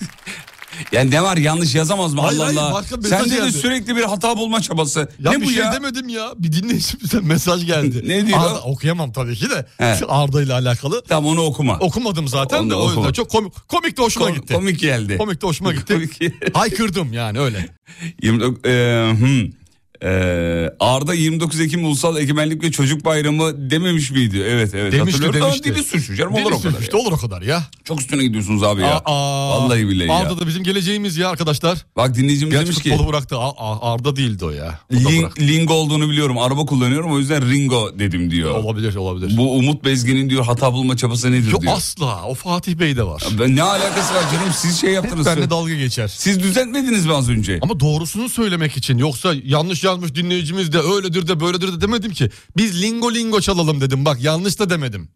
yani 0.93 1.11
ne 1.11 1.23
var 1.23 1.37
yanlış 1.37 1.75
yazamaz 1.75 2.15
mı 2.15 2.21
Hayır, 2.21 2.39
Allah 2.39 2.47
hayır, 2.47 2.59
Allah. 2.59 2.83
Sende 3.09 3.31
de 3.31 3.35
geldi. 3.37 3.53
sürekli 3.53 3.97
bir 3.97 4.03
hata 4.03 4.37
bulma 4.37 4.61
çabası. 4.61 5.09
Ya 5.19 5.31
ne 5.33 5.45
bu 5.45 5.51
şey 5.51 5.63
ya? 5.63 5.73
demedim 5.73 6.09
ya. 6.09 6.33
Bir 6.39 6.53
dinleyicimizden 6.53 7.25
mesaj 7.27 7.67
geldi. 7.67 8.03
Ne 8.09 8.27
diyor? 8.27 8.39
Arda, 8.39 8.61
okuyamam 8.61 9.13
tabii 9.13 9.37
ki 9.37 9.51
de. 9.51 9.67
He. 9.79 10.07
Arda 10.09 10.43
ile 10.43 10.55
alakalı. 10.55 11.03
Tamam 11.09 11.31
onu 11.33 11.41
okuma. 11.41 11.79
Okumadım 11.79 12.29
zaten 12.29 12.59
Onu 12.59 12.67
de 12.67 12.71
da 12.71 12.77
o 12.79 12.83
yüzden 12.85 12.97
okuma. 12.97 13.13
çok 13.13 13.31
komik, 13.31 13.69
komik 13.69 13.97
de 13.99 14.03
hoşuma 14.03 14.27
Kom- 14.27 14.35
gitti. 14.35 14.55
Komik 14.55 14.81
geldi. 14.81 15.19
Komik 15.19 15.43
de 15.43 15.47
hoşuma 15.47 15.73
gitti. 15.75 16.33
Haykırdım 16.55 17.13
yani 17.13 17.39
öyle. 17.41 17.67
29, 18.23 18.65
e, 18.65 19.07
hmm. 19.19 19.62
E, 20.05 20.71
Arda 20.81 21.15
29 21.15 21.61
Ekim 21.61 21.85
Ulusal 21.85 22.17
Egemenlik 22.17 22.63
ve 22.63 22.71
Çocuk 22.73 23.05
Bayramı 23.05 23.71
dememiş 23.71 24.11
miydi? 24.11 24.45
Evet 24.49 24.75
evet 24.75 24.93
Demişti 24.93 25.19
hatırlıyorum. 25.19 25.41
demişti. 25.51 25.69
Ama 25.71 25.77
Dili 25.79 25.85
sürçmüş 25.85 26.19
canım 26.19 26.35
olur 26.35 26.53
o 26.53 26.61
kadar. 26.61 26.81
ya. 26.93 26.99
olur 26.99 27.13
o 27.13 27.17
kadar 27.17 27.43
ya. 27.43 27.63
Çok 27.85 28.01
üstüne 28.01 28.23
gidiyorsunuz 28.25 28.63
abi 28.63 28.81
ya. 28.81 29.03
Aa, 29.05 29.49
Vallahi 29.51 29.89
billahi 29.89 30.09
ya. 30.09 30.15
Arda 30.15 30.41
da 30.41 30.47
bizim 30.47 30.63
geleceğimiz 30.65 31.17
ya 31.17 31.29
arkadaşlar. 31.29 31.79
Bak 31.97 32.15
dinleyicimiz 32.15 32.53
Gerçi 32.55 32.67
demiş 32.67 32.83
ki 32.83 32.91
futbolu 32.91 33.09
bıraktı. 33.09 33.37
Arda 33.81 34.17
değildi 34.17 34.45
o 34.45 34.51
ya. 34.51 34.79
O 34.93 34.97
Ling, 35.11 35.41
lingo 35.41 35.75
olduğunu 35.75 36.11
biliyorum. 36.11 36.39
Araba 36.39 36.67
kullanıyorum 36.67 37.13
o 37.13 37.19
yüzden 37.19 37.51
Ringo 37.51 37.99
dedim 37.99 38.31
diyor. 38.31 38.51
Olabilir 38.55 38.95
olabilir. 38.95 39.37
Bu 39.37 39.53
Umut 39.57 39.85
Bezgin'in 39.85 40.31
diyor 40.31 40.45
hata 40.45 40.73
bulma 40.73 40.97
çabası 40.97 41.33
nedir 41.33 41.51
Yok 41.53 41.63
diyor. 41.63 41.73
asla. 41.77 42.25
O 42.25 42.35
Fatih 42.35 42.75
Bey'de 42.75 43.03
var. 43.03 43.23
Ben 43.41 43.57
ne 43.57 43.63
alakası 43.63 44.15
var 44.15 44.25
canım 44.33 44.53
siz 44.57 44.81
şey 44.81 44.91
yaptınız. 44.91 45.27
Benle 45.27 45.51
dalga 45.51 45.75
geçer. 45.75 46.09
Siz 46.17 46.41
düzeltmediniz 46.43 47.07
mi 47.07 47.13
az 47.15 47.29
önce? 47.31 47.59
Ama 47.63 47.81
doğrusunu 47.81 48.29
söylemek 48.29 48.77
için 48.77 48.99
yoksa 48.99 49.35
yanlış 49.45 49.85
yazmış 49.93 50.15
dinleyicimiz 50.15 50.73
de 50.73 50.79
öyledir 50.79 51.29
de 51.29 51.41
böyledir 51.41 51.73
de 51.73 51.81
demedim 51.81 52.13
ki. 52.13 52.31
Biz 52.57 52.83
lingo 52.83 53.15
lingo 53.15 53.41
çalalım 53.41 53.81
dedim 53.81 54.05
bak 54.05 54.23
yanlış 54.23 54.59
da 54.59 54.71
demedim. 54.71 55.09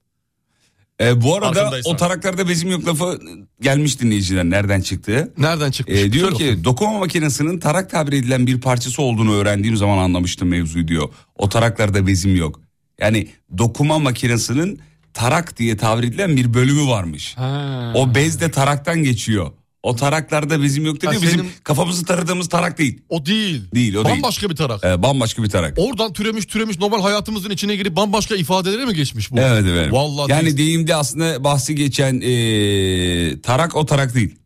Ee, 1.01 1.23
bu 1.23 1.37
arada 1.37 1.73
o 1.85 1.97
taraklarda 1.97 2.49
bezim 2.49 2.71
yok 2.71 2.87
lafı 2.87 3.21
gelmiş 3.61 4.01
dinleyiciden 4.01 4.51
nereden 4.51 4.81
çıktı? 4.81 5.33
Nereden 5.39 5.71
çıkmış? 5.71 5.99
Ee, 5.99 6.13
diyor 6.13 6.33
Söyle 6.33 6.57
ki 6.57 6.65
dokuma 6.65 6.99
makinesinin 6.99 7.59
tarak 7.59 7.91
tabir 7.91 8.13
edilen 8.13 8.47
bir 8.47 8.61
parçası 8.61 9.03
olduğunu 9.03 9.35
öğrendiğim 9.35 9.77
zaman 9.77 9.99
anlamıştım 9.99 10.49
mevzuyu 10.49 10.89
diyor. 10.89 11.09
O 11.37 11.49
taraklarda 11.49 12.07
bezim 12.07 12.37
yok. 12.37 12.61
Yani 13.01 13.29
dokuma 13.59 13.99
makinesinin 13.99 14.81
tarak 15.15 15.59
diye 15.59 15.77
tabir 15.77 16.09
edilen 16.09 16.37
bir 16.37 16.55
bölümü 16.55 16.87
varmış. 16.87 17.35
Ha. 17.37 17.93
O 17.95 18.15
bez 18.15 18.41
de 18.41 18.51
taraktan 18.51 19.03
geçiyor. 19.03 19.53
O 19.87 19.97
taraklarda 19.97 20.63
bezim 20.63 20.87
yok 20.87 20.97
dedi. 20.97 21.07
Ha, 21.07 21.13
Bizim 21.13 21.31
senin- 21.31 21.51
kafamızı 21.65 22.05
taradığımız 22.05 22.49
tarak 22.49 22.79
değil. 22.79 23.01
O 23.09 23.27
değil. 23.27 23.63
Değil 23.75 23.95
o 23.95 24.05
değil. 24.05 24.17
Bambaşka 24.17 24.51
bir 24.51 24.57
tarak. 24.57 24.85
Ee, 24.85 25.03
bambaşka 25.03 25.43
bir 25.43 25.49
tarak. 25.49 25.75
Oradan 25.77 26.13
türemiş 26.13 26.47
türemiş 26.47 26.79
normal 26.79 27.03
hayatımızın 27.03 27.51
içine 27.51 27.77
girip 27.77 27.97
bambaşka 27.97 28.37
ifadelere 28.37 28.85
mi 28.85 28.95
geçmiş 28.95 29.33
bu? 29.33 29.39
Evet 29.39 29.65
evet. 29.69 29.93
Vallahi 29.93 30.31
yani 30.31 30.45
değil. 30.45 30.57
deyimde 30.57 30.95
aslında 30.95 31.45
bahsi 31.45 31.75
geçen 31.75 32.21
ee, 32.21 33.41
tarak 33.41 33.77
o 33.77 33.87
tarak 33.87 34.15
değil. 34.15 34.37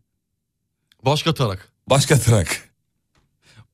Başka 1.05 1.33
tarak. 1.33 1.71
Başka 1.89 2.19
tarak. 2.19 2.69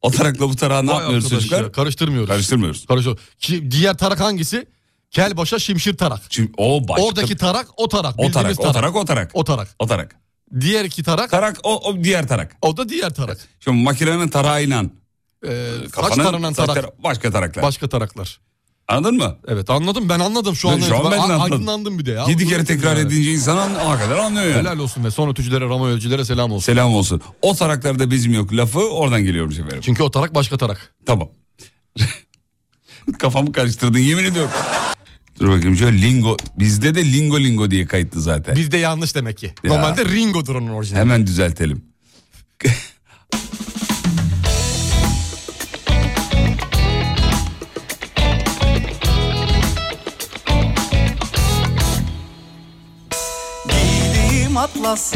O 0.02 0.12
tarakla 0.12 0.50
bu 0.50 0.56
tarağı 0.56 0.86
ne 0.86 0.92
Vay 0.92 0.98
yapmıyoruz 0.98 1.26
arkadaş 1.26 1.42
çocuklar? 1.42 1.64
ya, 1.64 1.72
karıştırmıyoruz. 1.72 2.30
Karıştırmıyoruz. 2.30 2.86
Karıştır. 2.86 3.18
Ki, 3.40 3.72
diğer 3.72 3.98
tarak 3.98 4.20
hangisi? 4.20 4.68
Kelbaşa 5.12 5.60
şimşir 5.60 5.98
tarak. 5.98 6.22
Çünkü 6.30 6.54
o 6.58 6.88
başka. 6.88 7.04
Oradaki 7.04 7.38
tarak 7.38 7.68
o 7.78 7.88
tarak. 7.88 8.14
o 8.18 8.32
tarak, 8.32 8.50
bildiğimiz 8.50 8.60
o 8.60 8.72
tarak, 8.72 8.96
o 8.96 9.06
tarak. 9.06 9.32
O 9.34 9.44
tarak. 9.44 9.76
O 9.80 9.88
tarak. 9.88 10.27
Diğer 10.62 10.86
iki 10.86 11.04
tarak 11.04 11.30
Tarak 11.32 11.58
o, 11.64 11.90
o 11.90 12.04
diğer 12.04 12.28
tarak. 12.28 12.56
o 12.62 12.78
da 12.78 12.90
diğer 12.90 13.14
tarak. 13.14 13.38
Şimdi 13.60 13.84
makinenin 13.84 14.28
tarağıyla 14.28 14.84
Ee, 15.48 15.72
saç 15.84 15.92
kafanın 15.92 16.24
taranan 16.24 16.54
tarak. 16.54 16.76
tara- 16.78 16.92
başka 17.04 17.32
taraklar. 17.32 17.64
Başka 17.64 17.90
taraklar. 17.90 18.40
Anladın 18.88 19.16
mı? 19.18 19.38
Evet 19.48 19.70
anladım 19.70 20.10
ben 20.10 20.20
anladım 20.20 20.56
şu 20.56 20.70
an. 20.70 20.76
Ben- 20.82 20.88
şu 20.88 20.98
an 20.98 21.04
ben 21.06 21.12
de 21.12 21.16
anladım. 21.16 21.42
Aydınlandım 21.42 22.00
bir 22.00 22.06
de 22.06 22.12
ya. 22.12 22.26
Yedi 22.28 22.48
kere 22.48 22.66
tekrar 22.66 22.96
Evet. 22.98 23.06
edince 23.06 23.32
insan 23.34 23.58
an- 23.58 23.76
hakikaten 23.76 24.24
anlıyor 24.24 24.46
yani. 24.46 24.60
Helal 24.60 24.80
olsun 24.80 25.04
ve 25.04 25.12
son 25.12 25.30
ötücülere, 25.30 25.66
rama 25.66 25.88
ölçülere 25.90 26.26
selam 26.26 26.52
olsun. 26.52 26.66
Selam 26.66 26.96
olsun. 26.96 27.22
O 27.42 27.56
taraklarda 27.56 28.12
bizim 28.12 28.34
yok 28.34 28.54
lafı 28.54 28.80
oradan 28.80 29.24
geliyormuş 29.24 29.56
efendim. 29.60 29.80
Çünkü 29.82 30.04
o 30.04 30.12
tarak 30.12 30.36
başka 30.36 30.58
tarak. 30.58 30.94
Tamam. 31.06 31.30
Kafamı 33.20 33.52
karıştırdın 33.52 34.00
yemin 34.00 34.24
ediyorum. 34.24 34.52
Dur 35.40 35.50
bakayım 35.50 35.76
şöyle 35.76 36.02
lingo. 36.02 36.38
Bizde 36.60 36.96
de 36.96 37.06
lingo 37.12 37.40
lingo 37.40 37.72
diye 37.72 37.86
kayıtlı 37.86 38.22
zaten. 38.22 38.56
Bizde 38.56 38.78
yanlış 38.78 39.16
demek 39.16 39.38
ki. 39.38 39.54
Ya. 39.64 39.74
Normalde 39.74 40.06
ringodur 40.06 40.56
onun 40.56 40.70
orijinali. 40.70 41.02
Hemen 41.02 41.28
düzeltelim. 41.28 41.82
Giydiğim 53.70 54.58
atlas 54.58 55.14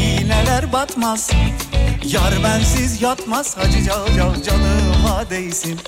iğneler 0.00 0.72
batmaz 0.72 1.30
Yar 2.04 2.42
bensiz 2.44 3.02
yatmaz 3.02 3.56
hacı 3.56 3.84
cal 3.84 4.06
cal 4.16 4.42
canıma 4.42 5.30
değsin 5.30 5.80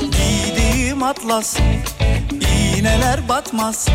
Giydiğim 0.00 1.02
atlas 1.02 1.56
iğneler 2.80 3.28
batmaz 3.28 3.88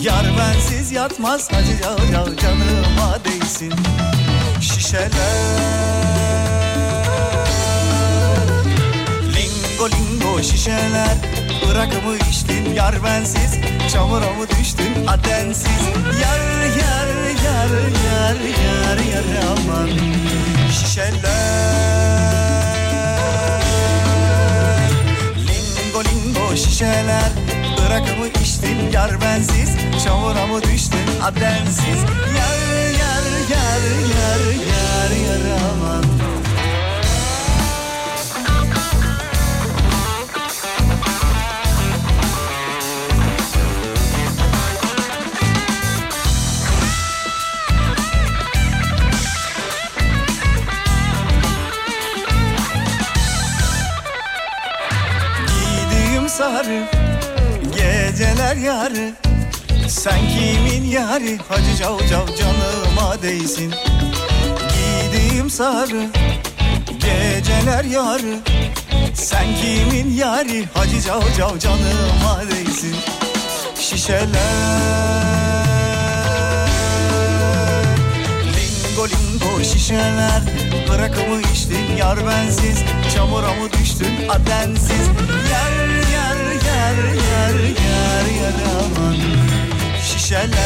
Yar 0.00 0.26
bensiz 0.38 0.92
yatmaz. 0.92 1.52
Hacı 1.52 1.82
cal 1.82 1.96
cal 2.12 2.36
canıma 2.36 3.24
değsin. 3.24 3.72
Şişeler. 4.60 5.10
Lingo 9.22 9.90
lingo 9.90 10.42
şişeler. 10.42 11.16
Bırakımı 11.68 12.16
içtin 12.30 12.74
yar 12.74 13.04
bensiz. 13.04 13.58
Çamura 13.92 14.30
mı 14.30 14.48
düştün? 14.60 15.06
Adensiz 15.06 15.82
Yar 16.22 16.40
yar 16.62 17.08
yar 17.44 17.70
yar 18.06 18.36
yar 18.64 18.98
yar 19.12 19.24
aman. 19.50 19.88
Şişeler. 20.70 21.16
Lingo 25.36 26.04
lingo 26.04 26.56
şişeler 26.56 27.55
Bırakımı 27.86 28.26
içtin 28.26 28.90
yar 28.92 29.20
bensiz? 29.20 29.76
Çamura 30.04 30.46
mı 30.46 30.62
düştün? 30.62 30.98
Adensiz 31.22 32.02
Yar 32.36 32.58
yar 32.90 33.24
yar 33.50 33.82
yar 34.10 34.40
yar 34.50 35.10
yar 35.26 35.58
aman. 35.70 36.04
Sarı 56.28 56.95
geceler 58.46 58.56
yarı. 58.56 59.12
Sen 59.88 60.20
kimin 60.28 60.84
yarı? 60.90 61.38
Hacı 61.48 61.76
cav 61.78 61.98
cav 61.98 62.26
canıma 62.36 63.22
değsin. 63.22 63.74
Giydiğim 64.72 65.50
sarı 65.50 66.10
geceler 66.98 67.84
yarı. 67.84 68.40
Sen 69.14 69.46
kimin 69.56 70.16
yarı? 70.16 70.64
Hacı 70.74 71.00
cav 71.00 71.20
cav 71.38 71.58
canıma 71.58 72.42
değsin. 72.50 72.96
Şişeler. 73.80 74.26
Lingo 78.56 79.08
lingo 79.08 79.64
şişeler. 79.64 80.42
Bırakımı 80.88 81.40
içtin 81.40 81.96
yar 81.98 82.18
bensiz. 82.26 82.78
Çamura 83.14 83.48
mı 83.48 83.72
düştün 83.72 83.85
adensiz 84.28 85.06
Yar 85.52 85.72
yar 86.14 86.40
yar 86.66 86.98
yar 87.30 87.54
yar 87.54 88.26
yar 88.42 88.58
aman 88.80 89.16
Şişeler. 90.02 90.56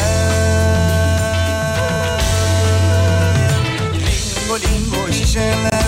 Lingo 3.93 4.55
lingo 4.59 5.13
şişeler. 5.13 5.83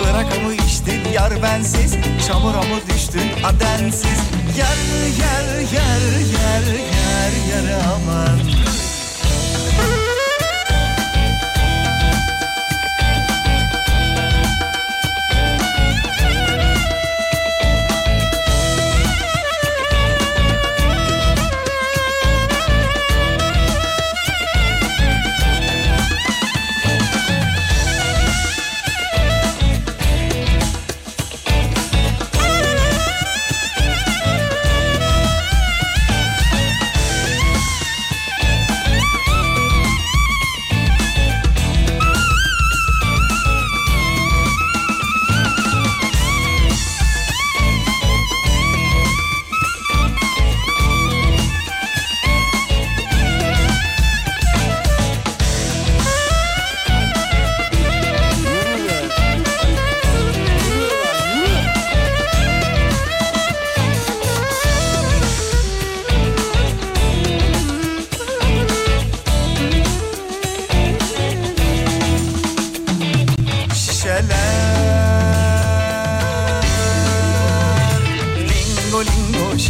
Bırakımı 0.00 0.54
içtin? 0.54 1.12
Yar 1.12 1.42
bensiz. 1.42 1.96
Çamura 2.26 2.62
mı 2.62 2.80
düştün? 2.94 3.22
Adensiz 3.44 4.18
Yar 4.58 4.76
yar 5.20 5.58
yar 5.58 6.02
yar 6.32 6.66
yar 6.96 7.32
yar 7.50 7.80
aman 7.94 8.38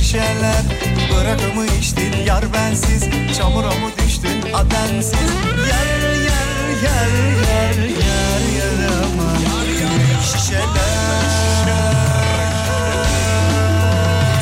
şişeler 0.06 0.64
Bırakımı 1.14 1.66
içtin 1.66 2.12
yar 2.26 2.44
bensiz. 2.54 3.08
Çamura 3.38 3.66
mı 3.66 3.90
düştün 3.98 4.52
adensiz? 4.54 5.30
Yer 5.68 6.00
yer 6.00 6.68
yer 6.82 7.08
yer 7.48 7.88
yer 7.88 8.40
yer 8.56 8.88
aman. 9.04 9.36
Şişeler 10.22 10.66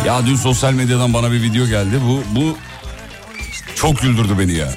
Ya 0.07 0.27
dün 0.27 0.37
sosyal 0.37 0.73
medyadan 0.73 1.15
bana 1.15 1.33
bir 1.33 1.43
video 1.43 1.67
geldi. 1.67 2.01
Bu 2.09 2.41
bu 2.41 2.57
çok 3.85 4.03
güldürdü 4.03 4.39
beni 4.39 4.53
ya. 4.55 4.69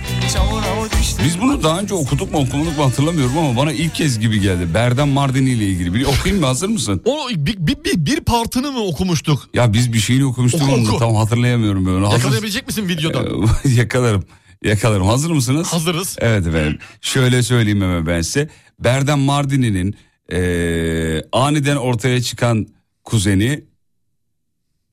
Biz 1.26 1.42
bunu 1.42 1.64
daha 1.64 1.80
önce 1.80 1.94
okuduk 1.94 2.32
mu 2.32 2.40
okumadık 2.40 2.78
mı 2.78 2.84
hatırlamıyorum 2.84 3.38
ama 3.38 3.56
bana 3.58 3.72
ilk 3.72 3.96
kez 3.96 4.20
gibi 4.20 4.40
geldi. 4.42 4.74
Berdan 4.74 5.10
Mardini 5.10 5.50
ile 5.50 5.66
ilgili. 5.66 5.94
Bir 5.94 6.06
okuyayım 6.06 6.42
mı 6.42 6.48
hazır 6.48 6.70
mısın? 6.70 7.02
O 7.06 7.30
bir, 7.30 7.58
bir, 7.68 7.84
bir, 7.84 8.06
bir 8.06 8.20
partını 8.20 8.72
mı 8.72 8.80
okumuştuk? 8.80 9.50
Ya 9.54 9.74
biz 9.74 9.94
bir 9.94 10.00
şeyini 10.00 10.26
okumuştuk 10.26 10.62
Oku, 10.62 10.72
onu 10.74 10.90
oku. 10.90 10.98
tam 10.98 11.16
hatırlayamıyorum 11.16 11.86
ben. 11.86 12.04
Hazır- 12.04 12.18
Yakalayabilecek 12.18 12.68
misin 12.68 12.88
videodan? 12.90 13.26
Ee, 13.66 13.70
Yakalarım. 13.70 14.24
Yakalarım. 14.64 15.08
Hazır 15.08 15.32
mısınız? 15.32 15.68
Hazırız. 15.74 16.16
Evet 16.20 16.48
efendim. 16.48 16.80
Şöyle 17.02 17.44
söyleyeyim 17.44 17.82
hemen 17.82 18.06
ben 18.08 18.22
size. 18.22 18.50
Berdan 18.80 19.20
Mardini'nin 19.20 19.96
eee, 20.32 21.24
aniden 21.32 21.76
ortaya 21.76 22.22
çıkan 22.22 22.68
kuzeni 23.04 23.64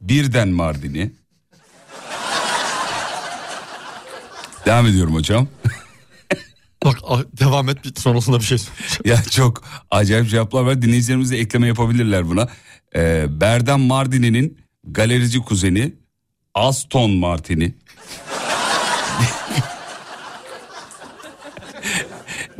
birden 0.01 0.49
Mardini. 0.49 1.13
Devam 4.67 4.87
ediyorum 4.87 5.15
hocam. 5.15 5.49
Bak 6.85 6.99
ah, 7.09 7.23
devam 7.41 7.69
et 7.69 7.85
bir 7.85 7.95
sonrasında 8.01 8.39
bir 8.39 8.45
şey 8.45 8.59
ya 9.05 9.23
çok 9.23 9.65
acayip 9.91 10.31
cevaplar 10.31 10.63
var. 10.63 10.83
Dinleyicilerimiz 10.83 11.31
de 11.31 11.39
ekleme 11.39 11.67
yapabilirler 11.67 12.29
buna. 12.29 12.49
Ee, 12.97 13.27
Berdan 13.41 13.81
Mardini'nin 13.81 14.59
galerici 14.85 15.39
kuzeni 15.39 15.95
Aston 16.55 17.11
Martin'i. 17.11 17.75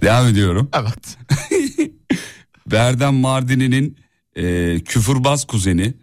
Devam 0.03 0.27
ediyorum. 0.27 0.71
Evet. 0.75 1.19
Berdan 2.67 3.15
Mardini'nin 3.15 3.99
e, 4.37 4.79
küfürbaz 4.81 5.45
kuzeni 5.45 5.95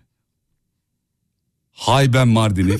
Hayben 1.71 2.27
Mardini. 2.27 2.77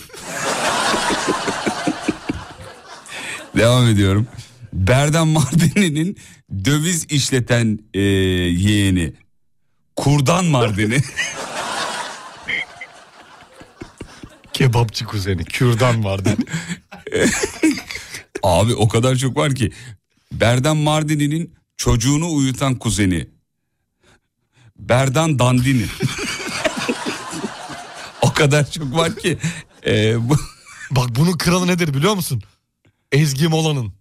Devam 3.58 3.88
ediyorum. 3.88 4.28
Berdan 4.74 5.28
Mardini'nin 5.28 6.18
döviz 6.66 7.06
işleten 7.10 7.80
e, 7.94 8.00
yeğeni 8.00 9.14
Kurdan 9.96 10.46
Mardini. 10.46 11.02
Kebapçı 14.54 15.06
kuzeni. 15.06 15.46
Kürdan 15.46 16.04
vardı. 16.04 16.36
Abi 18.44 18.76
o 18.76 18.88
kadar 18.88 19.16
çok 19.16 19.38
var 19.38 19.56
ki. 19.56 19.72
Berdan 20.32 20.78
Mardini'nin 20.78 21.54
çocuğunu 21.78 22.34
uyutan 22.34 22.76
kuzeni. 22.76 23.28
Berdan 24.78 25.40
Dandini. 25.40 25.86
o 28.22 28.34
kadar 28.34 28.72
çok 28.72 28.96
var 28.96 29.16
ki. 29.16 29.38
e, 29.86 30.30
bu... 30.30 30.36
Bak 30.92 31.10
bunun 31.16 31.38
kralı 31.38 31.68
nedir 31.68 31.94
biliyor 31.94 32.16
musun? 32.16 32.42
Ezgi 33.12 33.48
Mola'nın. 33.48 33.94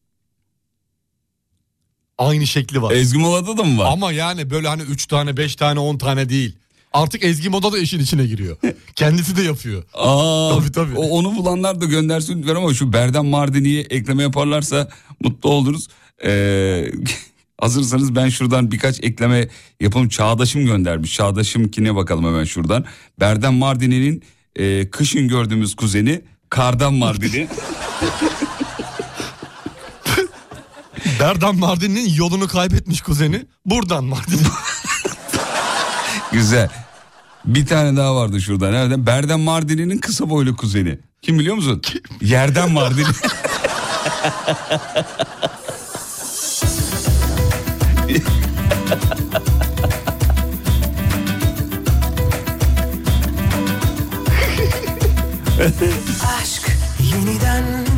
Aynı 2.19 2.47
şekli 2.47 2.83
var. 2.83 2.93
Ezgi 2.93 3.19
Mola'da 3.19 3.57
da 3.59 3.63
mı 3.63 3.79
var? 3.79 3.93
Ama 3.93 4.13
yani 4.13 4.51
böyle 4.51 4.69
hani 4.69 4.83
3 4.83 5.07
tane 5.07 5.37
5 5.37 5.57
tane 5.57 5.81
10 5.81 5.99
tane 5.99 6.29
değil. 6.29 6.57
Artık 6.93 7.25
Ezgi 7.25 7.49
Moda 7.49 7.73
da 7.73 7.79
işin 7.79 8.01
içine 8.01 8.27
giriyor. 8.27 8.57
Kendisi 8.97 9.37
de 9.37 9.43
yapıyor. 9.43 9.83
Aa, 9.95 10.59
Tabii, 10.59 10.73
tabii. 10.73 10.97
o- 10.97 11.09
onu 11.09 11.37
bulanlar 11.37 11.81
da 11.81 11.85
göndersin 11.85 12.39
lütfen 12.43 12.55
ama 12.55 12.75
şu 12.75 12.93
Berdan 12.93 13.27
Mardini'yi 13.27 13.81
ekleme 13.91 14.23
yaparlarsa 14.23 14.89
mutlu 15.21 15.51
oluruz. 15.51 15.89
Ee, 16.25 16.93
hazırsanız 17.61 18.15
ben 18.15 18.29
şuradan 18.29 18.71
birkaç 18.71 19.05
ekleme 19.05 19.49
yapalım. 19.81 20.09
Çağdaşım 20.09 20.67
göndermiş. 20.67 21.15
Çağdaşım 21.15 21.71
kine 21.71 21.95
bakalım 21.97 22.25
hemen 22.25 22.45
şuradan. 22.45 22.85
Berdan 23.21 23.55
Mardini'nin 23.55 24.23
e, 24.57 24.91
kışın 24.91 25.29
gördüğümüz 25.29 25.75
kuzeni 25.77 26.21
Kardan 26.51 26.95
Mardini. 26.95 27.49
Berdan 31.21 31.57
Mardin'in 31.57 32.15
yolunu 32.15 32.49
kaybetmiş 32.49 33.01
kuzeni. 33.01 33.47
Buradan 33.67 34.05
Mardin. 34.05 34.41
Güzel. 36.33 36.69
Bir 37.45 37.67
tane 37.67 37.97
daha 37.97 38.17
vardı 38.17 38.41
şurada. 38.41 38.71
Nereden? 38.71 39.07
Berdan 39.07 39.41
Mardini'nin 39.41 39.99
kısa 39.99 40.31
boylu 40.31 40.57
kuzeni. 40.57 40.99
Kim 41.23 41.39
biliyor 41.39 41.57
musun? 41.57 41.83
Yerden 42.21 42.73
Mardini. 42.73 43.07
Aşk 56.41 56.77
yeniden 57.13 57.90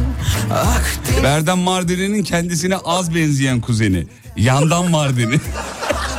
Berdan 1.22 1.58
Mardini'nin 1.58 2.22
kendisine 2.22 2.76
az 2.76 3.14
benzeyen 3.14 3.60
kuzeni. 3.60 4.06
Yandan 4.36 4.90
Mardini. 4.90 5.34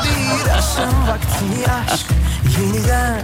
bir 0.04 0.50
akşam 0.50 1.08
vakti 1.08 1.72
aşk 1.72 2.06
yeniden 2.60 3.22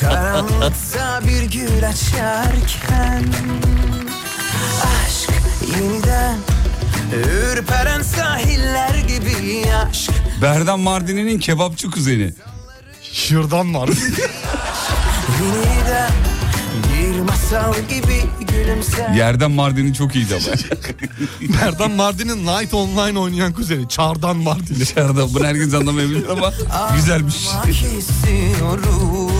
Karanlıkta 0.00 1.20
bir 1.26 1.42
gül 1.42 1.88
açarken 1.88 3.24
Aşk 4.84 5.30
yeniden 5.76 6.38
Ürperen 7.12 8.02
sahiller 8.02 8.94
gibi 8.94 9.64
aşk 9.74 10.10
Berdan 10.42 10.80
Mardini'nin 10.80 11.38
kebapçı 11.38 11.90
kuzeni. 11.90 12.32
Şuradan 13.12 13.66
Mardin. 13.66 14.14
Masal 17.32 17.74
gibi 17.88 18.22
gülümser 18.52 19.10
Yerden 19.14 19.50
Mardini 19.50 19.94
çok 19.94 20.14
iyiydi 20.16 20.34
ama. 20.34 20.44
Berdan 21.62 21.90
Mardin'in 21.96 22.46
Night 22.46 22.74
Online 22.74 23.18
oynayan 23.18 23.52
kuzeni. 23.52 23.88
Çağrı'dan 23.88 24.36
Mardin'i. 24.36 24.80
Dışarıda 24.80 25.34
bunu 25.34 25.44
herkes 25.46 25.74
anlamayabilir 25.74 26.28
ama 26.28 26.52
güzelmiş. 26.96 27.46
Ağlamak 27.48 27.68
istiyorum 27.68 29.30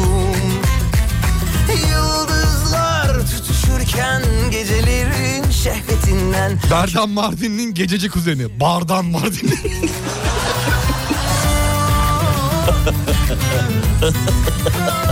Yıldızlar 1.91 3.27
tutuşurken 3.27 4.23
gecelerin 4.51 5.51
şehvetinden 5.51 6.59
Berdan 6.71 7.11
Mardin'in 7.11 7.75
gececi 7.75 8.09
kuzeni. 8.09 8.61
Bardan 8.61 9.05
Mardin'i. 9.05 9.59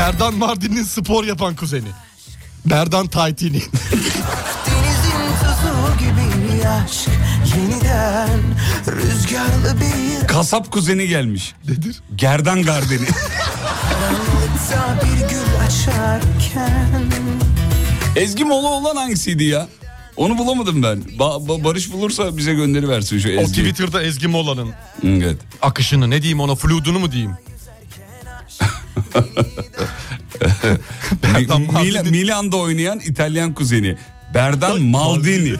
Berdan 0.00 0.34
Mardin'in 0.34 0.82
spor 0.82 1.24
yapan 1.24 1.56
kuzeni. 1.56 1.88
Berdan 2.66 3.06
Taytini. 3.06 3.62
Denizin 4.66 5.32
tuzu 5.40 5.98
gibi 5.98 6.68
aşk 6.68 7.08
yeniden 7.56 8.40
Rüzgarlı 8.86 9.80
bir 9.80 10.26
Kasap 10.28 10.72
kuzeni 10.72 11.08
gelmiş. 11.08 11.54
Nedir? 11.68 12.00
Gerdan 12.16 12.62
Gardeni. 12.62 13.06
karanlıkta 13.90 15.06
bir 15.06 15.20
gül 15.28 15.66
açarken 15.66 17.04
Ezgi 18.16 18.44
Mola 18.44 18.68
olan 18.68 18.96
hangisiydi 18.96 19.44
ya? 19.44 19.68
Onu 20.16 20.38
bulamadım 20.38 20.82
ben. 20.82 20.98
Ba- 20.98 21.46
Ba- 21.48 21.64
Barış 21.64 21.92
bulursa 21.92 22.36
bize 22.36 22.54
gönderiversin 22.54 23.18
şu 23.18 23.28
O 23.28 23.32
Ezgi. 23.32 23.60
Twitter'da 23.62 24.02
Ezgi 24.02 24.28
Mola'nın 24.28 24.70
Evet. 25.04 25.36
akışını 25.62 26.10
ne 26.10 26.22
diyeyim 26.22 26.40
ona 26.40 26.54
fludunu 26.54 26.98
mu 26.98 27.12
diyeyim? 27.12 27.32
Berdan 31.22 31.60
Mi- 31.62 31.66
Mardini. 31.72 31.98
Mil- 31.98 32.10
Milan'da 32.10 32.56
oynayan 32.56 33.00
İtalyan 33.00 33.54
kuzeni. 33.54 33.96
Berdan 34.34 34.82
Maldini. 34.82 35.54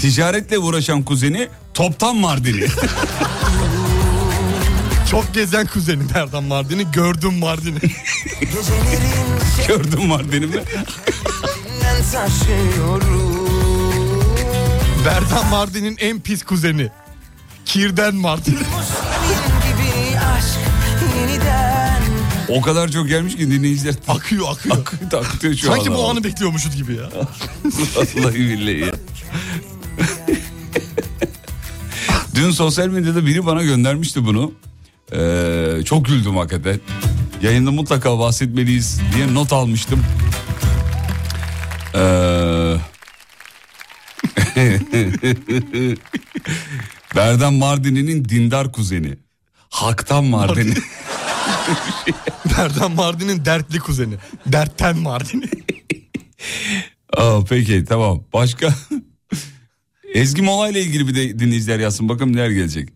Ticaretle 0.00 0.58
uğraşan 0.58 1.02
kuzeni 1.02 1.48
Toptan 1.74 2.16
Mardini. 2.16 2.66
Çok 5.10 5.34
gezen 5.34 5.66
kuzeni 5.66 6.14
Berdan 6.14 6.44
Mardin'i 6.44 6.90
gördüm 6.92 7.38
Mardin'i. 7.38 7.78
Gördün 9.68 10.06
Mardini 10.06 10.46
mi? 10.46 10.56
Berdan 15.06 15.46
Mardin'in 15.50 15.96
en 16.00 16.20
pis 16.20 16.42
kuzeni. 16.42 16.88
Kirden 17.64 18.14
Mardin. 18.14 18.58
O 22.50 22.60
kadar 22.60 22.88
çok 22.88 23.08
gelmiş 23.08 23.36
ki 23.36 23.50
dinleyiciler 23.50 23.94
akıyor 24.08 24.46
akıyor. 24.50 24.76
akıyor, 24.76 25.24
akıyor 25.24 25.54
şu 25.54 25.66
Sanki 25.66 25.90
bu 25.90 26.08
anı 26.08 26.24
bekliyormuşuz 26.24 26.76
gibi 26.76 26.94
ya. 26.94 27.10
Vallahi 27.96 28.34
billahi 28.34 28.80
ya. 28.80 28.92
Dün 32.34 32.50
sosyal 32.50 32.88
medyada 32.88 33.26
biri 33.26 33.46
bana 33.46 33.62
göndermişti 33.62 34.24
bunu. 34.24 34.52
Ee, 35.12 35.84
çok 35.84 36.06
güldüm 36.06 36.36
hakikaten. 36.36 36.80
Yayında 37.42 37.70
mutlaka 37.70 38.18
bahsetmeliyiz 38.18 39.00
diye 39.14 39.34
not 39.34 39.52
almıştım. 39.52 40.04
Ee... 41.94 42.76
Berdan 47.16 47.54
Mardini'nin 47.54 48.24
dindar 48.24 48.72
kuzeni. 48.72 49.16
Haktan 49.70 50.24
Mardini. 50.24 50.74
Berdan 52.58 52.92
Mardin'in 52.92 53.44
dertli 53.44 53.78
kuzeni. 53.78 54.14
Dertten 54.46 54.98
Mardin'i. 54.98 55.48
Aa, 57.16 57.44
peki 57.48 57.84
tamam. 57.84 58.24
Başka? 58.32 58.74
Ezgi 60.14 60.42
Mola 60.42 60.68
ile 60.68 60.80
ilgili 60.82 61.08
bir 61.08 61.14
de 61.14 61.38
dinleyiciler 61.38 61.78
yazsın. 61.78 62.08
Bakalım 62.08 62.32
neler 62.36 62.50
gelecek. 62.50 62.88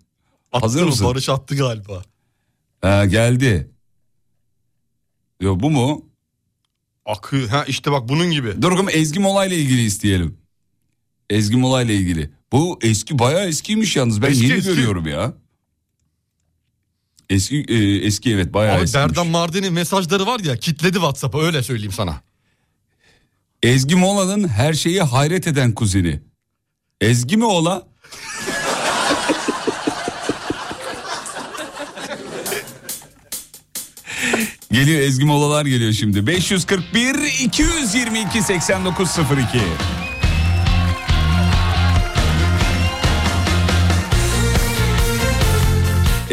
Hazır 0.51 0.79
Attı 0.79 0.85
mı? 0.85 0.91
mısın? 0.91 1.07
Barış 1.07 1.29
attı 1.29 1.57
galiba. 1.57 2.03
Ha, 2.81 3.05
geldi. 3.07 3.71
Yo 5.41 5.61
bu 5.61 5.71
mu? 5.71 6.05
Akıyor. 7.07 7.49
Ha 7.49 7.65
işte 7.69 7.93
bak 7.93 8.09
bunun 8.09 8.31
gibi. 8.31 8.63
Dur 8.63 8.71
bakalım 8.73 8.89
Ezgi 8.93 9.21
Mola 9.21 9.47
ile 9.47 9.57
ilgili 9.59 9.83
isteyelim. 9.85 10.39
Ezgi 11.31 11.57
Mola 11.57 11.83
ile 11.83 11.95
ilgili. 11.97 12.31
Bu 12.53 12.79
eski 12.83 13.19
bayağı 13.19 13.47
eskiymiş 13.49 13.97
yalnız. 13.97 14.23
Ben 14.23 14.31
Eski, 14.31 14.45
yeni 14.45 14.55
eski. 14.57 14.71
görüyorum 14.71 15.07
ya. 15.07 15.35
Eski 17.31 17.65
e, 17.69 18.07
eski 18.07 18.31
evet 18.35 18.55
bayağı 18.55 18.77
Abi 18.77 18.83
eskiymiş. 18.83 19.09
Berdan 19.09 19.27
Mardin'in 19.27 19.73
mesajları 19.73 20.27
var 20.27 20.41
ya 20.41 20.57
kitledi 20.57 20.95
WhatsApp'a 20.95 21.43
öyle 21.43 21.63
söyleyeyim 21.63 21.93
sana. 21.93 22.21
Ezgi 23.63 23.95
Mola'nın 23.95 24.49
her 24.49 24.73
şeye 24.73 25.03
hayret 25.03 25.47
eden 25.47 25.73
kuzeni. 25.73 26.21
Ezgi 27.01 27.37
mi 27.37 27.45
ola? 27.45 27.83
geliyor 34.85 35.01
Ezgi 35.01 35.25
Molalar 35.25 35.67
geliyor 35.67 35.93
şimdi. 35.93 36.27
541 36.27 37.15
222 37.45 38.43
8902. 38.43 39.59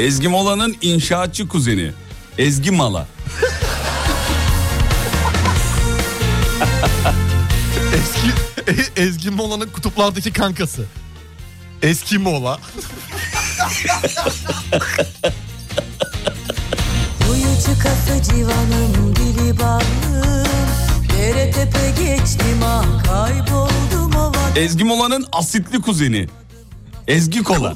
Ezgi 0.01 0.27
Mola'nın 0.27 0.75
inşaatçı 0.81 1.47
kuzeni. 1.47 1.91
Ezgi 2.37 2.71
Mala. 2.71 3.07
Eski 7.93 8.27
Ezgi 9.01 9.29
Mola'nın 9.29 9.69
kutuplardaki 9.69 10.33
kankası. 10.33 10.85
Eski 11.81 12.17
Mola. 12.17 12.59
Uyucu 17.31 17.79
kafa 17.83 18.23
civanım 18.23 19.15
dili 19.15 19.59
bağlı 19.59 20.45
Dere 21.17 21.51
tepe 21.51 21.89
geçtim 21.89 22.59
ah 22.65 23.03
kayboldum 23.03 24.15
ovada 24.15 24.59
Ezgi 24.59 24.83
Mola'nın 24.83 25.25
asitli 25.31 25.81
kuzeni. 25.81 26.27
Ezgi 27.07 27.43
Kola. 27.43 27.75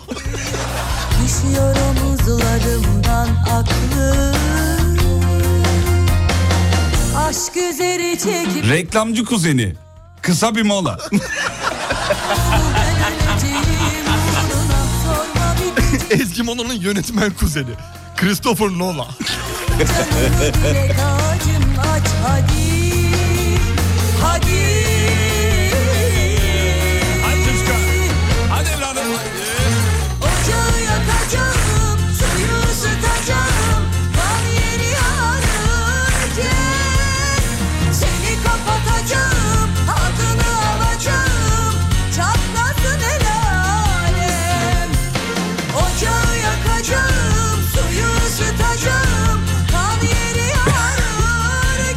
Düşüyor 1.26 1.76
omuzlarımdan 2.26 3.28
aklım 3.51 4.36
Aşk 7.17 7.57
üzeri 7.57 8.19
çekip 8.19 8.69
Reklamcı 8.69 9.26
kuzeni. 9.26 9.73
Kısa 10.21 10.55
bir 10.55 10.61
mola. 10.61 10.99
Ezgi 16.09 16.43
Mono'nun 16.43 16.73
yönetmen 16.73 17.32
kuzeni. 17.34 17.71
Christopher 18.15 18.67
Nolan. 18.67 19.07
Hadi 22.23 22.65
Hadi 24.21 24.84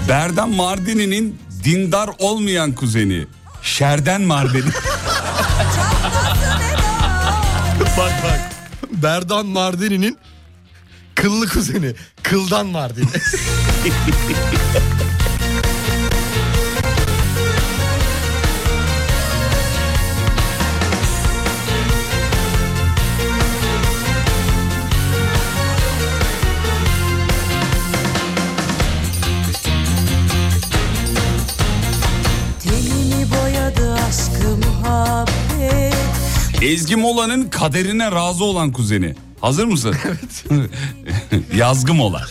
Berdan 0.09 0.51
Mardini'nin 0.51 1.39
dindar 1.65 2.11
olmayan 2.19 2.73
kuzeni. 2.73 3.27
Şerden 3.63 4.21
Mardini. 4.21 4.65
Bak 7.99 8.13
bak. 8.25 8.41
Berdan 8.91 9.47
Mardini'nin 9.47 10.19
kıllı 11.15 11.49
kuzeni. 11.49 11.95
Kıldan 12.23 12.67
Mardini. 12.67 13.07
Ezgi 36.69 36.97
Mola'nın 36.97 37.49
kaderine 37.49 38.13
razı 38.13 38.45
olan 38.45 38.73
kuzeni. 38.73 39.15
Hazır 39.41 39.65
mısın? 39.65 39.97
Evet. 40.05 40.45
Yazgı 41.57 41.95
Mola. 41.95 42.27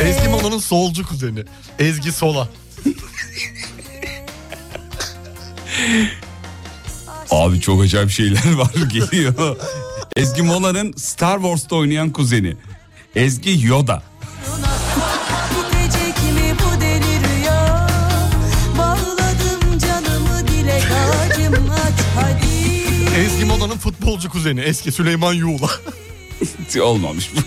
Ezgi 0.00 0.28
Mono'nun 0.28 0.58
solcu 0.58 1.06
kuzeni. 1.06 1.44
Ezgi 1.78 2.12
Sola. 2.12 2.48
Abi 7.30 7.60
çok 7.60 7.82
acayip 7.82 8.10
şeyler 8.10 8.52
var 8.54 8.72
geliyor. 8.92 9.56
Ezgi 10.16 10.42
Mola'nın 10.42 10.92
Star 10.92 11.36
Wars'ta 11.38 11.76
oynayan 11.76 12.10
kuzeni. 12.10 12.56
Ezgi 13.16 13.66
Yoda. 13.66 14.02
Ezgi 23.38 23.50
Mono'nun 23.50 23.76
futbolcu 23.78 24.30
kuzeni. 24.30 24.60
Eski 24.60 24.92
Süleyman 24.92 25.32
Yuğla. 25.32 25.70
Olmamış 26.82 27.30
bu. 27.36 27.40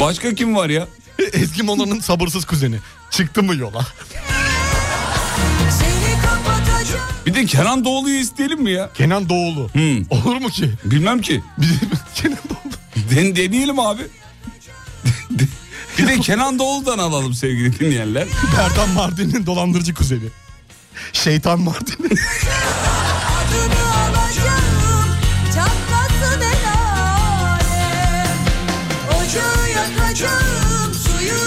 Başka 0.00 0.34
kim 0.34 0.56
var 0.56 0.68
ya? 0.70 0.88
Ezgi 1.32 1.62
Mono'nun 1.62 2.00
sabırsız 2.00 2.44
kuzeni. 2.44 2.76
Çıktı 3.10 3.42
mı 3.42 3.56
yola? 3.56 3.86
Bir 7.26 7.34
de 7.34 7.46
Kenan 7.46 7.84
Doğulu'yu 7.84 8.18
isteyelim 8.18 8.62
mi 8.62 8.70
ya? 8.70 8.90
Kenan 8.94 9.28
Doğulu. 9.28 9.68
Hmm. 9.72 10.04
Olur 10.10 10.36
mu 10.36 10.48
ki? 10.48 10.70
Bilmem 10.84 11.20
ki. 11.20 11.42
Bir 11.58 11.66
de 11.66 11.74
Kenan 12.14 12.38
Doğulu. 12.50 12.74
Den 13.16 13.36
deneyelim 13.36 13.78
abi. 13.78 14.02
Bir 15.98 16.08
de 16.08 16.20
Kenan 16.20 16.58
Doğulu'dan 16.58 16.98
alalım 16.98 17.34
sevgili 17.34 17.78
dinleyenler. 17.80 18.28
Berdan 18.58 18.88
Mardin'in 18.90 19.46
dolandırıcı 19.46 19.94
kuzeni. 19.94 20.28
Şeytan 21.12 21.66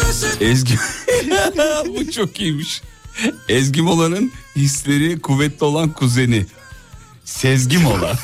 ısıt 0.09 0.41
Ezgi... 0.41 0.75
Bu 1.97 2.11
çok 2.11 2.39
iyiymiş. 2.39 2.81
Ezgi 3.49 3.81
Mola'nın 3.81 4.31
hisleri 4.55 5.21
kuvvetli 5.21 5.65
olan 5.65 5.89
kuzeni. 5.93 6.45
Sezgi 7.25 7.77
Mola. 7.77 8.15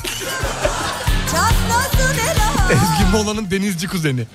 Ezgi 2.70 3.10
Mola'nın 3.12 3.50
denizci 3.50 3.88
kuzeni. 3.88 4.26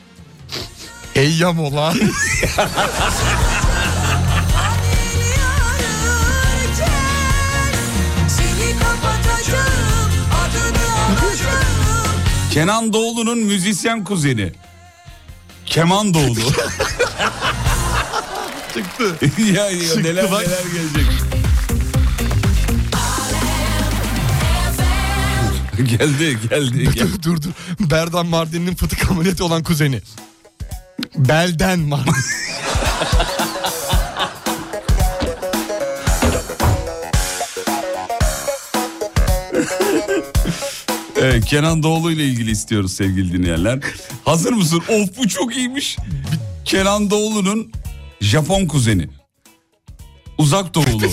Eyya 1.16 1.54
Mola. 1.54 1.94
Kenan 12.58 12.94
Doğulu'nun 12.94 13.38
müzisyen 13.38 14.04
kuzeni. 14.04 14.52
Keman 15.66 16.14
Doğulu. 16.14 16.40
Çıktı. 18.74 19.16
ya, 19.54 19.70
ya 19.70 19.80
Çıktı 19.80 20.04
neler 20.04 20.32
bak. 20.32 20.42
neler 20.48 20.64
gelecek. 20.74 21.06
geldi 26.00 26.40
geldi. 26.50 26.84
geldi. 26.84 27.00
dur 27.00 27.24
dur 27.24 27.42
dur. 27.42 27.50
Berdan 27.80 28.26
Mardin'in 28.26 28.76
fıtık 28.76 29.12
ameliyatı 29.12 29.46
olan 29.46 29.64
kuzeni. 29.64 30.02
Belden 31.18 31.80
Mardin. 31.80 32.14
Evet, 41.22 41.46
Kenan 41.46 41.84
Doğulu 41.84 42.12
ile 42.12 42.26
ilgili 42.26 42.52
istiyoruz 42.52 42.94
sevgili 42.96 43.34
dinleyenler. 43.34 43.80
Hazır 44.26 44.52
mısın? 44.54 44.78
Of 44.90 45.18
bu 45.18 45.28
çok 45.28 45.56
iyiymiş. 45.56 45.98
Kenan 46.66 47.10
Doğulu'nun 47.10 47.72
Japon 48.22 48.66
kuzeni. 48.66 49.10
Uzak 50.38 50.74
Doğulu. 50.74 51.02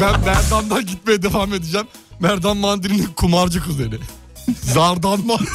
ben 0.00 0.26
Berdan'dan 0.26 0.86
gitmeye 0.86 1.22
devam 1.22 1.54
edeceğim. 1.54 1.86
Berdan 2.22 2.56
Mardin'in 2.56 3.04
kumarcı 3.16 3.64
kuzeni. 3.64 3.94
Zardan 4.62 5.26
Mardin. 5.26 5.48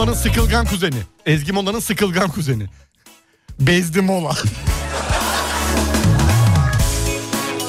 Mola'nın 0.00 0.16
sıkılgan 0.16 0.66
kuzeni. 0.66 0.96
Ezgi 1.26 1.52
Mola'nın 1.52 1.80
sıkılgan 1.80 2.30
kuzeni. 2.30 2.66
Bezdi 3.60 4.00
Mola. 4.00 4.36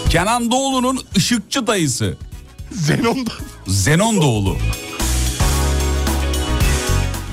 Kenan 0.10 0.52
Doğulu'nun 0.52 1.02
ışıkçı 1.18 1.68
dayısı. 1.68 2.18
Zenon'da. 2.72 3.32
Zenon 3.68 4.22
Doğulu. 4.22 4.58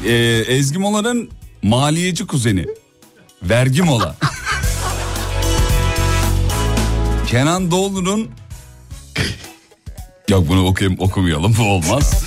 Ee, 0.05 0.13
Ezgi 0.49 0.79
Mola'nın 0.79 1.31
maliyeci 1.63 2.27
kuzeni. 2.27 2.67
Vergi 3.43 3.83
Mola. 3.83 4.17
Kenan 7.27 7.71
Doğulu'nun... 7.71 8.31
Yok 10.29 10.49
bunu 10.49 10.67
okuyayım, 10.67 11.01
okumayalım 11.01 11.57
bu 11.59 11.63
olmaz. 11.63 12.25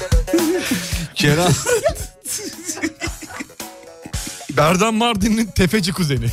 Kenan... 1.15 1.52
Berdan 4.57 4.93
Mardin'in 4.93 5.45
tefeci 5.45 5.93
kuzeni. 5.93 6.27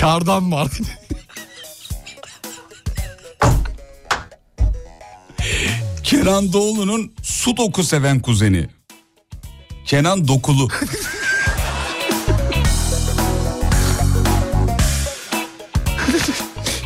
Kardan 0.00 0.42
Mardin. 0.42 0.86
Kenan 6.02 6.52
Doğulu'nun 6.52 7.12
su 7.22 7.56
doku 7.56 7.84
seven 7.84 8.20
kuzeni. 8.20 8.68
Kenan 9.84 10.28
Dokulu. 10.28 10.68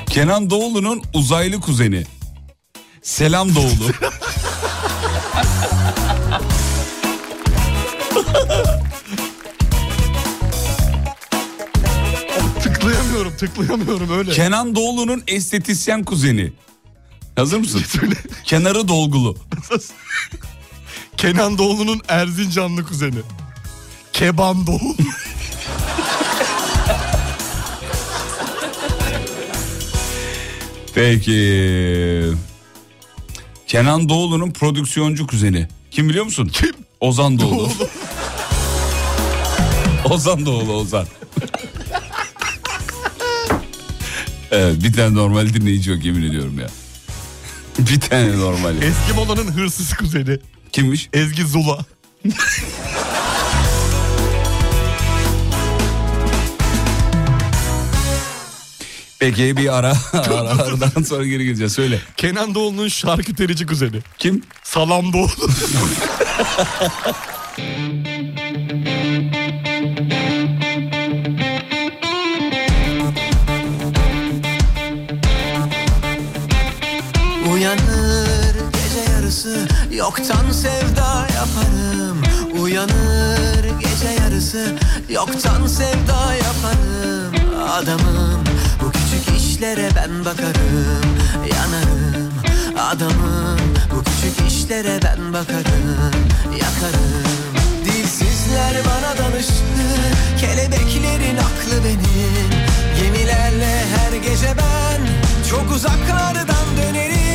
Kenan 0.06 0.50
Doğulu'nun 0.50 1.02
uzaylı 1.14 1.60
kuzeni. 1.60 2.04
Selam 3.02 3.54
Doğulu. 3.54 3.92
Tıklayamıyorum 13.38 14.18
öyle. 14.18 14.32
Kenan 14.32 14.74
Doğulu'nun 14.74 15.22
estetisyen 15.26 16.04
kuzeni. 16.04 16.52
Hazır 17.36 17.58
mısın? 17.58 17.82
Kenarı 18.44 18.88
dolgulu. 18.88 19.36
Kenan 21.16 21.58
Doğulu'nun 21.58 22.00
Erzincanlı 22.08 22.84
kuzeni. 22.84 23.18
Keban 24.12 24.66
Doğulu. 24.66 24.96
Peki. 30.94 32.32
Kenan 33.66 34.08
Doğulu'nun 34.08 34.50
prodüksiyoncu 34.50 35.26
kuzeni. 35.26 35.68
Kim 35.90 36.08
biliyor 36.08 36.24
musun? 36.24 36.50
Kim? 36.52 36.72
Ozan 37.00 37.38
Doğulu. 37.38 37.68
Ozan 40.10 40.46
Doğulu 40.46 40.72
Ozan. 40.72 41.06
Evet 44.51 44.82
bir 44.85 44.93
tane 44.93 45.14
normal 45.14 45.55
dinleyici 45.55 45.90
yok 45.90 46.05
yemin 46.05 46.23
ediyorum 46.23 46.59
ya. 46.60 46.68
bir 47.78 48.01
tane 48.01 48.36
normal. 48.36 48.77
Ezgi 48.77 49.12
Mola'nın 49.14 49.52
hırsız 49.52 49.94
kuzeni. 49.94 50.39
Kimmiş? 50.73 51.09
Ezgi 51.12 51.44
Zula. 51.44 51.78
Peki 59.18 59.56
bir 59.56 59.78
ara, 59.78 59.93
ara 60.12 60.62
aradan 60.62 61.02
sonra 61.02 61.27
geri 61.27 61.44
geleceğiz. 61.44 61.73
Söyle. 61.73 62.01
Kenan 62.16 62.55
Doğulu'nun 62.55 62.89
şarküterici 62.89 63.66
kuzeni. 63.66 63.98
Kim? 64.18 64.43
Salam 64.62 65.12
Doğulu. 65.12 65.31
yoktan 80.06 80.50
sevda 80.52 81.26
yaparım. 81.34 82.22
Uyanır 82.62 83.64
gece 83.80 84.22
yarısı. 84.22 84.76
Yoktan 85.08 85.66
sevda 85.66 86.34
yaparım. 86.34 87.34
Adamım 87.70 88.44
bu 88.82 88.92
küçük 88.92 89.36
işlere 89.36 89.88
ben 89.96 90.24
bakarım. 90.24 91.16
Yanarım. 91.54 92.32
Adamım 92.78 93.58
bu 93.94 94.04
küçük 94.04 94.52
işlere 94.52 95.00
ben 95.04 95.32
bakarım. 95.32 96.12
Yakarım. 96.52 97.26
Dilsizler 97.84 98.74
bana 98.84 99.18
danıştı. 99.18 99.86
Kelebeklerin 100.40 101.36
aklı 101.36 101.84
benim. 101.84 102.50
Gemilerle 103.00 103.84
her 103.96 104.16
gece 104.16 104.54
ben 104.58 105.00
Çok 105.50 105.70
uzaklardan 105.76 106.66
dönerim 106.76 107.26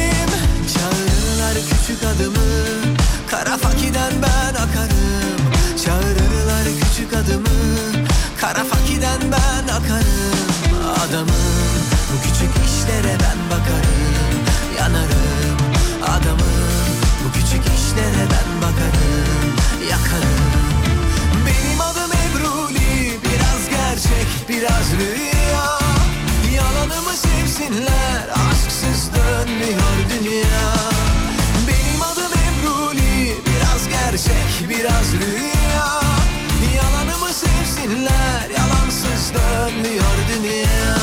Çağırırlar 1.51 1.69
küçük 1.69 2.03
adımı. 2.03 2.95
Kara 3.31 3.57
fakiden 3.57 4.13
ben 4.21 4.53
akarım. 4.53 5.41
Çağırırlar 5.85 6.65
küçük 6.81 7.13
adımı. 7.13 7.47
Kara 8.41 8.63
fakiden 8.63 9.19
ben 9.31 9.73
akarım. 9.73 10.49
Adamım 11.07 11.81
bu 12.11 12.21
küçük 12.23 12.51
işlere 12.65 13.17
ben 13.19 13.39
bakarım. 13.49 14.41
Yanarım. 14.79 15.57
Adamım 16.03 16.51
Bu 17.23 17.31
küçük 17.33 17.63
işlere 17.65 18.30
rüya 35.19 36.01
Yalanımı 36.75 37.33
sevsinler 37.33 38.49
Yalansız 38.57 39.33
dönmüyor 39.33 40.05
dünya 40.35 40.97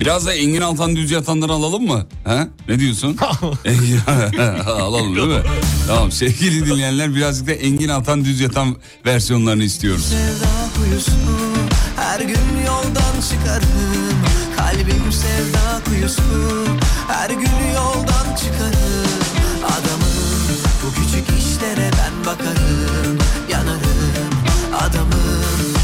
Biraz 0.00 0.26
da 0.26 0.34
Engin 0.34 0.60
Altan 0.60 0.96
düz 0.96 1.10
yatanları 1.10 1.52
alalım 1.52 1.86
mı? 1.86 2.06
Ha? 2.24 2.48
Ne 2.68 2.78
diyorsun? 2.78 3.16
Engin- 3.64 4.00
alalım 4.70 5.16
değil 5.16 5.26
mi? 5.28 5.42
Tamam 5.86 6.12
sevgili 6.12 6.66
dinleyenler 6.66 7.14
birazcık 7.14 7.46
da 7.46 7.52
Engin 7.52 7.88
Altan 7.88 8.24
düz 8.24 8.40
yatan 8.40 8.76
versiyonlarını 9.06 9.64
istiyoruz. 9.64 10.04
Sevda 10.04 10.48
kuyusu 10.76 11.10
her 11.96 12.20
gün 12.20 12.66
yoldan 12.66 13.20
çıkarım 13.30 14.16
Kalbim 14.56 15.12
sevda 15.12 15.80
kuyusu 15.84 16.22
her 17.08 17.30
gün 17.30 17.72
yoldan 17.74 18.36
çıkarım 18.36 19.10
Adamım 19.64 20.16
bu 20.86 20.94
küçük 20.94 21.26
işlere 21.56 21.90
ben 21.92 22.26
bakarım 22.26 23.18
Yanarım 23.50 24.30
adamım. 24.80 25.42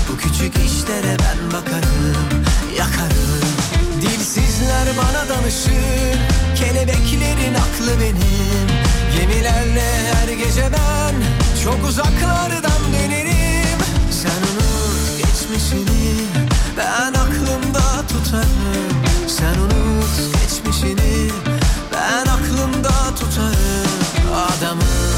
Bu 0.08 0.16
küçük 0.16 0.54
işlere 0.56 1.16
ben 1.18 1.52
bakarım 1.52 2.44
Yakarım. 2.78 3.42
Dilsizler 4.00 4.88
bana 4.96 5.28
danışır 5.28 6.18
Kelebeklerin 6.56 7.54
aklı 7.54 8.00
benim. 8.00 8.68
Gemilerle 9.16 10.14
her 10.14 10.28
gece 10.28 10.62
ben 10.72 11.14
Çok 11.64 11.88
uzaklardan 11.88 12.82
dönerim. 12.92 13.78
Sen 14.10 14.42
unut 14.48 15.16
geçmişini 15.16 16.14
Ben 16.76 17.12
aklımda 17.12 18.06
tutarım. 18.08 19.28
Sen 19.28 19.54
unut 19.60 20.40
geçmişini 20.42 21.30
Ben 21.92 22.30
aklımda 22.30 23.14
tutarım 23.14 24.02
Adamım 24.34 25.11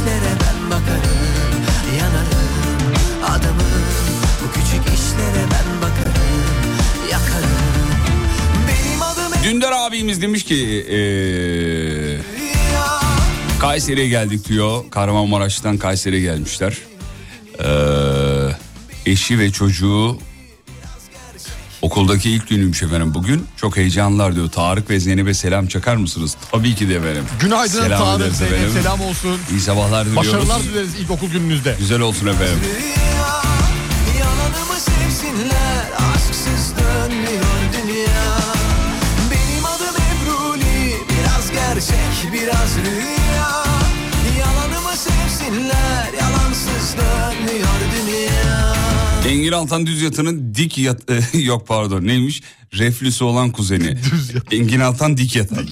işlere 0.00 0.32
ben 0.40 0.70
bakarım 0.70 1.18
Yanarım 1.98 2.50
Adamım 3.24 3.72
bu 4.42 4.52
küçük 4.52 4.94
işlere 4.94 5.44
ben 5.50 5.82
bakarım 5.82 6.22
Yakarım 7.10 7.50
Benim 8.68 9.02
adım 9.02 9.42
Dündar 9.44 9.72
abimiz 9.72 10.22
demiş 10.22 10.44
ki 10.44 10.56
eee 10.56 12.20
Kayseri'ye 13.60 14.08
geldik 14.08 14.48
diyor. 14.48 14.84
Kahramanmaraş'tan 14.90 15.78
Kayseri'ye 15.78 16.22
gelmişler. 16.22 16.78
Eee, 17.58 18.56
eşi 19.06 19.38
ve 19.38 19.50
çocuğu 19.50 20.18
okuldaki 21.90 22.30
ilk 22.30 22.48
günüymüş 22.48 22.82
efendim 22.82 23.14
bugün. 23.14 23.46
Çok 23.56 23.76
heyecanlılar 23.76 24.34
diyor. 24.36 24.50
Tarık 24.50 24.90
ve 24.90 25.00
Zeynep'e 25.00 25.34
selam 25.34 25.66
çakar 25.66 25.96
mısınız? 25.96 26.36
Tabii 26.52 26.74
ki 26.74 26.88
de 26.88 26.94
efendim. 26.94 27.24
Günaydın 27.40 27.82
Selam 27.82 28.18
Tarık 28.18 28.34
Zeynep 28.34 28.54
efendim. 28.54 28.82
selam 28.82 29.00
olsun. 29.00 29.38
İyi 29.50 29.60
sabahlar 29.60 30.06
diliyoruz. 30.06 30.28
Başarılar 30.28 30.62
dileriz 30.62 30.94
ilkokul 30.94 31.28
gününüzde. 31.30 31.76
Güzel 31.78 32.00
olsun 32.00 32.26
efendim. 32.26 32.58
Rüya 32.64 33.42
Yalanımı 34.20 34.76
sevsinler 34.80 35.84
Aşksız 36.14 36.72
dönmüyor 36.78 37.56
dünya 37.72 38.26
Benim 39.30 39.64
adım 39.64 39.96
Ebruli 40.10 40.94
Biraz 41.10 41.50
gerçek 41.52 42.32
biraz 42.32 42.70
rüya 42.86 43.64
Yalanımı 44.38 44.96
sevsinler 44.96 45.89
Engin 49.40 49.52
Altan 49.52 49.86
Düz 49.86 50.02
Yatan'ın 50.02 50.54
dik 50.54 50.78
yat... 50.78 51.00
yok 51.34 51.66
pardon 51.68 52.06
neymiş? 52.06 52.42
Reflüsü 52.74 53.24
olan 53.24 53.50
kuzeni. 53.50 53.98
Engin 54.52 54.80
Altan 54.80 55.16
dik 55.16 55.36
yatan. 55.36 55.66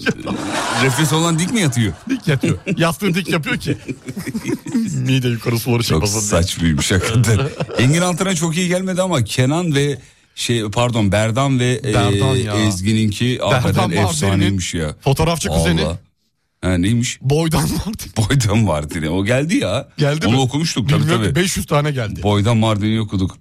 Reflüsü 0.83 1.15
olan 1.15 1.39
dik 1.39 1.53
mi 1.53 1.61
yatıyor? 1.61 1.93
Dik 2.09 2.29
yatıyor. 2.29 2.59
Yastığını 2.77 3.15
dik 3.15 3.29
yapıyor 3.29 3.57
ki. 3.57 3.77
Mide 4.95 5.29
yukarı 5.29 5.59
suları 5.59 5.83
Çok 5.83 5.87
çıkmasın 5.87 6.21
diye. 6.21 6.43
saçmaymış 6.43 6.93
hakikaten. 6.93 7.39
Engin 7.79 8.01
Altan'a 8.01 8.35
çok 8.35 8.57
iyi 8.57 8.69
gelmedi 8.69 9.03
ama 9.03 9.25
Kenan 9.25 9.75
ve 9.75 9.99
şey 10.35 10.63
pardon 10.71 11.13
Berdan 11.13 11.61
ve 11.61 11.81
e, 11.85 11.95
Berdan 11.95 12.35
ya. 12.35 12.55
Ezgi'ninki 12.55 13.39
hakikaten 13.39 13.91
efsaneymiş 13.91 14.75
ya. 14.75 14.97
Fotoğrafçı 15.01 15.49
kuzeni. 15.49 15.85
Ha, 16.63 16.79
neymiş? 16.79 17.19
Boydan 17.23 17.63
Mardin. 17.63 18.13
Boydan 18.17 18.59
Mardin'i. 18.59 19.09
O 19.11 19.25
geldi 19.25 19.57
ya. 19.57 19.89
Geldi 19.99 20.27
Onu 20.27 20.37
mi? 20.37 20.41
okumuştuk 20.41 20.89
tabii 20.89 21.01
Bilmiyorum 21.01 21.25
tabii. 21.25 21.35
500 21.35 21.67
tane 21.67 21.91
geldi. 21.91 22.23
Boydan 22.23 22.57
Mardin'i 22.57 23.01
okuduk. 23.01 23.37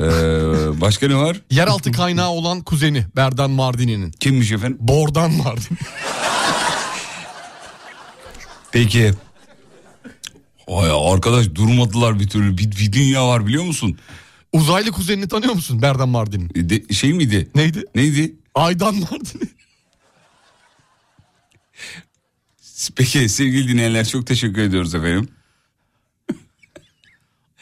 Ee, 0.00 0.80
başka 0.80 1.08
ne 1.08 1.14
var? 1.16 1.40
Yeraltı 1.50 1.92
kaynağı 1.92 2.28
olan 2.30 2.60
kuzeni 2.60 3.06
Berdan 3.16 3.50
Mardini'nin. 3.50 4.10
Kimmiş 4.10 4.52
efendim? 4.52 4.78
Bordan 4.80 5.32
Mardin. 5.32 5.78
Peki. 8.72 9.10
Vay 10.68 11.12
arkadaş 11.12 11.46
durmadılar 11.54 12.20
bir 12.20 12.28
türlü. 12.28 12.58
Bir, 12.58 12.70
bir 12.70 12.92
dünya 12.92 13.28
var 13.28 13.46
biliyor 13.46 13.64
musun? 13.64 13.98
Uzaylı 14.52 14.92
kuzenini 14.92 15.28
tanıyor 15.28 15.54
musun 15.54 15.82
Berdan 15.82 16.08
Mardin'in? 16.08 16.50
E, 16.54 16.70
De, 16.70 16.94
şey 16.94 17.12
miydi? 17.12 17.48
Neydi? 17.54 17.84
Neydi? 17.94 18.34
Aydan 18.54 18.94
Mardin. 18.94 19.50
Peki 22.96 23.28
sevgili 23.28 23.68
dinleyenler 23.68 24.08
çok 24.08 24.26
teşekkür 24.26 24.60
ediyoruz 24.62 24.94
efendim. 24.94 25.28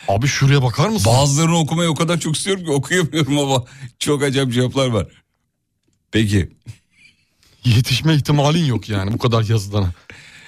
Abi 0.08 0.26
şuraya 0.26 0.62
bakar 0.62 0.88
mısın? 0.88 1.12
Bazılarını 1.12 1.58
okumayı 1.58 1.90
o 1.90 1.94
kadar 1.94 2.20
çok 2.20 2.36
istiyorum 2.36 2.64
ki 2.64 2.70
okuyamıyorum 2.70 3.38
ama 3.38 3.64
çok 3.98 4.22
acayip 4.22 4.52
cevaplar 4.52 4.88
var. 4.88 5.06
Peki. 6.10 6.48
Yetişme 7.64 8.14
ihtimalin 8.14 8.64
yok 8.64 8.88
yani 8.88 9.12
bu 9.12 9.18
kadar 9.18 9.42
yazıdan. 9.42 9.92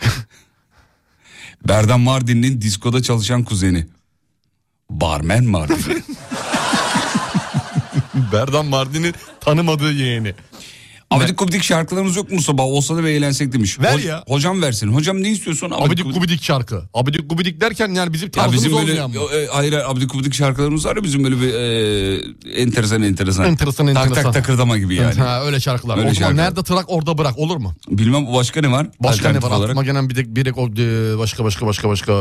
Berdan 1.69 2.01
Mardin'in 2.01 2.61
diskoda 2.61 3.03
çalışan 3.03 3.45
kuzeni. 3.45 3.87
Barmen 4.91 5.45
Mardin. 5.45 6.05
Berdan 8.33 8.67
Mardin'i 8.67 9.13
tanımadığı 9.41 9.93
yeğeni. 9.93 10.35
Abidik 11.11 11.39
gubidik 11.39 11.63
şarkılarımız 11.63 12.17
yok 12.17 12.33
mu 12.33 12.43
sabah? 12.43 12.65
Olsa 12.65 12.97
da 12.97 13.05
bir 13.05 13.09
eğlensek 13.09 13.53
demiş. 13.53 13.81
Ver 13.81 13.99
ya. 13.99 14.25
Hocam 14.29 14.63
versin. 14.63 14.89
Hocam 14.89 15.23
ne 15.23 15.31
istiyorsun? 15.31 15.71
Abidik 15.71 16.15
gubidik 16.15 16.43
şarkı. 16.43 16.83
Abidik 16.95 17.31
gubidik 17.31 17.61
derken 17.61 17.89
yani 17.95 18.13
bizim 18.13 18.27
Ya 18.27 18.31
tarzımız 18.33 18.55
bizim 18.65 18.79
böyle 18.79 19.03
olmayan 19.03 19.11
mı? 19.11 19.17
e, 19.37 19.47
hayır 19.47 19.73
hayır, 19.73 19.85
abidik 19.89 20.13
gubidik 20.13 20.35
şarkılarımız 20.35 20.87
var 20.87 20.97
ya 20.97 21.03
bizim 21.05 21.25
böyle 21.25 21.41
bir 21.41 21.55
e, 21.55 22.61
enteresan 22.63 23.03
enteresan. 23.03 23.45
Enteresan, 23.47 23.87
Tak 23.87 23.97
enteresan. 23.97 24.33
tak 24.33 24.35
takırdama 24.35 24.79
gibi 24.79 24.95
yani. 24.95 25.15
Ha, 25.15 25.43
öyle 25.45 25.61
şarkılar. 25.61 25.99
Öyle 25.99 26.11
o 26.11 26.15
zaman 26.15 26.27
şarkılar. 26.29 26.45
nerede 26.47 26.63
trak 26.63 26.85
orada 26.89 27.19
bırak 27.19 27.39
olur 27.39 27.57
mu? 27.57 27.75
Bilmem 27.89 28.27
başka 28.35 28.61
ne 28.61 28.71
var? 28.73 28.87
Başka 29.01 29.23
ne 29.23 29.29
Alternatif 29.29 29.51
var 29.51 29.57
olarak? 29.57 29.71
aklıma 29.71 29.85
gelen 29.85 30.11
bir 30.11 30.15
de 30.17 30.37
bir 30.37 30.45
de 30.45 30.53
o- 30.53 30.69
e, 30.69 31.19
başka 31.19 31.45
başka 31.45 31.67
başka 31.67 31.89
başka. 31.89 32.13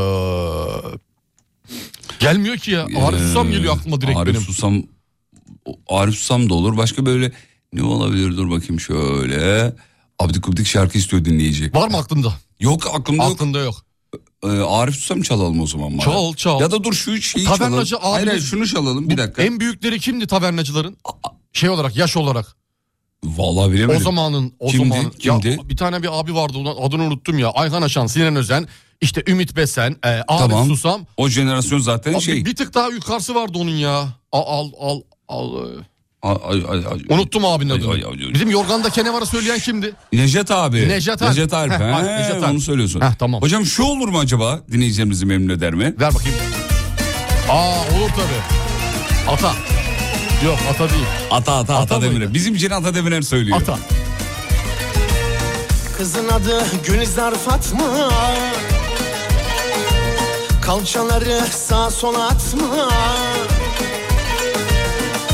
Gelmiyor 2.19 2.57
ki 2.57 2.71
ya. 2.71 2.83
Arif 2.83 3.19
Susam 3.19 3.51
geliyor 3.51 3.77
aklıma 3.77 4.01
direkt 4.01 4.17
Arif 4.17 4.33
benim. 4.33 4.41
Susam 4.45 4.83
Arif 5.87 6.15
Susam 6.15 6.49
da 6.49 6.53
olur. 6.53 6.77
Başka 6.77 7.05
böyle 7.05 7.31
ne 7.73 7.83
olabilir 7.83 8.37
dur 8.37 8.49
bakayım 8.49 8.79
şöyle. 8.79 9.73
Abidik 10.19 10.43
gubidik 10.43 10.67
şarkı 10.67 10.97
istiyor 10.97 11.25
dinleyici. 11.25 11.73
Var 11.73 11.87
mı 11.87 11.97
aklında? 11.97 12.33
Yok 12.59 12.87
aklımda 12.93 13.23
yok. 13.23 13.33
Aklında 13.33 13.59
yok. 13.59 13.75
Ee, 14.43 14.47
Arif 14.47 14.95
Susam 14.95 15.21
çalalım 15.21 15.61
o 15.61 15.67
zaman. 15.67 15.97
bari. 15.97 16.05
Çal 16.05 16.33
çal. 16.33 16.61
Ya 16.61 16.71
da 16.71 16.83
dur 16.83 16.93
şu 16.93 17.21
şeyi 17.21 17.45
Tavernacı 17.45 17.89
çalalım. 17.89 18.11
Hayır, 18.11 18.27
hayır 18.27 18.41
abimiz- 18.41 18.45
şunu 18.45 18.67
çalalım 18.67 19.09
bir 19.09 19.17
dakika. 19.17 19.43
En 19.43 19.59
büyükleri 19.59 19.99
kimdi 19.99 20.27
tavernacıların? 20.27 20.97
Şey 21.53 21.69
olarak 21.69 21.95
yaş 21.97 22.17
olarak. 22.17 22.55
Vallahi 23.23 23.71
bilemedim. 23.71 24.01
O 24.01 24.03
zamanın 24.03 24.53
o 24.59 24.67
Kimdi? 24.67 24.87
zamanın 24.89 25.09
Kimdi? 25.09 25.47
Ya, 25.47 25.69
bir 25.69 25.77
tane 25.77 26.03
bir 26.03 26.19
abi 26.19 26.35
vardı 26.35 26.57
adını 26.81 27.03
unuttum 27.03 27.39
ya. 27.39 27.49
Ayhan 27.49 27.81
Aşan, 27.81 28.07
Sinan 28.07 28.35
Özen, 28.35 28.67
işte 29.01 29.23
Ümit 29.27 29.55
Besen, 29.55 29.95
e, 30.03 30.07
Arif 30.07 30.25
Tamam. 30.27 30.67
Susam. 30.67 31.01
O 31.17 31.29
jenerasyon 31.29 31.79
zaten 31.79 32.13
Abi 32.13 32.21
şey. 32.21 32.45
Bir 32.45 32.55
tık 32.55 32.73
daha 32.73 32.87
yukarısı 32.89 33.35
vardı 33.35 33.57
onun 33.57 33.75
ya. 33.75 34.07
Al 34.31 34.43
al 34.45 34.71
al. 34.79 35.01
al. 35.27 35.67
Ay, 36.23 36.37
ay, 36.69 36.77
ay. 36.91 36.99
Unuttum 37.09 37.45
abinin 37.45 37.69
adını. 37.69 37.91
ay, 37.91 38.03
ay, 38.05 38.25
ay. 38.27 38.33
Bizim 38.33 38.49
Yorgan'da 38.49 38.89
Kenevar'ı 38.89 39.25
söyleyen 39.25 39.59
kimdi? 39.59 39.93
Necdet 40.13 40.51
abi. 40.51 40.89
Necdet 40.89 41.21
Alp. 41.21 41.29
Necdet 41.29 41.53
Alp. 41.53 41.71
Heh, 41.71 41.79
He, 41.79 42.21
Necdet 42.21 42.43
Alp. 42.43 42.51
onu 42.51 42.61
söylüyorsun. 42.61 43.01
Heh, 43.01 43.13
tamam. 43.19 43.41
Hocam 43.41 43.65
şu 43.65 43.83
olur 43.83 44.07
mu 44.07 44.19
acaba? 44.19 44.59
Dinleyicilerimizi 44.71 45.25
memnun 45.25 45.53
eder 45.53 45.73
mi? 45.73 45.93
Ver 45.99 46.13
bakayım. 46.15 46.37
Aa 47.49 47.79
olur 47.79 48.09
tabii. 48.09 49.31
Ata. 49.31 49.53
Yok 50.45 50.57
ata 50.69 50.89
değil. 50.89 51.03
Ata 51.31 51.53
ata 51.53 51.73
ata, 51.75 51.77
Ata 51.77 51.97
mıydı? 51.99 52.11
Demirer. 52.13 52.33
Bizim 52.33 52.55
için 52.55 52.69
Ata 52.69 52.95
Demirer 52.95 53.21
söylüyor. 53.21 53.61
Ata. 53.61 53.77
Kızın 55.97 56.27
adı 56.29 56.63
Gülizar 56.85 57.35
Fatma 57.35 58.09
Kalçaları 60.61 61.41
sağ 61.51 61.89
sola 61.89 62.27
atma 62.27 62.89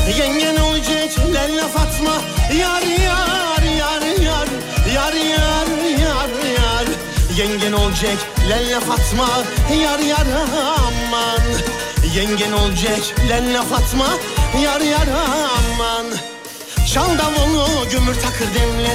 Yengen 0.06 0.56
olacak? 0.56 1.10
Lella 1.34 1.68
Fatma 1.68 2.22
Yar 2.58 2.82
yar 2.82 3.62
yar 3.62 4.02
yar 4.22 4.48
Yar 4.94 5.12
yar 5.12 5.68
yar 6.00 6.30
yar. 6.56 6.86
Yengen 7.36 7.72
olacak? 7.72 8.18
Lella 8.48 8.80
Fatma 8.80 9.28
Yar 9.82 9.98
yar 9.98 10.26
aman. 10.78 11.42
Yengen 12.14 12.52
olacak? 12.52 13.00
Lella 13.28 13.62
Fatma 13.62 14.06
Yar 14.62 14.80
yar 14.80 15.08
aman. 15.08 16.06
Çal 16.94 17.18
davulu 17.18 17.88
gümür 17.90 18.14
takır 18.14 18.54
demli 18.54 18.90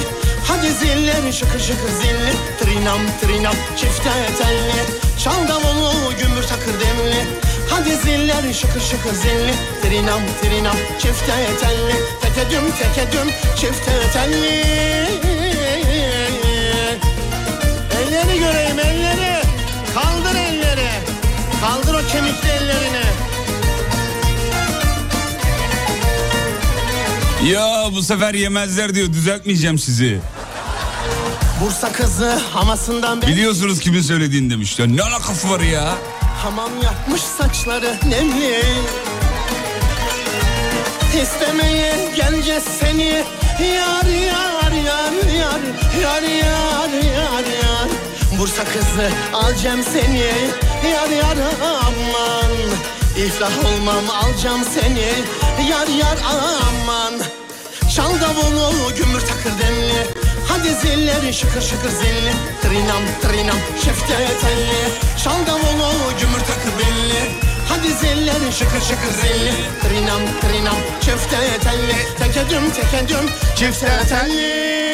Hadi 0.48 0.72
zilleri 0.72 1.32
şıkır 1.32 1.60
şıkır 1.60 1.88
zilli 1.88 2.32
Trinam 2.60 3.00
trinam 3.20 3.54
çifte 3.76 4.10
telli 4.38 4.84
Çal 5.24 5.48
davulu 5.48 5.92
gümür 6.18 6.42
takır 6.42 6.72
demli 6.80 7.26
Hadi 7.72 7.96
zilleri 7.96 8.54
şıkır 8.54 8.80
şıkır 8.80 9.14
zilli 9.14 9.54
Trinam 9.82 10.20
trinam 10.42 10.76
çifte 10.98 11.32
telli 11.60 11.96
Teke 12.22 12.50
düm 12.50 12.70
teke 12.70 13.12
düm 13.12 13.30
çifte 13.56 13.92
telli 14.12 14.46
Elleri 17.98 18.38
göreyim 18.38 18.78
elleri 18.78 19.42
Kaldır 19.94 20.38
elleri 20.38 20.90
Kaldır 21.60 21.94
o 21.94 22.12
kemikli 22.12 22.48
ellerini 22.48 23.02
Ya 27.52 27.84
bu 27.92 28.02
sefer 28.02 28.34
yemezler 28.34 28.94
diyor 28.94 29.12
düzeltmeyeceğim 29.12 29.78
sizi. 29.78 30.20
Bursa 31.60 31.92
kızı 31.92 32.30
hamasından 32.52 33.22
Biliyorsunuz 33.22 33.80
kimin 33.80 34.02
söylediğini 34.02 34.50
demiş. 34.50 34.78
Ya 34.78 34.86
ne 34.86 35.02
alakası 35.02 35.50
var 35.50 35.60
ya? 35.60 35.94
Hamam 36.42 36.82
yapmış 36.82 37.20
saçları 37.20 37.94
nemli. 38.08 38.62
İstemeye 41.22 41.94
geleceğiz 42.16 42.64
seni 42.80 43.24
Yar 43.60 44.04
yar 44.04 44.72
yar 44.72 45.12
yar 45.38 45.60
Yar 46.02 46.22
yar 46.22 46.88
yar 46.88 47.44
yar. 47.44 47.88
Bursa 48.38 48.64
kızı 48.64 49.10
alacağım 49.34 49.80
seni 49.92 50.30
Yar 50.92 51.08
yar 51.10 51.36
aman. 51.62 52.52
İflah 53.16 53.52
olmam 53.64 54.10
alacağım 54.10 54.60
seni 54.74 55.12
Yar 55.70 55.86
yar 55.86 56.18
aman. 56.26 57.14
Çal 57.96 58.20
davulu 58.20 58.94
gümür 58.96 59.20
takır 59.20 59.58
demli 59.58 60.21
Hadi 60.48 60.74
zilleri 60.74 61.34
şıkır 61.34 61.60
şıkır 61.60 61.90
zilli. 61.90 62.32
Trinam 62.62 63.02
trinam 63.22 63.58
şefte 63.84 64.16
telli 64.16 64.82
Çal 65.24 65.46
davulu 65.46 65.92
gümür 66.20 66.40
takır 66.40 66.78
belli. 66.78 67.30
Hadi 67.68 67.92
zilleri 67.92 68.52
şıkır 68.52 68.80
şıkır 68.80 69.12
zilli. 69.22 69.52
Trinam 69.82 70.22
trinam 70.40 70.76
şefte 71.04 71.36
telli 71.64 72.16
Tekedüm 72.18 72.70
tekedüm 72.70 73.30
çifte 73.56 74.00
telli 74.08 74.91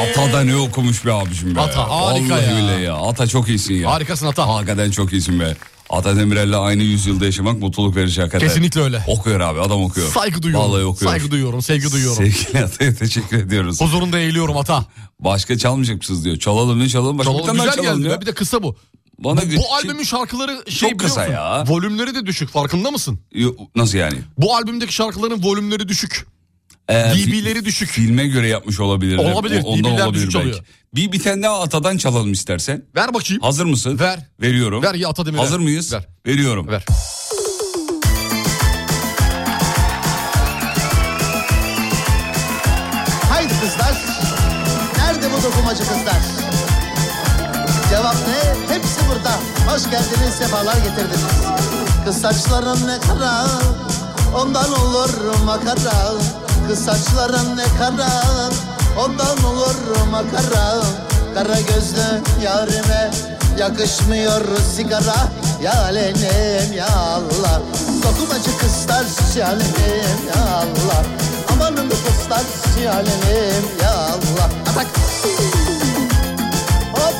Ata 0.00 0.32
da 0.32 0.44
ne 0.44 0.56
okumuş 0.56 1.04
be 1.06 1.12
abicim 1.12 1.56
be. 1.56 1.60
Ata, 1.60 1.90
harika 1.90 2.34
Vallahi 2.34 2.50
ya. 2.50 2.56
billahi 2.56 2.82
ya. 2.82 2.94
Ata 2.94 3.26
çok 3.26 3.48
iyisin 3.48 3.74
ya. 3.74 3.90
Harikasın 3.90 4.26
Ata. 4.26 4.48
Hakikaten 4.48 4.90
çok 4.90 5.12
iyisin 5.12 5.40
be. 5.40 5.56
Ata 5.90 6.16
Demirel'le 6.16 6.52
aynı 6.58 6.82
yüzyılda 6.82 7.24
yaşamak 7.24 7.58
mutluluk 7.58 7.96
verici 7.96 8.20
hakikaten. 8.20 8.48
Kesinlikle 8.48 8.80
öyle. 8.80 9.04
Okuyor 9.06 9.40
abi 9.40 9.60
adam 9.60 9.82
okuyor. 9.84 10.08
Saygı 10.08 10.42
duyuyorum. 10.42 10.70
Vallahi 10.70 10.84
okuyor. 10.84 11.10
Saygı 11.10 11.30
duyuyorum, 11.30 11.62
sevgi 11.62 11.92
duyuyorum. 11.92 12.16
Sevgili 12.16 12.64
Ata'ya 12.64 12.94
teşekkür 12.94 13.38
ediyoruz. 13.38 13.80
Huzurunda 13.80 14.18
eğiliyorum 14.18 14.56
ata. 14.56 14.84
Başka 15.20 15.58
çalmayacak 15.58 15.96
mısınız 15.96 16.24
diyor. 16.24 16.36
Çalalım 16.36 16.78
ne 16.80 16.88
çalalım. 16.88 17.18
Başka 17.18 17.32
Çalalım, 17.32 17.54
güzel 17.56 17.82
geldi 17.82 18.08
ya. 18.08 18.20
Bir 18.20 18.26
de 18.26 18.34
kısa 18.34 18.62
bu. 18.62 18.76
Bana 19.18 19.40
bu, 19.40 19.56
bu 19.56 19.74
albümün 19.74 20.02
şarkıları 20.04 20.70
şey 20.70 20.90
Çok 20.90 21.00
kısa 21.00 21.26
ya. 21.26 21.64
Volümleri 21.68 22.14
de 22.14 22.26
düşük 22.26 22.48
farkında 22.50 22.90
mısın? 22.90 23.18
Yo, 23.34 23.52
Nasıl 23.76 23.98
yani? 23.98 24.18
Bu 24.38 24.56
albümdeki 24.56 24.92
şarkıların 24.94 25.42
volümleri 25.42 25.88
düşük. 25.88 26.26
Ee, 26.88 26.94
DB'leri 26.94 27.64
düşük. 27.64 27.88
Filme 27.88 28.26
göre 28.26 28.48
yapmış 28.48 28.80
olabilirler. 28.80 29.32
Olabilir, 29.32 29.62
O- 29.64 29.68
Ondan 29.68 29.92
DB'ler 29.92 30.04
olabilir 30.04 30.14
düşük 30.22 30.34
belki. 30.34 30.48
çalıyor. 30.50 30.64
Bir, 30.94 31.12
bir 31.12 31.18
tane 31.22 31.42
daha 31.42 31.60
Ata'dan 31.62 31.96
çalalım 31.96 32.32
istersen. 32.32 32.82
Ver 32.96 33.14
bakayım. 33.14 33.42
Hazır 33.42 33.64
mısın? 33.66 33.98
Ver. 33.98 34.18
Veriyorum. 34.40 34.82
Ver 34.82 34.94
ya 34.94 35.08
Ata 35.08 35.26
Demir'e. 35.26 35.40
Hazır 35.40 35.58
mıyız? 35.60 35.92
Ver. 35.92 36.06
Veriyorum. 36.26 36.68
Ver. 36.68 36.84
Haydi 43.30 43.52
kızlar. 43.60 43.94
Nerede 44.98 45.26
bu 45.32 45.42
dokumacı 45.42 45.78
kızlar? 45.78 46.20
Cevap 47.90 48.14
ne? 48.28 48.74
Hepsi 48.74 49.00
burada. 49.08 49.30
Hoş 49.72 49.84
geldiniz, 49.84 50.34
sefalar 50.38 50.74
getirdiniz. 50.76 51.26
Kız 52.04 52.20
saçların 52.20 52.86
ne 52.88 52.98
kara, 53.00 53.46
ondan 54.36 54.72
olur 54.72 55.10
makara. 55.44 56.12
Kız 56.68 56.84
saçların 56.84 57.56
ne 57.56 57.64
kara, 57.78 58.10
ondan 58.98 59.44
olur 59.44 60.06
makara. 60.10 60.82
Kara 61.34 61.60
gözlü 61.60 62.22
yarime 62.42 63.10
yakışmıyor 63.58 64.42
sigara. 64.76 65.28
Ya 65.62 65.82
alenem 65.82 66.72
ya 66.76 66.86
Allah. 66.96 67.62
Dokumacı 68.02 68.58
kızlar 68.58 69.04
şalenim 69.34 70.26
ya 70.28 70.56
Allah. 70.56 71.04
Amanın 71.52 71.88
kızlar 71.88 72.42
şalenim 72.74 73.64
ya 73.82 73.90
Allah. 73.92 74.50
Atak. 74.70 74.86
Hop. 76.92 77.14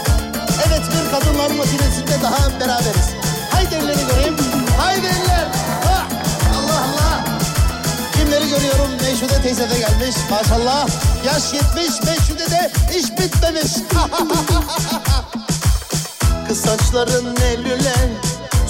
Evet 0.66 0.82
bir 0.88 1.10
kadınlar 1.10 1.50
makinesinde 1.50 2.22
daha 2.22 2.60
beraberiz. 2.60 3.31
De 9.58 9.78
gelmiş 9.78 10.16
maşallah. 10.30 10.88
Yaş 11.26 11.52
yetmiş 11.52 12.02
beşinde 12.06 12.50
de 12.50 12.70
iş 12.98 13.10
bitmemiş. 13.10 13.72
Kız 16.48 16.60
saçların 16.60 17.36
elüle 17.36 17.94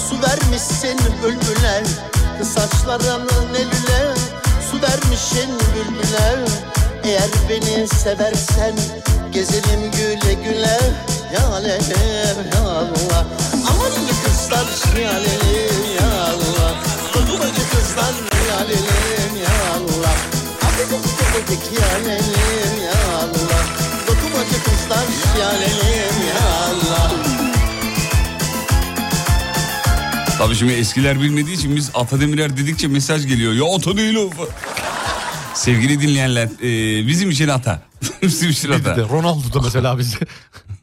su 0.09 0.15
vermişsin 0.21 0.99
bülbüle. 1.23 1.83
Kız 2.39 2.47
saçların 2.47 3.29
elüle 3.55 4.13
su 4.71 4.81
vermişsin 4.81 5.49
bülbüle. 5.75 6.45
Eğer 7.03 7.29
beni 7.49 7.87
seversen 7.87 8.75
gezelim 9.31 9.91
güle 9.91 10.33
güle. 10.33 10.79
Ya 11.33 11.47
alem 11.47 11.81
ya 12.53 12.61
Allah. 12.61 13.25
Aman 13.69 13.91
kızlar 14.25 14.99
ya 15.01 15.09
alem 15.09 15.93
ya 15.99 16.23
Allah. 16.23 16.73
Dokunmacı 17.13 17.69
kızlar 17.71 18.13
ya 18.49 18.55
alem 18.55 19.35
ya 19.37 19.49
Allah. 19.49 19.72
Affedecek 21.33 21.79
ya 21.79 21.87
alem 21.95 22.23
ya 22.83 23.17
Allah. 23.17 23.63
Dokunmacı 24.07 24.63
kızlar 24.63 25.05
ya 25.39 25.47
alem 25.49 26.27
ya 26.27 26.43
Allah. 26.65 27.11
Tabii 30.37 30.55
şimdi 30.55 30.73
eskiler 30.73 31.21
bilmediği 31.21 31.53
için 31.55 31.75
biz 31.75 31.91
Ata 31.93 32.21
Demirer 32.21 32.57
dedikçe 32.57 32.87
mesaj 32.87 33.27
geliyor. 33.27 33.53
Ya 33.53 33.75
ata 33.75 33.97
değil 33.97 34.15
o. 34.15 34.29
Sevgili 35.53 36.01
dinleyenler 36.01 36.45
e, 36.63 37.07
bizim 37.07 37.29
için 37.31 37.47
ata. 37.47 37.81
bizim 38.21 38.49
için 38.49 38.69
Bir 38.71 38.75
ata. 38.75 38.95
de 38.95 39.01
Ronaldo 39.01 39.53
da 39.53 39.61
mesela 39.61 39.97
bize. 39.97 40.17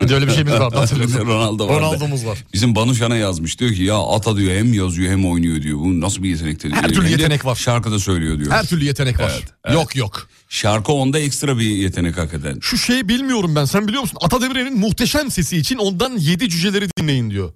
De 0.09 0.15
öyle 0.15 0.27
bir 0.27 0.33
şeyimiz 0.33 0.53
vardı 0.53 0.77
hatırlıyorsun. 0.77 1.19
Ronaldo 1.27 1.69
vardı. 1.69 1.81
Ronaldo'muz 1.81 2.27
var. 2.27 2.39
Bizim 2.53 2.75
Banu 2.75 2.95
Şan'a 2.95 3.17
yazmış. 3.17 3.59
Diyor 3.61 3.73
ki 3.73 3.83
ya 3.83 3.99
ata 3.99 4.37
diyor 4.37 4.55
hem 4.57 4.73
yazıyor 4.73 5.13
hem 5.13 5.27
oynuyor 5.27 5.63
diyor. 5.63 5.79
Bu 5.79 6.01
nasıl 6.01 6.23
bir 6.23 6.29
yetenek 6.29 6.63
diyor. 6.63 6.75
Her 6.75 6.89
türlü 6.89 7.05
Hem 7.05 7.11
yetenek 7.11 7.45
var. 7.45 7.55
Şarkıda 7.55 7.99
söylüyor 7.99 8.39
diyor. 8.39 8.51
Her 8.53 8.67
türlü 8.67 8.85
yetenek 8.85 9.21
var. 9.21 9.33
Evet, 9.35 9.45
evet. 9.65 9.75
Yok 9.75 9.97
yok. 9.97 10.29
Şarkı 10.49 10.93
onda 10.93 11.19
ekstra 11.19 11.59
bir 11.59 11.65
yetenek 11.65 12.19
hakikaten. 12.19 12.59
Şu 12.61 12.79
şeyi 12.79 13.09
bilmiyorum 13.09 13.57
ben. 13.57 13.65
Sen 13.65 13.89
biliyor 13.89 14.03
musun? 14.03 14.19
Ata 14.21 14.41
Demirer'in 14.43 14.79
muhteşem 14.79 15.31
sesi 15.31 15.57
için 15.57 15.77
ondan 15.79 16.17
yedi 16.17 16.49
cüceleri 16.49 16.89
dinleyin 16.99 17.31
diyor. 17.31 17.53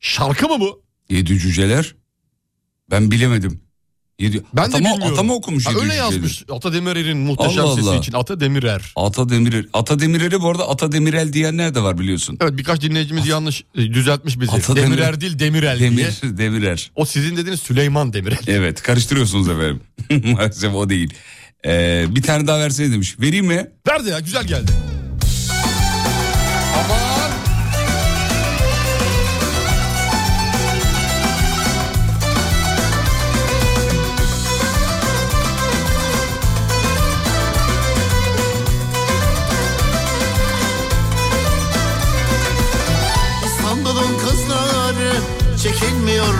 Şarkı 0.00 0.48
mı 0.48 0.60
bu? 0.60 0.82
Yedi 1.10 1.38
cüceler. 1.38 1.94
Ben 2.90 3.10
bilemedim. 3.10 3.60
Yedi... 4.22 4.42
Ben 4.56 4.62
ata 4.62 4.72
de 4.72 4.78
bilmiyorum. 4.78 5.12
ata 5.12 5.22
mı 5.22 5.34
okumuş 5.34 5.66
Ha, 5.66 5.70
öyle 5.82 5.94
yazmış. 5.94 6.44
Ata 6.52 6.72
Demirer'in 6.72 7.18
muhteşem 7.18 7.64
Allah 7.64 7.76
sesi 7.76 7.88
Allah. 7.88 7.96
için. 7.98 8.12
Ata 8.12 8.40
Demirer. 8.40 8.92
Ata 8.96 9.28
Demirer. 9.28 9.64
Ata 9.72 9.98
Demirer'i 10.00 10.40
bu 10.40 10.50
arada 10.50 10.68
Ata 10.68 10.92
Demirel 10.92 11.32
diyenler 11.32 11.74
de 11.74 11.82
var 11.82 11.98
biliyorsun. 11.98 12.38
Evet 12.42 12.56
birkaç 12.58 12.80
dinleyicimiz 12.82 13.26
yanlış 13.26 13.64
e, 13.74 13.78
düzeltmiş 13.94 14.40
bizi. 14.40 14.52
Ata 14.52 14.76
Demirer 14.76 15.12
Demir- 15.14 15.20
değil 15.20 15.38
Demirel 15.38 15.78
diye. 15.78 15.90
Demir, 15.90 16.20
Demirer. 16.38 16.90
O 16.96 17.04
sizin 17.04 17.36
dediğiniz 17.36 17.60
Süleyman 17.60 18.12
Demirel. 18.12 18.38
Evet 18.46 18.82
karıştırıyorsunuz 18.82 19.48
efendim. 19.48 19.80
Maalesef 20.32 20.74
o 20.74 20.88
değil. 20.88 21.14
Ee, 21.66 22.04
bir 22.08 22.22
tane 22.22 22.46
daha 22.46 22.60
versene 22.60 22.92
demiş. 22.92 23.16
Vereyim 23.20 23.46
mi? 23.46 23.66
Verdi 23.88 24.08
ya 24.08 24.20
güzel 24.20 24.44
geldi. 24.44 24.72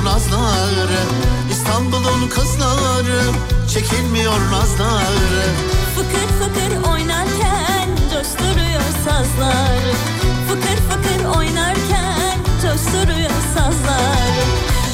Nazları 0.04 1.02
İstanbul'un 1.50 2.28
kızları 2.28 3.22
çekilmiyor 3.74 4.40
nazları. 4.52 5.44
Fıkır 5.94 6.28
fıkır 6.38 6.90
oynarken 6.92 7.88
coşturuyor 8.12 8.82
sazlar. 9.04 9.82
Fıkır 10.48 10.78
fıkır 10.90 11.38
oynarken 11.38 12.38
coşturuyor 12.62 13.30
sazlar. 13.54 14.32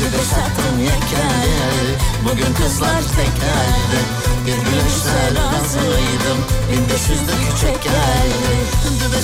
Dübe 0.00 0.22
sattım 0.22 0.78
yekeldi 0.80 1.98
Bugün 2.24 2.54
kızlar 2.54 3.02
tekeldi 3.02 4.00
Bir 4.46 4.52
gülüşle 4.52 5.26
razıydım 5.26 6.38
Bin 6.72 6.88
beş 6.88 7.08
yüzlük 7.08 7.58
çek 7.60 7.82
geldi. 7.82 8.54
Dübe 9.00 9.22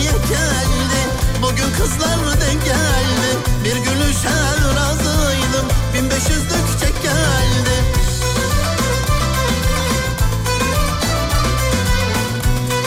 yekeldi 0.00 1.21
Bugün 1.42 1.72
kızlar 1.78 2.40
denk 2.40 2.64
geldi 2.64 3.30
Bir 3.64 3.74
gülüşe 3.76 4.28
razıydım 4.76 5.66
Bin 5.94 6.10
beş 6.10 6.28
yüzlük 6.30 6.80
çek 6.80 7.02
geldi 7.02 7.72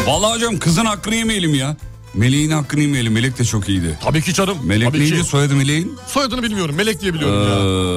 Vallahi 0.07 0.33
hocam 0.35 0.59
kızın 0.59 0.85
hakkını 0.85 1.15
yemeyelim 1.15 1.55
ya. 1.55 1.77
Meleğin 2.13 2.51
hakkını 2.51 2.81
yemeyelim. 2.81 3.13
Melek 3.13 3.39
de 3.39 3.45
çok 3.45 3.69
iyiydi. 3.69 3.97
Tabii 4.03 4.21
ki 4.21 4.33
canım. 4.33 4.57
Melek 4.63 4.87
Tabii 4.87 4.99
neydi 4.99 5.17
ki. 5.17 5.23
soyadı 5.23 5.55
Meleğin? 5.55 5.97
Soyadını 6.07 6.43
bilmiyorum. 6.43 6.75
Melek 6.75 7.01
diye 7.01 7.13
biliyorum 7.13 7.41
Ee, 7.47 7.49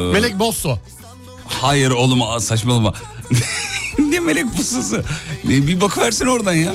ya. 0.06 0.12
Melek 0.12 0.38
Bosso. 0.38 0.78
Hayır 1.46 1.90
oğlum 1.90 2.22
aa, 2.22 2.40
saçmalama. 4.10 4.26
ne 4.26 4.34
melek 4.34 4.56
pususu? 4.56 5.02
Ne, 5.44 5.66
bir 5.66 5.80
bakıversin 5.80 6.26
oradan 6.26 6.52
ya. 6.52 6.72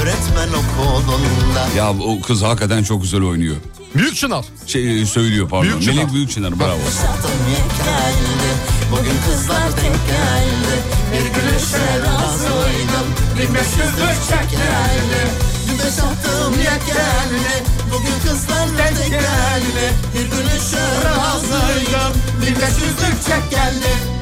Öğretmen 0.00 0.48
okulunda 0.48 1.68
Ya 1.76 1.90
o 1.90 2.20
kız 2.20 2.42
hakikaten 2.42 2.82
çok 2.82 3.02
güzel 3.02 3.22
oynuyor. 3.22 3.56
Büyük 3.94 4.16
Çınar. 4.16 4.44
Şey 4.66 5.06
söylüyor 5.06 5.48
pardon. 5.48 5.68
Büyük 5.68 5.82
Çınar. 5.82 5.94
Melek 5.96 6.12
Büyükçınar 6.12 6.60
bravo. 6.60 6.78
sattım 6.90 7.30
yekeldi 7.50 8.50
Bugün 8.92 9.16
kızlar 9.26 9.66
denk 9.76 10.00
geldi 10.06 10.74
Bir 11.12 11.24
gülüşe 11.34 11.98
razıydım 12.06 13.06
Bin 13.38 13.54
beş 13.54 13.66
yüzlük 13.70 14.20
çek 14.28 14.50
geldi 14.50 15.20
Dübe 15.68 15.90
sattım 15.90 16.54
yekeldi 16.58 17.64
Bugün 17.92 18.30
kızlar 18.30 18.68
denk 18.78 19.10
geldi 19.10 19.92
Bir 20.14 20.24
gülüşe 20.36 20.84
razıydım 21.04 22.12
Bin 22.42 22.54
beş 22.56 22.74
yüzlük 22.74 23.26
çek 23.26 23.50
geldi 23.50 24.19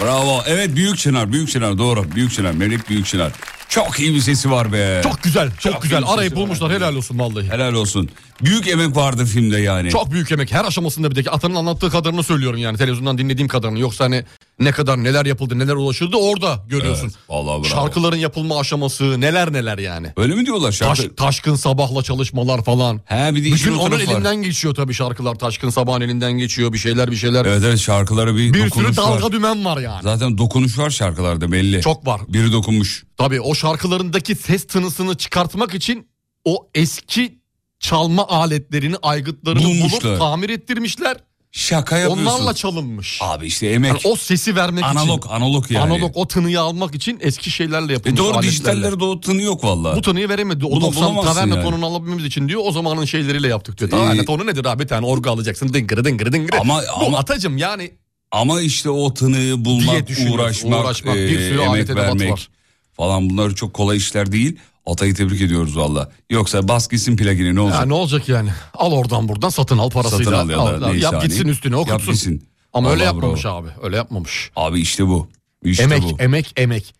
Bravo. 0.00 0.42
Evet 0.46 0.76
Büyük 0.76 0.98
Çınar, 0.98 1.32
Büyük 1.32 1.48
Çınar 1.50 1.78
doğru. 1.78 2.12
Büyük 2.14 2.32
Çınar, 2.32 2.52
Melek 2.52 2.88
Büyük 2.90 3.06
Çınar. 3.06 3.32
Çok 3.68 4.00
iyi 4.00 4.14
bir 4.14 4.20
sesi 4.20 4.50
var 4.50 4.72
be. 4.72 5.00
Çok 5.02 5.22
güzel. 5.22 5.50
Çok, 5.50 5.72
Çok 5.72 5.82
güzel. 5.82 6.02
Arayıp 6.06 6.18
sesi 6.18 6.32
var. 6.32 6.36
bulmuşlar. 6.36 6.72
Helal 6.72 6.94
olsun 6.96 7.18
vallahi. 7.18 7.50
Helal 7.50 7.72
olsun. 7.72 8.10
Büyük 8.42 8.68
emek 8.68 8.96
vardı 8.96 9.24
filmde 9.24 9.58
yani. 9.58 9.90
Çok 9.90 10.12
büyük 10.12 10.32
emek. 10.32 10.52
Her 10.52 10.64
aşamasında 10.64 11.10
bir 11.10 11.24
de 11.24 11.30
Atanın 11.30 11.54
anlattığı 11.54 11.90
kadarını 11.90 12.22
söylüyorum 12.22 12.58
yani. 12.58 12.78
Televizyondan 12.78 13.18
dinlediğim 13.18 13.48
kadarını. 13.48 13.78
Yoksa 13.78 14.04
hani 14.04 14.24
ne 14.60 14.72
kadar 14.72 15.04
neler 15.04 15.26
yapıldı 15.26 15.58
neler 15.58 15.74
ulaşıldı 15.74 16.16
orada 16.16 16.64
görüyorsun. 16.68 17.04
Evet, 17.04 17.14
vallahi 17.28 17.62
bravo. 17.62 17.64
Şarkıların 17.64 18.16
yapılma 18.16 18.58
aşaması 18.60 19.20
neler 19.20 19.52
neler 19.52 19.78
yani. 19.78 20.12
Öyle 20.16 20.34
mi 20.34 20.46
diyorlar 20.46 20.72
şarkı? 20.72 21.02
Taş, 21.02 21.08
taşkın 21.16 21.54
sabahla 21.54 22.02
çalışmalar 22.02 22.64
falan. 22.64 23.00
He 23.04 23.34
bir 23.34 23.44
de 23.44 23.52
Bütün 23.54 23.74
onun 23.74 23.92
var. 23.96 24.00
elinden 24.00 24.36
geçiyor 24.36 24.74
tabii 24.74 24.94
şarkılar. 24.94 25.34
Taşkın 25.34 25.70
sabahın 25.70 26.00
elinden 26.00 26.32
geçiyor 26.32 26.72
bir 26.72 26.78
şeyler 26.78 27.10
bir 27.10 27.16
şeyler. 27.16 27.46
Evet 27.46 27.62
evet 27.66 27.78
şarkılara 27.78 28.36
bir, 28.36 28.54
bir 28.54 28.58
sürü 28.58 28.70
dokunuş 28.70 28.96
dalga 28.96 29.24
var. 29.24 29.32
dümen 29.32 29.64
var 29.64 29.78
yani. 29.78 30.02
Zaten 30.02 30.38
dokunuş 30.38 30.78
var 30.78 30.90
şarkılarda 30.90 31.52
belli. 31.52 31.80
Çok 31.80 32.06
var. 32.06 32.20
Biri 32.28 32.52
dokunmuş. 32.52 33.04
Tabii 33.16 33.40
o 33.40 33.54
şarkılarındaki 33.54 34.34
ses 34.34 34.66
tınısını 34.66 35.16
çıkartmak 35.16 35.74
için 35.74 36.08
o 36.44 36.68
eski 36.74 37.40
çalma 37.80 38.28
aletlerini, 38.28 38.96
aygıtlarını 39.02 39.64
Bulmuşlar. 39.64 40.02
bulup 40.02 40.18
tamir 40.18 40.50
ettirmişler. 40.50 41.16
Şaka 41.52 41.98
yapıyorsun. 41.98 42.26
Onlarla 42.26 42.54
çalınmış. 42.54 43.18
Abi 43.22 43.46
işte 43.46 43.66
emek. 43.66 43.88
Yani 43.88 44.00
o 44.04 44.16
sesi 44.16 44.56
vermek 44.56 44.84
analog, 44.84 45.18
için. 45.24 45.34
analog 45.34 45.70
yani. 45.70 45.84
Analog 45.94 46.10
o 46.14 46.28
tınıyı 46.28 46.60
almak 46.60 46.94
için 46.94 47.18
eski 47.22 47.50
şeylerle 47.50 47.92
E 47.92 47.94
yapılmış 47.94 48.18
doğru 48.18 48.26
aletlerle. 48.28 48.50
dijitallerde 48.50 49.04
o 49.04 49.20
tını 49.20 49.42
yok 49.42 49.64
valla. 49.64 49.96
Bu 49.96 50.02
tınıyı 50.02 50.28
veremedi. 50.28 50.66
O 50.66 50.70
Bunu 50.70 50.80
90 50.80 51.02
bulamazsın 51.02 51.32
taverna 51.34 51.54
yani. 51.56 51.64
tonunu 51.64 51.86
alabilmemiz 51.86 52.24
için 52.24 52.48
diyor. 52.48 52.60
O 52.64 52.72
zamanın 52.72 53.04
şeyleriyle 53.04 53.48
yaptık 53.48 53.78
diyor. 53.78 53.90
Taverna 53.90 54.22
Ee, 54.22 54.24
tonu 54.24 54.46
nedir 54.46 54.64
abi? 54.64 54.82
Bir 54.82 54.88
tane 54.88 55.06
orgu 55.06 55.30
alacaksın. 55.30 55.72
Dıngırı 55.72 56.04
dıngırı 56.04 56.32
dıngırı. 56.32 56.60
Ama- 56.60 56.82
Bu 57.00 57.06
ama- 57.06 57.18
atacım 57.18 57.58
yani 57.58 57.90
Ama 58.32 58.60
işte 58.60 58.90
o 58.90 59.14
tını 59.14 59.36
Diye 59.36 59.64
bulmak, 59.64 60.08
uğraşmak, 60.32 60.84
uğraşmak, 60.84 61.14
bir 61.16 61.38
e, 61.40 61.48
sürü 61.48 61.60
alet 61.60 61.90
emek 61.90 62.02
vermek 62.04 62.32
var. 62.32 62.48
falan 62.92 63.30
bunlar 63.30 63.54
çok 63.54 63.74
kolay 63.74 63.96
işler 63.96 64.32
değil. 64.32 64.56
Atay'ı 64.86 65.14
tebrik 65.14 65.40
ediyoruz 65.40 65.76
valla. 65.76 66.10
Yoksa 66.30 66.68
bas 66.68 66.88
gitsin 66.88 67.16
plugini 67.16 67.54
ne 67.54 67.60
olacak? 67.60 67.80
Ya 67.80 67.86
ne 67.86 67.94
olacak 67.94 68.28
yani? 68.28 68.50
Al 68.74 68.92
oradan 68.92 69.28
buradan 69.28 69.48
satın 69.48 69.78
al 69.78 69.90
parasıyla. 69.90 70.24
Satın 70.24 70.36
al 70.38 70.50
ya 70.50 70.56
da 70.80 70.86
Al, 70.86 70.90
neyse 70.90 71.04
yap 71.04 71.14
hani. 71.14 71.22
gitsin 71.22 71.48
üstüne 71.48 71.76
Yap 71.78 71.88
okutsun. 71.90 72.12
gitsin. 72.14 72.48
Ama 72.72 72.90
öyle 72.90 73.00
Vallahi 73.02 73.14
yapmamış 73.14 73.44
bravo. 73.44 73.56
abi. 73.56 73.68
Öyle 73.82 73.96
yapmamış. 73.96 74.50
Abi 74.56 74.80
işte 74.80 75.06
bu. 75.06 75.28
İşte 75.64 75.82
emek, 75.82 76.02
bu. 76.02 76.16
emek, 76.18 76.52
emek. 76.56 76.94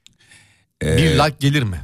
Ee, 0.82 0.96
Bir 0.96 1.10
like 1.18 1.34
gelir 1.40 1.62
mi? 1.62 1.80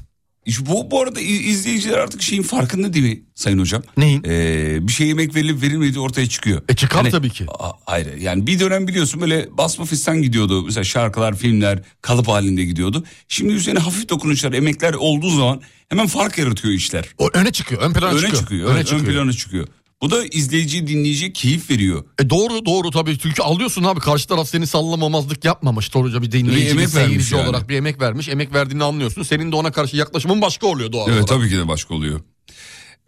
Bu, 0.61 0.91
bu 0.91 1.03
arada 1.03 1.21
iz- 1.21 1.47
izleyiciler 1.47 1.99
artık 1.99 2.23
şeyin 2.23 2.43
farkında 2.43 2.93
değil 2.93 3.05
mi 3.05 3.23
Sayın 3.35 3.59
Hocam? 3.59 3.83
Neyin? 3.97 4.23
Ee, 4.27 4.79
bir 4.81 4.93
şeye 4.93 5.11
emek 5.11 5.35
verilip 5.35 5.63
verilmediği 5.63 5.99
ortaya 6.01 6.29
çıkıyor. 6.29 6.63
E 6.69 6.75
çıkar 6.77 7.03
Hani- 7.03 7.11
tabii 7.11 7.31
ki. 7.31 7.45
A- 7.59 7.73
Hayır 7.87 8.17
yani 8.17 8.47
bir 8.47 8.61
dönem 8.61 8.89
biliyorsun 8.89 9.21
böyle 9.21 9.49
basma 9.59 9.85
fistan 9.85 10.23
gidiyordu. 10.23 10.63
Mesela 10.63 10.85
şarkılar, 10.85 11.37
filmler 11.37 11.83
kalıp 12.03 12.29
halinde 12.29 12.65
gidiyordu. 12.65 13.05
Şimdi 13.29 13.53
üzerine 13.53 13.79
hafif 13.81 14.09
dokunuşlar, 14.09 14.53
emekler 14.53 14.95
olduğu 14.95 15.31
zaman 15.31 15.61
hemen 15.89 16.07
fark 16.07 16.39
yaratıyor 16.39 16.75
işler. 16.75 17.05
O 17.19 17.31
öne 17.35 17.53
çıkıyor. 17.53 17.83
Ön 17.83 17.93
plana 17.93 18.11
öne 18.11 18.21
çıkıyor. 18.21 18.41
çıkıyor. 18.43 18.69
Öne 18.69 18.77
evet, 18.77 18.87
çıkıyor. 18.87 19.09
Ön 19.09 19.13
plana 19.15 19.33
çıkıyor. 19.33 19.67
Bu 20.03 20.11
da 20.11 20.25
izleyici 20.27 20.87
dinleyici 20.87 21.33
keyif 21.33 21.71
veriyor. 21.71 22.05
E 22.23 22.31
doğru 22.31 22.67
doğru 22.67 22.91
tabii 22.91 23.19
çünkü 23.19 23.43
alıyorsun 23.43 23.85
abi 23.85 24.01
karşı 24.01 24.29
taraf 24.29 24.49
seni 24.49 24.67
sallamamazlık 24.67 25.45
yapmamış 25.45 25.95
doğruca 25.95 26.23
bir 26.23 26.33
dinleyici 26.33 26.77
Bir 26.77 26.83
bir, 26.83 26.87
seyirci 26.89 27.35
yani. 27.35 27.49
olarak 27.49 27.69
bir 27.69 27.77
emek 27.77 28.01
vermiş 28.01 28.29
emek 28.29 28.55
verdiğini 28.55 28.85
anlıyorsun 28.85 29.23
senin 29.23 29.53
de 29.53 29.57
ona 29.57 29.73
karşı 29.73 29.97
yaklaşımın 29.97 30.43
başka 30.43 30.67
oluyor 30.67 30.93
doğal 30.93 31.03
Evet 31.09 31.13
olarak. 31.15 31.29
tabii 31.29 31.49
ki 31.49 31.57
de 31.57 31.69
başka 31.69 31.95
oluyor. 31.95 32.21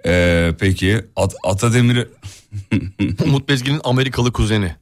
Ee, 0.06 0.54
peki 0.60 1.00
At 1.16 1.34
Atademir 1.44 2.06
Umut 3.24 3.48
Bezgin'in 3.48 3.80
Amerikalı 3.84 4.32
kuzeni 4.32 4.74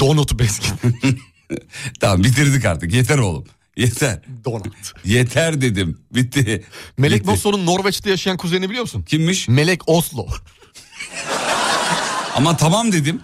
Donut 0.00 0.38
Bezgin 0.38 0.74
tamam 2.00 2.24
bitirdik 2.24 2.64
artık 2.64 2.92
yeter 2.94 3.18
oğlum. 3.18 3.44
Yeter. 3.76 4.22
Donut. 4.44 4.92
Yeter 5.04 5.60
dedim. 5.60 5.98
Bitti. 6.14 6.64
Melek 6.98 7.20
Bitti. 7.20 7.30
Mosso'nun 7.30 7.66
Norveç'te 7.66 8.10
yaşayan 8.10 8.36
kuzeni 8.36 8.68
biliyor 8.68 8.82
musun? 8.82 9.02
Kimmiş? 9.02 9.48
Melek 9.48 9.88
Oslo. 9.88 10.26
Ama 12.38 12.56
tamam 12.56 12.92
dedim. 12.92 13.20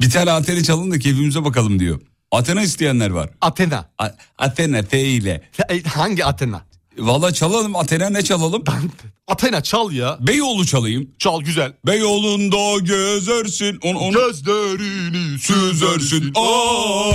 bir 0.00 0.10
tane 0.10 0.30
Athena 0.32 0.62
çalın 0.62 0.90
da 0.90 0.98
keyfimize 0.98 1.44
bakalım 1.44 1.78
diyor. 1.78 2.00
Athena 2.32 2.62
isteyenler 2.62 3.10
var. 3.10 3.30
Athena. 3.40 3.88
A- 3.98 4.10
Athena 4.38 4.82
T 4.82 5.04
ile. 5.04 5.50
E, 5.68 5.82
Hangi 5.82 6.24
Athena? 6.24 6.62
Valla 6.98 7.32
çalalım 7.34 7.76
Athena 7.76 8.10
ne 8.10 8.22
çalalım? 8.22 8.64
Athena 9.28 9.62
çal 9.62 9.92
ya. 9.92 10.18
Beyoğlu 10.20 10.66
çalayım. 10.66 11.10
Çal 11.18 11.40
güzel. 11.40 11.72
Beyoğlu'nda 11.86 12.78
gezersin. 12.78 13.78
Onu, 13.82 13.98
onu... 13.98 14.12
Gözlerini 14.12 15.38
süzersin. 15.38 16.32
Aa! 16.34 17.12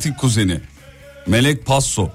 Fanatik 0.00 0.18
kuzeni. 0.18 0.60
Melek 1.26 1.66
Passo. 1.66 2.10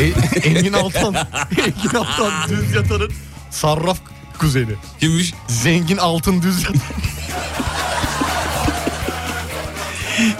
E, 0.00 0.12
Engin 0.48 0.72
Altan. 0.72 1.14
Engin 1.58 1.96
Altan 1.96 2.48
düz 2.48 2.74
yatanın 2.74 3.10
sarraf 3.50 3.98
kuzeni. 4.38 4.72
Kimmiş? 5.00 5.34
Zengin 5.48 5.96
altın 5.96 6.42
düz 6.42 6.62
yatan. 6.62 6.76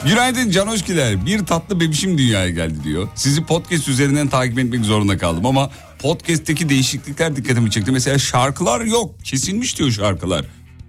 Günaydın 0.05 0.51
Canoşkiler. 0.51 1.27
Bir 1.27 1.47
tatlı 1.47 1.81
bebişim 1.81 2.19
dünyaya 2.19 2.51
geldi 2.51 2.85
diyor. 2.85 3.09
Sizi 3.15 3.45
podcast 3.45 3.89
üzerinden 3.89 4.29
takip 4.29 4.59
etmek 4.59 4.85
zorunda 4.85 5.19
kaldım 5.19 5.47
ama 5.47 5.71
podcast'teki 5.99 6.69
değişiklikler 6.69 7.37
dikkatimi 7.37 7.71
çekti. 7.71 7.93
Mesela 7.93 8.19
şarkılar 8.19 8.81
yok. 8.81 9.25
Kesilmiş 9.25 9.79
diyor 9.79 9.91
şarkılar. 9.91 10.45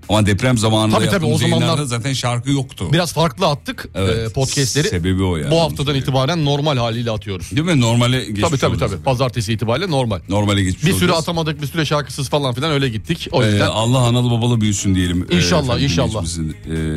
Ama 0.10 0.26
deprem 0.26 0.58
zamanında 0.58 0.96
Tabii 1.00 1.10
tabii, 1.10 1.26
o 1.26 1.38
zamanlar- 1.38 1.84
zaten 1.86 2.14
şarkı 2.14 2.52
yoktu. 2.52 2.90
Biraz 2.94 3.14
farklı 3.14 3.48
attık 3.48 3.90
Evet, 3.96 4.30
e, 4.30 4.34
podcastleri. 4.34 4.88
sebebi 4.88 5.24
o 5.24 5.38
yani. 5.38 5.52
Bu 5.52 5.60
haftadan 5.62 5.96
itibaren 5.96 6.46
normal 6.46 6.78
haliyle 6.78 7.12
atıyoruz. 7.12 7.52
Değil 7.52 7.68
mi? 7.68 7.82
Normale 7.82 8.20
geçmiş 8.26 8.42
Tabii 8.42 8.58
tabii 8.58 8.78
tabii. 8.78 8.98
Pazartesi 9.04 9.54
itibariyle 9.54 9.92
normal. 9.92 10.20
Normale 10.30 10.64
geçmiş 10.64 10.86
Bir 10.86 10.94
süre 10.94 11.06
olacağız. 11.06 11.20
atamadık, 11.24 11.62
bir 11.62 11.68
süre 11.68 11.86
şarkısız 11.86 12.30
falan 12.30 12.54
filan 12.54 12.72
öyle 12.72 12.90
gittik. 12.90 13.28
O 13.32 13.44
Ee, 13.44 13.48
yüzden 13.48 13.68
Allah 13.68 13.98
analı 14.00 14.32
babalı 14.32 14.62
büyüsün 14.62 14.96
diyelim. 14.96 15.28
Ee, 15.32 15.36
İnşallah, 15.38 15.64
efendim, 15.64 15.84
inşallah. 15.84 16.26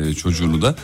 e, 0.09 0.13
çocuğunu 0.13 0.61
da. 0.61 0.75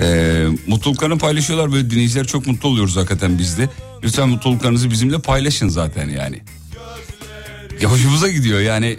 Ee, 0.00 0.46
mutluluklarını 0.66 1.18
paylaşıyorlar 1.18 1.72
böyle 1.72 1.90
dinleyiciler 1.90 2.26
çok 2.26 2.46
mutlu 2.46 2.68
oluyoruz 2.68 2.96
hakikaten 2.96 3.38
biz 3.38 3.58
de. 3.58 3.68
Lütfen 4.04 4.28
mutluluklarınızı 4.28 4.90
bizimle 4.90 5.18
paylaşın 5.18 5.68
zaten 5.68 6.08
yani. 6.08 6.40
Ya 7.80 7.90
hoşumuza 7.92 8.28
gidiyor 8.28 8.60
yani. 8.60 8.98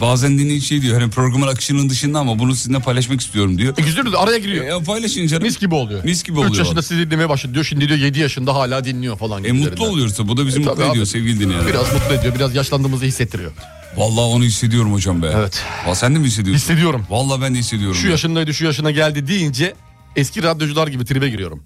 Bazen 0.00 0.38
dinleyici 0.38 0.66
şey 0.66 0.82
diyor 0.82 1.00
hani 1.00 1.10
programın 1.10 1.46
akışının 1.46 1.90
dışında 1.90 2.18
ama 2.18 2.38
bunu 2.38 2.54
sizinle 2.54 2.78
paylaşmak 2.78 3.20
istiyorum 3.20 3.58
diyor. 3.58 3.74
E 3.78 3.82
güzel 3.82 4.04
araya 4.16 4.38
giriyor. 4.38 4.80
E, 4.80 4.84
paylaşın 4.84 5.26
canım. 5.26 5.42
Mis 5.42 5.58
gibi 5.58 5.74
oluyor. 5.74 6.04
Mis 6.04 6.22
gibi 6.22 6.38
3 6.40 6.46
oluyor. 6.46 6.54
yaşında 6.64 6.82
sizi 6.82 7.06
dinlemeye 7.06 7.28
başladı 7.28 7.54
diyor. 7.54 7.64
Şimdi 7.64 7.88
diyor 7.88 7.98
7 7.98 8.18
yaşında 8.20 8.54
hala 8.54 8.84
dinliyor 8.84 9.18
falan. 9.18 9.44
E 9.44 9.52
mutlu 9.52 9.86
oluyorsa 9.86 10.28
bu 10.28 10.36
da 10.36 10.46
bizi 10.46 10.56
E, 10.60 10.64
mutlu 10.64 10.82
ediyor 10.82 10.96
abi. 10.96 11.06
sevgili 11.06 11.40
dinleyenler. 11.40 11.66
Biraz 11.68 11.92
mutlu 11.92 12.14
ediyor. 12.14 12.34
Biraz 12.34 12.54
yaşlandığımızı 12.54 13.04
hissettiriyor. 13.04 13.52
Vallahi 13.96 14.24
onu 14.24 14.44
hissediyorum 14.44 14.92
hocam 14.92 15.22
be. 15.22 15.32
Evet. 15.36 15.62
Aa, 15.86 15.94
sen 15.94 16.14
de 16.14 16.18
mi 16.18 16.26
hissediyorsun? 16.26 16.62
Hissediyorum. 16.62 17.06
Vallahi 17.10 17.40
ben 17.42 17.54
de 17.54 17.58
hissediyorum. 17.58 17.96
Şu 17.96 18.06
ya. 18.06 18.10
yaşındaydı 18.10 18.54
şu 18.54 18.64
yaşına 18.64 18.90
geldi 18.90 19.26
deyince 19.26 19.74
eski 20.16 20.42
radyocular 20.42 20.88
gibi 20.88 21.04
tribe 21.04 21.28
giriyorum. 21.28 21.62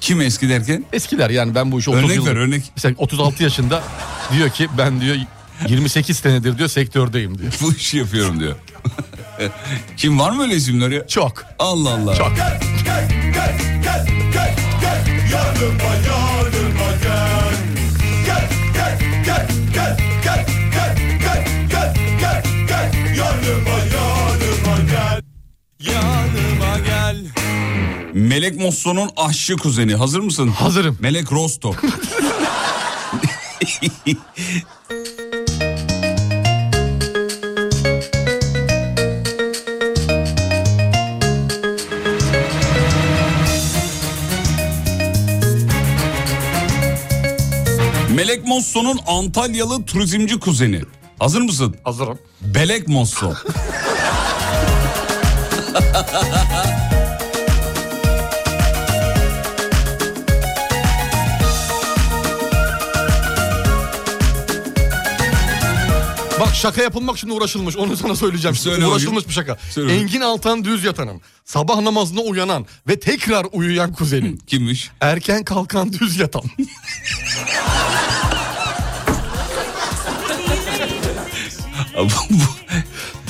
Kim 0.00 0.20
eski 0.20 0.48
derken? 0.48 0.84
Eskiler 0.92 1.30
yani 1.30 1.54
ben 1.54 1.72
bu 1.72 1.78
işi 1.80 1.90
30 1.90 2.04
Örnek 2.04 2.16
yıldır- 2.16 2.30
ver 2.30 2.36
örnek. 2.36 2.62
Mesela 2.76 2.94
36 2.98 3.42
yaşında 3.42 3.82
diyor 4.36 4.50
ki 4.50 4.68
ben 4.78 5.00
diyor 5.00 5.16
28 5.68 6.16
senedir 6.16 6.58
diyor 6.58 6.68
sektördeyim 6.68 7.38
diyor. 7.38 7.52
Bu 7.62 7.72
işi 7.72 7.98
yapıyorum 7.98 8.40
diyor. 8.40 8.54
Kim 9.96 10.18
var 10.18 10.30
mı 10.30 10.42
öyle 10.42 10.54
isimler 10.54 10.90
ya? 10.90 11.06
Çok. 11.06 11.44
Allah 11.58 11.90
Allah. 11.90 12.14
Çok. 12.14 12.32
Yanıma 15.32 15.94
yanıma 16.06 16.90
gel 17.02 17.56
Gel 18.26 18.48
gel 18.74 18.98
gel 19.24 19.48
gel 19.74 19.96
gel 20.24 20.46
gel 20.72 20.96
gel 21.20 21.54
gel 21.70 21.94
gel 22.20 22.42
gel 22.68 23.16
Yanıma 23.16 23.78
yanıma 23.94 24.78
gel 24.90 25.22
Yanıma 25.80 26.78
gel 26.86 27.16
Melek 28.14 28.60
Mosso'nun 28.60 29.10
aşçı 29.16 29.56
kuzeni. 29.56 29.94
Hazır 29.94 30.20
mısın? 30.20 30.48
Hazırım. 30.48 30.96
Melek 31.00 31.32
Rosto. 31.32 31.74
Melek 48.16 48.46
Mosso'nun 48.46 48.98
Antalyalı 49.06 49.84
turizmci 49.84 50.40
kuzeni. 50.40 50.80
Hazır 51.18 51.40
mısın? 51.40 51.76
Hazırım. 51.84 52.18
Belek 52.40 52.88
Mosso. 52.88 53.32
Bak 66.40 66.54
şaka 66.54 66.82
yapılmak 66.82 67.16
için 67.16 67.28
uğraşılmış 67.28 67.76
onu 67.76 67.96
sana 67.96 68.16
söyleyeceğim. 68.16 68.56
Söyle 68.56 68.86
uğraşılmış 68.86 69.28
bir 69.28 69.32
şaka. 69.32 69.56
Söyle. 69.70 69.96
Engin 69.96 70.20
Altan 70.20 70.64
düz 70.64 70.84
yatanın, 70.84 71.20
sabah 71.44 71.80
namazına 71.80 72.20
uyanan 72.20 72.66
ve 72.88 73.00
tekrar 73.00 73.46
uyuyan 73.52 73.92
kuzenin. 73.92 74.36
Kimmiş? 74.36 74.90
Erken 75.00 75.44
kalkan 75.44 75.92
düz 75.92 76.18
yatan. 76.18 76.42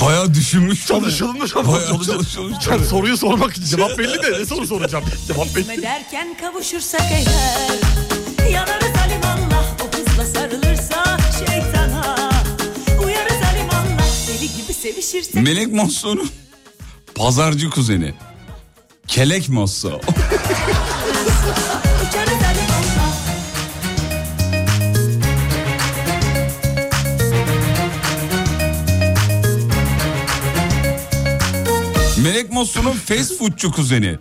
Bayağı 0.01 0.35
düşünmüş. 0.35 0.87
Çalışılmış 0.87 1.57
ama 1.57 1.73
Bayağı 1.73 1.89
çalışılmış. 1.89 2.07
çalışılmış. 2.33 2.67
Yani 2.67 2.87
soruyu 2.87 3.17
sormak 3.17 3.53
için 3.57 3.65
cevap 3.65 3.99
belli 3.99 4.23
de 4.23 4.41
ne 4.41 4.47
soru 4.47 4.67
soracağım? 4.67 5.05
Cevap 5.29 5.55
belli. 5.57 5.83
Derken 5.83 6.37
kavuşursak 6.41 7.01
eğer 7.13 8.51
Yanarız 8.51 8.93
alimallah 9.07 9.65
o 9.85 9.97
hızla 9.99 10.25
sarılırsa 10.25 11.17
şeytana 11.39 12.31
Uyarız 13.05 13.33
alimallah 13.53 14.29
deli 14.29 14.57
gibi 14.57 14.73
sevişirsek 14.75 15.35
Melek 15.35 15.73
Mosso'nun 15.73 16.31
pazarcı 17.15 17.71
kuzeni. 17.71 18.15
Kelek 19.09 19.49
Mosso. 19.49 20.01
Melek 32.27 32.53
Mosso'nun 32.53 32.93
fast 32.93 33.39
foodçu 33.39 33.73
kuzeni. 33.73 34.19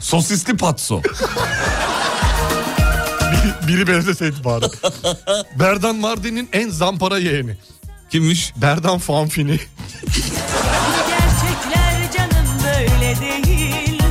Sosisli 0.00 0.56
patso. 0.56 1.02
Biri, 3.32 3.68
biri 3.68 3.86
benzeseydi 3.86 4.44
bari. 4.44 4.64
Berdan 5.58 5.96
Mardin'in 5.96 6.48
en 6.52 6.70
zampara 6.70 7.18
yeğeni. 7.18 7.56
Kimmiş? 8.10 8.52
Berdan 8.56 8.98
Fanfini. 8.98 9.60
Gerçekler 11.08 12.12
canım 12.16 12.46
böyle 12.64 13.20
değil 13.20 14.02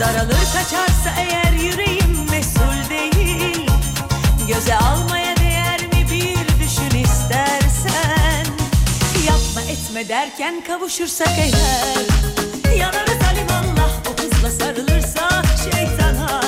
Daralır 0.00 0.34
kaçarsa 0.52 1.10
eğer 1.18 1.52
yüreğim 1.52 2.30
mesul 2.30 2.90
değil 2.90 3.66
Göze 4.48 4.74
almaya 4.76 5.36
değer 5.36 5.80
mi 5.80 6.06
bir 6.10 6.64
düşün 6.64 7.04
istersen 7.04 8.46
Yapma 9.26 9.62
etme 9.70 10.08
derken 10.08 10.64
kavuşursak 10.66 11.28
eğer 11.38 12.18
Alimallah 13.58 13.90
o 14.08 14.22
hızla 14.22 14.50
sarılırsa 14.50 15.42
şeytana 15.64 16.40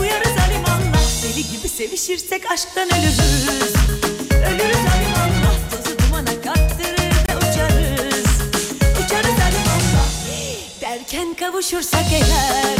Uyarız 0.00 0.36
alimallah 0.46 1.22
deli 1.22 1.42
gibi 1.50 1.68
sevişirsek 1.68 2.50
aşktan 2.52 2.88
ölürüz. 2.88 3.74
Ölürüz 4.30 4.84
alimallah 4.94 5.56
tozu 5.70 5.98
dumana 5.98 6.40
kattırır 6.44 7.28
da 7.28 7.36
uçarız. 7.36 8.26
Uçarız 9.04 9.38
alimallah 9.46 10.08
derken 10.80 11.34
kavuşursak 11.34 12.06
eğer 12.12 12.78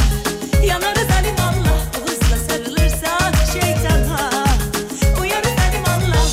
Yanarız 0.66 1.08
alimallah 1.20 1.80
o 1.98 2.10
hızla 2.10 2.36
sarılırsa 2.48 3.32
şeytana 3.52 4.30
Uyarız 5.20 5.58
alimallah 5.68 6.28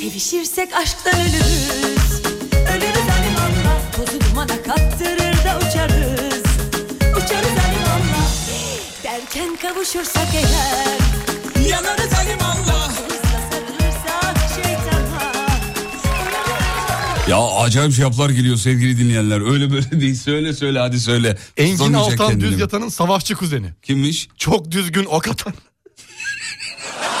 sevişirsek 0.00 0.76
aşktan 0.76 1.14
ölürüz. 1.20 2.22
Ölürüz 2.52 3.08
alimallah 3.18 3.92
tozu 3.96 4.20
dumana 4.20 4.62
kattırır 4.62 5.44
da 5.44 5.58
uçarız 5.58 6.39
derken 9.34 9.56
kavuşursak 9.56 10.28
eğer 10.34 10.98
Yanarız 11.68 12.12
alimallah 12.12 12.90
Ya 17.28 17.38
acayip 17.38 17.92
cevaplar 17.94 18.30
geliyor 18.30 18.56
sevgili 18.56 18.98
dinleyenler. 18.98 19.52
Öyle 19.52 19.70
böyle 19.72 20.00
değil. 20.00 20.14
Söyle 20.14 20.52
söyle 20.52 20.78
hadi 20.78 21.00
söyle. 21.00 21.38
Engin 21.56 21.92
Altan 21.92 22.28
kendini. 22.28 22.40
düz 22.50 22.60
yatanın 22.60 22.88
savaşçı 22.88 23.34
kuzeni. 23.34 23.74
Kimmiş? 23.82 24.28
Çok 24.36 24.70
düzgün 24.70 25.04
ok 25.04 25.28
atan. 25.28 25.54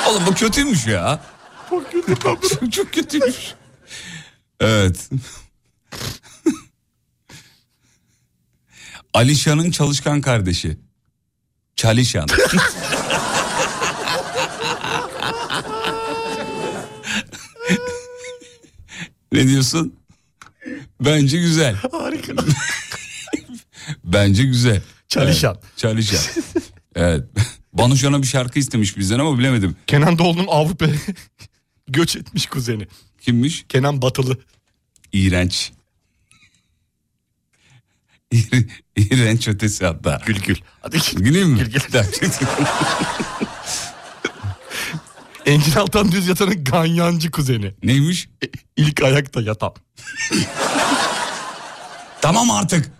Oğlum 0.08 0.22
bu 0.26 0.34
kötüymüş 0.34 0.86
ya. 0.86 1.22
Çok 1.70 1.92
kötü. 1.92 2.16
çok, 2.22 2.72
çok 2.72 2.92
kötüymüş. 2.92 3.36
Evet. 4.60 5.10
Alişan'ın 9.14 9.70
çalışkan 9.70 10.20
kardeşi. 10.20 10.89
Çalışan. 11.80 12.26
ne 19.32 19.48
diyorsun? 19.48 19.94
Bence 21.00 21.38
güzel. 21.38 21.76
Harika. 21.92 22.32
Bence 24.04 24.42
güzel. 24.42 24.82
Çalışan. 25.08 25.56
Evet, 25.62 25.76
çalışan. 25.76 26.42
evet. 26.94 27.24
Banuşan'a 27.72 28.22
bir 28.22 28.26
şarkı 28.26 28.58
istemiş 28.58 28.96
bizden 28.96 29.18
ama 29.18 29.38
bilemedim. 29.38 29.76
Kenan 29.86 30.18
Doğulu'nun 30.18 30.46
Avrupa'ya 30.48 30.94
göç 31.88 32.16
etmiş 32.16 32.46
kuzeni. 32.46 32.86
Kimmiş? 33.20 33.64
Kenan 33.68 34.02
Batılı. 34.02 34.38
İğrenç. 35.12 35.72
İğ- 38.32 38.68
İğrenç 38.96 39.48
ötesi 39.48 39.86
hatta. 39.86 40.20
Gül 40.26 40.40
gül. 40.40 40.56
Hadi 40.80 40.98
gül. 41.12 41.24
Güleyim 41.24 41.48
mi? 41.48 41.58
Gül 41.58 41.72
gül. 41.72 41.80
Engin 45.46 45.72
Altan 45.72 46.12
düz 46.12 46.28
yatanın 46.28 46.64
ganyancı 46.64 47.30
kuzeni. 47.30 47.74
Neymiş? 47.82 48.28
E, 48.44 48.46
İlk 48.76 49.02
ayakta 49.02 49.40
yatan. 49.40 49.74
Tamam 52.20 52.50
artık. 52.50 52.92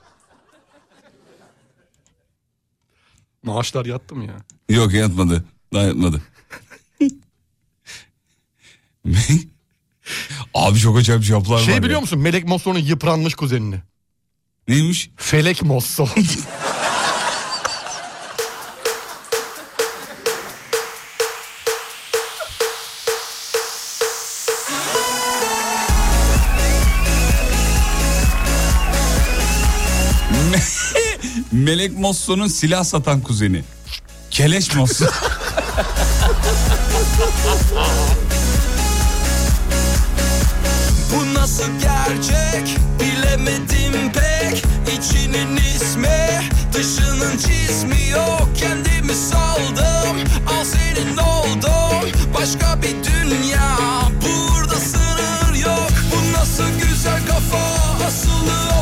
Maaşlar 3.42 3.86
yattı 3.86 4.14
mı 4.14 4.24
ya? 4.24 4.36
Yok 4.76 4.92
yatmadı. 4.94 5.44
Daha 5.72 5.82
yatmadı. 5.82 6.22
Abi 10.54 10.78
çok 10.78 10.98
acayip 10.98 11.22
cevaplar 11.24 11.54
var. 11.54 11.60
Şey 11.60 11.74
ya. 11.74 11.82
biliyor 11.82 12.00
musun 12.00 12.18
Melek 12.18 12.44
Mosso'nun 12.48 12.78
yıpranmış 12.78 13.34
kuzenini? 13.34 13.80
Neymiş? 14.70 15.10
Felek 15.16 15.62
Mosso. 15.62 16.08
Melek 31.52 31.98
Mosso'nun 31.98 32.48
silah 32.48 32.84
satan 32.84 33.20
kuzeni. 33.20 33.64
Keleş 34.30 34.74
Mosso. 34.74 35.04
Bu 41.12 41.34
nasıl 41.34 41.64
gerçek 41.80 42.76
bilemedim 43.00 44.12
pek 44.12 44.29
İçinin 44.98 45.56
ismi 45.56 46.40
dışının 46.74 47.36
cismi 47.36 48.08
yok. 48.10 48.48
Kendimi 48.58 49.14
saldım 49.14 50.16
al 50.46 50.64
senin 50.64 51.16
oldum. 51.16 52.10
Başka 52.34 52.82
bir 52.82 52.96
dünya 53.04 53.78
burada 54.22 54.74
sınır 54.74 55.54
yok. 55.64 55.90
Bu 56.12 56.38
nasıl 56.38 56.88
güzel 56.88 57.26
kafa 57.26 57.64
asılı 58.06 58.79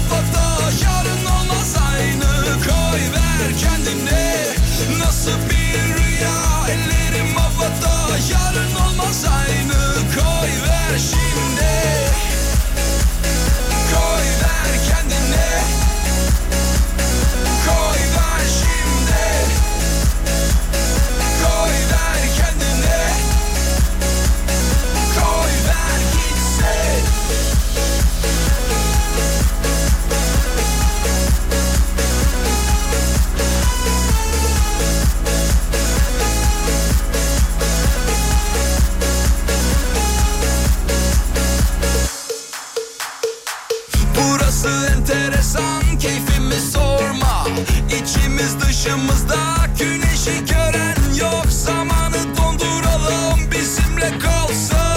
İçimiz 48.38 48.60
dışımızda 48.60 49.36
güneşi 49.78 50.44
gören 50.44 50.96
yok. 51.20 51.46
Zamanı 51.50 52.36
donduralım 52.36 53.50
bizimle 53.52 54.18
kalsın 54.18 54.87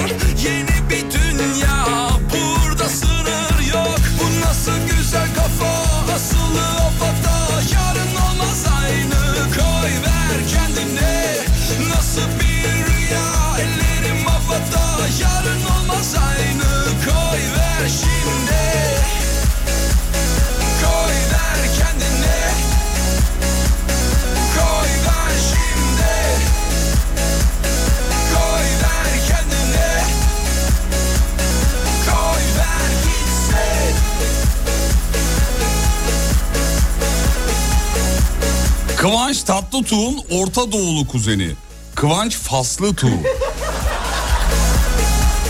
Kıvanç 39.02 39.44
Tatlıtuğ'un 39.44 40.22
Orta 40.32 40.72
Doğulu 40.72 41.08
kuzeni. 41.08 41.52
Kıvanç 41.96 42.36
Faslıtuğ. 42.38 43.08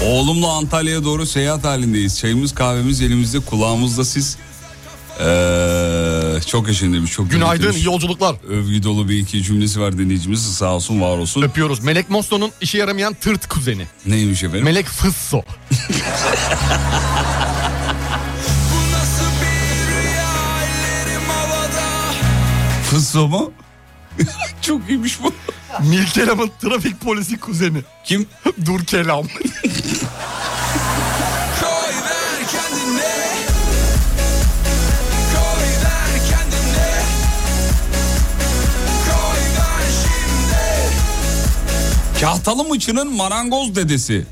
Oğlumla 0.06 0.52
Antalya'ya 0.53 1.03
doğru 1.03 1.26
seyahat 1.26 1.64
halindeyiz. 1.64 2.19
Çayımız 2.19 2.53
kahvemiz 2.56 3.02
elimizde 3.02 3.40
kulağımızda 3.40 4.06
siz. 4.06 4.38
Ee, 5.19 6.40
çok 6.48 6.68
yaşın 6.68 6.94
demiş. 6.94 7.11
Çok 7.11 7.32
Günaydın, 7.32 7.64
demiş. 7.64 7.78
iyi 7.78 7.86
yolculuklar. 7.86 8.36
Övgü 8.49 8.84
dolu 8.84 9.10
bir 9.10 9.18
iki 9.19 9.44
cümlesi 9.44 9.82
var 9.82 9.98
dinleyicimiz. 9.98 10.41
Sağ 10.56 10.73
olsun 10.76 11.02
var 11.02 11.18
olsun. 11.18 11.41
Öpüyoruz. 11.41 11.80
Melek 11.80 12.10
Mosso'nun 12.10 12.52
işe 12.61 12.78
yaramayan 12.78 13.14
tırt 13.14 13.48
kuzeni. 13.48 13.86
Neymiş 14.06 14.44
efendim? 14.44 14.64
Melek 14.64 14.86
Fısso. 14.88 15.41
Fısso 22.91 23.27
mu? 23.27 23.51
çok 24.61 24.89
iyiymiş 24.89 25.23
bu. 25.23 25.34
Milkelam'ın 25.80 26.51
trafik 26.61 27.01
polisi 27.01 27.39
kuzeni. 27.39 27.81
Kim? 28.03 28.27
Dur 28.65 28.85
Kelam. 28.85 29.27
Kahtalı 42.22 42.63
mıçının 42.63 43.15
marangoz 43.15 43.76
dedesi. 43.76 44.26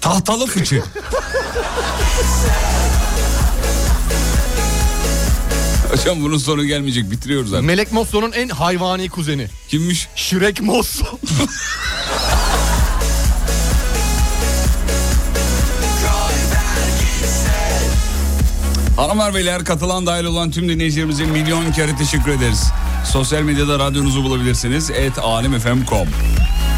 Tahtalı 0.00 0.46
fıçı. 0.46 0.82
Hocam 5.96 6.22
bunun 6.22 6.38
sonu 6.38 6.64
gelmeyecek 6.64 7.10
bitiriyoruz 7.10 7.52
artık. 7.52 7.66
Melek 7.66 7.92
Mosso'nun 7.92 8.32
en 8.32 8.48
hayvani 8.48 9.08
kuzeni. 9.08 9.46
Kimmiş? 9.68 10.08
Şirek 10.16 10.62
Mosso. 10.62 11.04
Hanımlar 18.96 19.34
beyler 19.34 19.64
katılan 19.64 20.06
dahil 20.06 20.24
olan 20.24 20.50
tüm 20.50 20.68
dinleyicilerimize 20.68 21.26
milyon 21.26 21.72
kere 21.72 21.96
teşekkür 21.96 22.30
ederiz. 22.30 22.64
Sosyal 23.04 23.42
medyada 23.42 23.78
radyonuzu 23.78 24.24
bulabilirsiniz. 24.24 24.90
Et 24.90 25.18
alemfm.com 25.18 26.08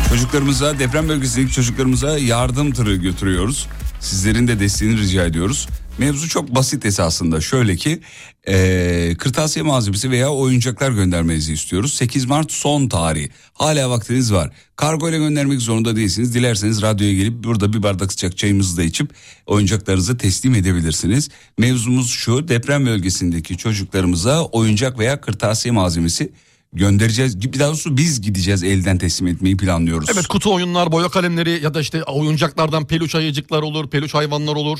Çocuklarımıza 0.08 0.78
deprem 0.78 1.08
bölgesindeki 1.08 1.52
çocuklarımıza 1.52 2.18
yardım 2.18 2.72
tırı 2.72 2.96
götürüyoruz. 2.96 3.66
Sizlerin 4.00 4.48
de 4.48 4.60
desteğini 4.60 4.98
rica 4.98 5.24
ediyoruz. 5.24 5.68
Mevzu 5.98 6.28
çok 6.28 6.54
basit 6.54 6.86
esasında. 6.86 7.40
Şöyle 7.40 7.76
ki 7.76 8.00
eee, 8.46 9.14
kırtasiye 9.18 9.62
malzemesi 9.64 10.10
veya 10.10 10.30
oyuncaklar 10.30 10.90
göndermenizi 10.90 11.52
istiyoruz. 11.52 11.92
8 11.94 12.24
Mart 12.24 12.52
son 12.52 12.88
tarih. 12.88 13.28
Hala 13.52 13.90
vaktiniz 13.90 14.32
var. 14.32 14.50
Kargo 14.76 15.10
ile 15.10 15.18
göndermek 15.18 15.60
zorunda 15.60 15.96
değilsiniz. 15.96 16.34
Dilerseniz 16.34 16.82
radyoya 16.82 17.12
gelip 17.12 17.44
burada 17.44 17.72
bir 17.72 17.82
bardak 17.82 18.12
sıcak 18.12 18.38
çayımızı 18.38 18.76
da 18.76 18.82
içip 18.82 19.10
oyuncaklarınızı 19.46 20.18
teslim 20.18 20.54
edebilirsiniz. 20.54 21.28
Mevzumuz 21.58 22.10
şu 22.10 22.48
deprem 22.48 22.86
bölgesindeki 22.86 23.56
çocuklarımıza 23.56 24.44
oyuncak 24.44 24.98
veya 24.98 25.20
kırtasiye 25.20 25.72
malzemesi 25.72 26.32
göndereceğiz. 26.72 27.42
Bir 27.42 27.58
daha 27.58 27.68
doğrusu 27.68 27.96
biz 27.96 28.20
gideceğiz 28.20 28.62
elden 28.62 28.98
teslim 28.98 29.28
etmeyi 29.28 29.56
planlıyoruz. 29.56 30.08
Evet 30.12 30.26
kutu 30.26 30.54
oyunlar, 30.54 30.92
boya 30.92 31.08
kalemleri 31.08 31.60
ya 31.64 31.74
da 31.74 31.80
işte 31.80 32.02
oyuncaklardan 32.02 32.86
peluş 32.86 33.14
ayıcıklar 33.14 33.62
olur, 33.62 33.90
peluş 33.90 34.14
hayvanlar 34.14 34.56
olur. 34.56 34.78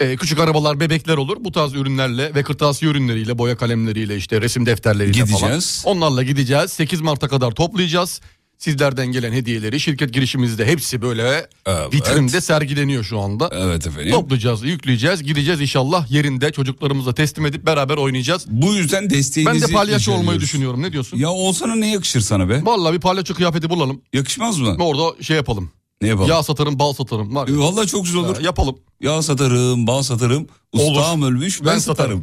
Ee, 0.00 0.16
küçük 0.16 0.38
arabalar, 0.38 0.80
bebekler 0.80 1.16
olur. 1.16 1.36
Bu 1.40 1.52
tarz 1.52 1.74
ürünlerle 1.74 2.34
ve 2.34 2.42
kırtasiye 2.42 2.90
ürünleriyle, 2.90 3.38
boya 3.38 3.56
kalemleriyle 3.56 4.16
işte 4.16 4.40
resim 4.40 4.66
defterleriyle 4.66 5.12
Gideceğiz. 5.18 5.82
falan. 5.82 5.96
Onlarla 5.96 6.22
gideceğiz. 6.22 6.70
8 6.72 7.00
Mart'a 7.00 7.28
kadar 7.28 7.50
toplayacağız. 7.50 8.20
Sizlerden 8.58 9.06
gelen 9.06 9.32
hediyeleri 9.32 9.80
şirket 9.80 10.12
girişimizde 10.14 10.66
hepsi 10.66 11.02
böyle 11.02 11.46
Evet. 11.66 11.94
vitrinde 11.94 12.40
sergileniyor 12.40 13.04
şu 13.04 13.18
anda. 13.20 13.50
Evet 13.52 13.86
efendim. 13.86 14.10
Toplayacağız, 14.12 14.62
yükleyeceğiz, 14.64 15.22
gideceğiz 15.22 15.60
inşallah 15.60 16.10
yerinde 16.10 16.52
çocuklarımıza 16.52 17.14
teslim 17.14 17.46
edip 17.46 17.66
beraber 17.66 17.96
oynayacağız. 17.96 18.46
Bu 18.48 18.74
yüzden 18.74 19.10
desteğinizi 19.10 19.62
Ben 19.62 19.68
de 19.68 19.72
palyaço 19.72 20.12
olmayı 20.12 20.40
düşünüyorum. 20.40 20.82
Ne 20.82 20.92
diyorsun? 20.92 21.18
Ya 21.18 21.30
olsana 21.30 21.74
ne 21.74 21.92
yakışır 21.92 22.20
sana 22.20 22.48
be? 22.48 22.60
Vallahi 22.64 22.94
bir 22.94 23.00
palyaço 23.00 23.34
kıyafeti 23.34 23.70
bulalım. 23.70 24.02
Yakışmaz 24.12 24.58
mı? 24.58 24.76
Orada 24.78 25.22
şey 25.22 25.36
yapalım. 25.36 25.70
Ne 26.02 26.08
yapalım? 26.08 26.28
Yağ 26.30 26.42
satarım, 26.42 26.78
bal 26.78 26.92
satarım. 26.92 27.34
Var. 27.34 27.48
ya. 27.48 27.54
E, 27.54 27.58
Vallahi 27.58 27.86
çok 27.86 28.04
güzel 28.04 28.20
olur. 28.20 28.36
Ha, 28.36 28.42
yapalım. 28.42 28.78
Yağ 29.00 29.22
satarım, 29.22 29.86
bal 29.86 30.02
satarım. 30.02 30.46
Ustam 30.72 31.22
ölmüş 31.22 31.60
ben, 31.60 31.66
Ben 31.66 31.78
satarım. 31.78 32.22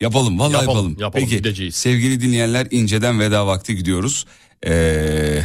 Yapalım 0.00 0.38
vallahi 0.38 0.52
yapalım. 0.52 0.68
Yapalım, 0.76 0.96
yapalım, 1.00 1.24
Peki 1.24 1.36
gideceğiz. 1.36 1.74
sevgili 1.76 2.20
dinleyenler 2.20 2.66
inceden 2.70 3.20
veda 3.20 3.46
vakti 3.46 3.76
gidiyoruz. 3.76 4.26
Ee, 4.66 5.42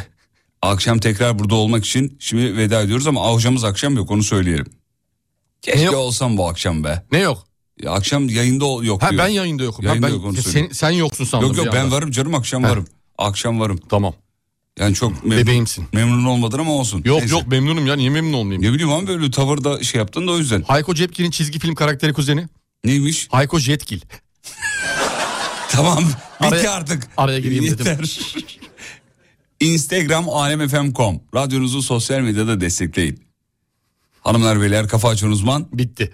akşam 0.61 0.99
tekrar 0.99 1.39
burada 1.39 1.55
olmak 1.55 1.85
için 1.85 2.17
şimdi 2.19 2.57
veda 2.57 2.81
ediyoruz 2.81 3.07
ama 3.07 3.33
akşamımız 3.33 3.63
akşam 3.63 3.95
yok 3.95 4.11
onu 4.11 4.23
söyleyelim. 4.23 4.65
Keşke 5.61 5.81
yok? 5.81 5.95
olsam 5.95 6.37
bu 6.37 6.47
akşam 6.49 6.83
be. 6.83 7.03
Ne 7.11 7.19
yok? 7.19 7.45
Ya, 7.83 7.91
akşam 7.91 8.29
yayında 8.29 8.65
ol- 8.65 8.83
yok 8.83 9.03
Ha 9.03 9.09
diyor. 9.09 9.23
ben 9.23 9.27
yayında 9.27 9.63
yokum. 9.63 9.85
Ha, 9.85 9.89
Yayında 9.89 10.07
ben, 10.07 10.13
yok, 10.13 10.37
sen, 10.39 10.69
sen 10.71 10.89
yoksun 10.91 11.25
sandım. 11.25 11.47
Yok 11.47 11.57
yok 11.57 11.67
ben 11.73 11.91
varım 11.91 12.11
canım 12.11 12.35
akşam 12.35 12.63
Heh. 12.63 12.69
varım. 12.69 12.87
Akşam 13.17 13.59
varım. 13.59 13.79
Tamam. 13.89 14.13
Yani 14.81 14.95
çok 14.95 15.23
memnun, 15.23 15.37
Bebeğimsin. 15.43 15.85
memnun 15.93 16.25
olmadın 16.25 16.59
ama 16.59 16.71
olsun. 16.71 17.01
Yok 17.05 17.19
Neyse. 17.19 17.35
yok 17.35 17.47
memnunum 17.47 17.87
ya 17.87 17.95
niye 17.95 18.09
memnun 18.09 18.33
olmayayım? 18.33 18.63
Ne 18.63 18.73
bileyim 18.73 18.91
ama 18.91 19.07
böyle 19.07 19.31
tavırda 19.31 19.83
şey 19.83 19.99
yaptın 19.99 20.27
da 20.27 20.31
o 20.31 20.37
yüzden. 20.37 20.61
Hayko 20.67 20.95
Cepkin'in 20.95 21.31
çizgi 21.31 21.59
film 21.59 21.75
karakteri 21.75 22.13
kuzeni. 22.13 22.47
Neymiş? 22.85 23.27
Hayko 23.31 23.59
Jetgil. 23.59 23.99
Tamam 25.69 26.03
bitti 26.43 26.45
Araya- 26.47 26.71
artık. 26.71 27.07
araya 27.17 27.39
gireyim 27.39 27.63
dedim. 27.63 27.77
Yeter. 27.87 28.19
Instagram 29.59 30.29
alemfm.com 30.29 31.21
Radyonuzu 31.35 31.81
sosyal 31.81 32.19
medyada 32.19 32.61
destekleyin. 32.61 33.23
Hanımlar 34.21 34.61
beyler 34.61 34.87
kafa 34.87 35.09
açan 35.09 35.31
uzman. 35.31 35.67
Bitti. 35.73 36.13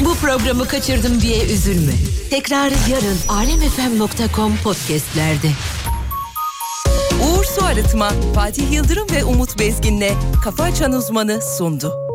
Bu 0.00 0.14
programı 0.14 0.68
kaçırdım 0.68 1.20
diye 1.20 1.44
üzülme. 1.54 1.92
Tekrarı 2.30 2.74
yarın 2.90 3.18
alemfm.com 3.28 4.56
podcastlerde. 4.56 5.50
Arıtma, 7.74 8.10
Fatih 8.34 8.72
Yıldırım 8.72 9.06
ve 9.10 9.24
Umut 9.24 9.58
Bezgin'le 9.58 10.10
Kafa 10.44 10.62
Açan 10.62 10.92
Uzman'ı 10.92 11.42
sundu. 11.42 12.13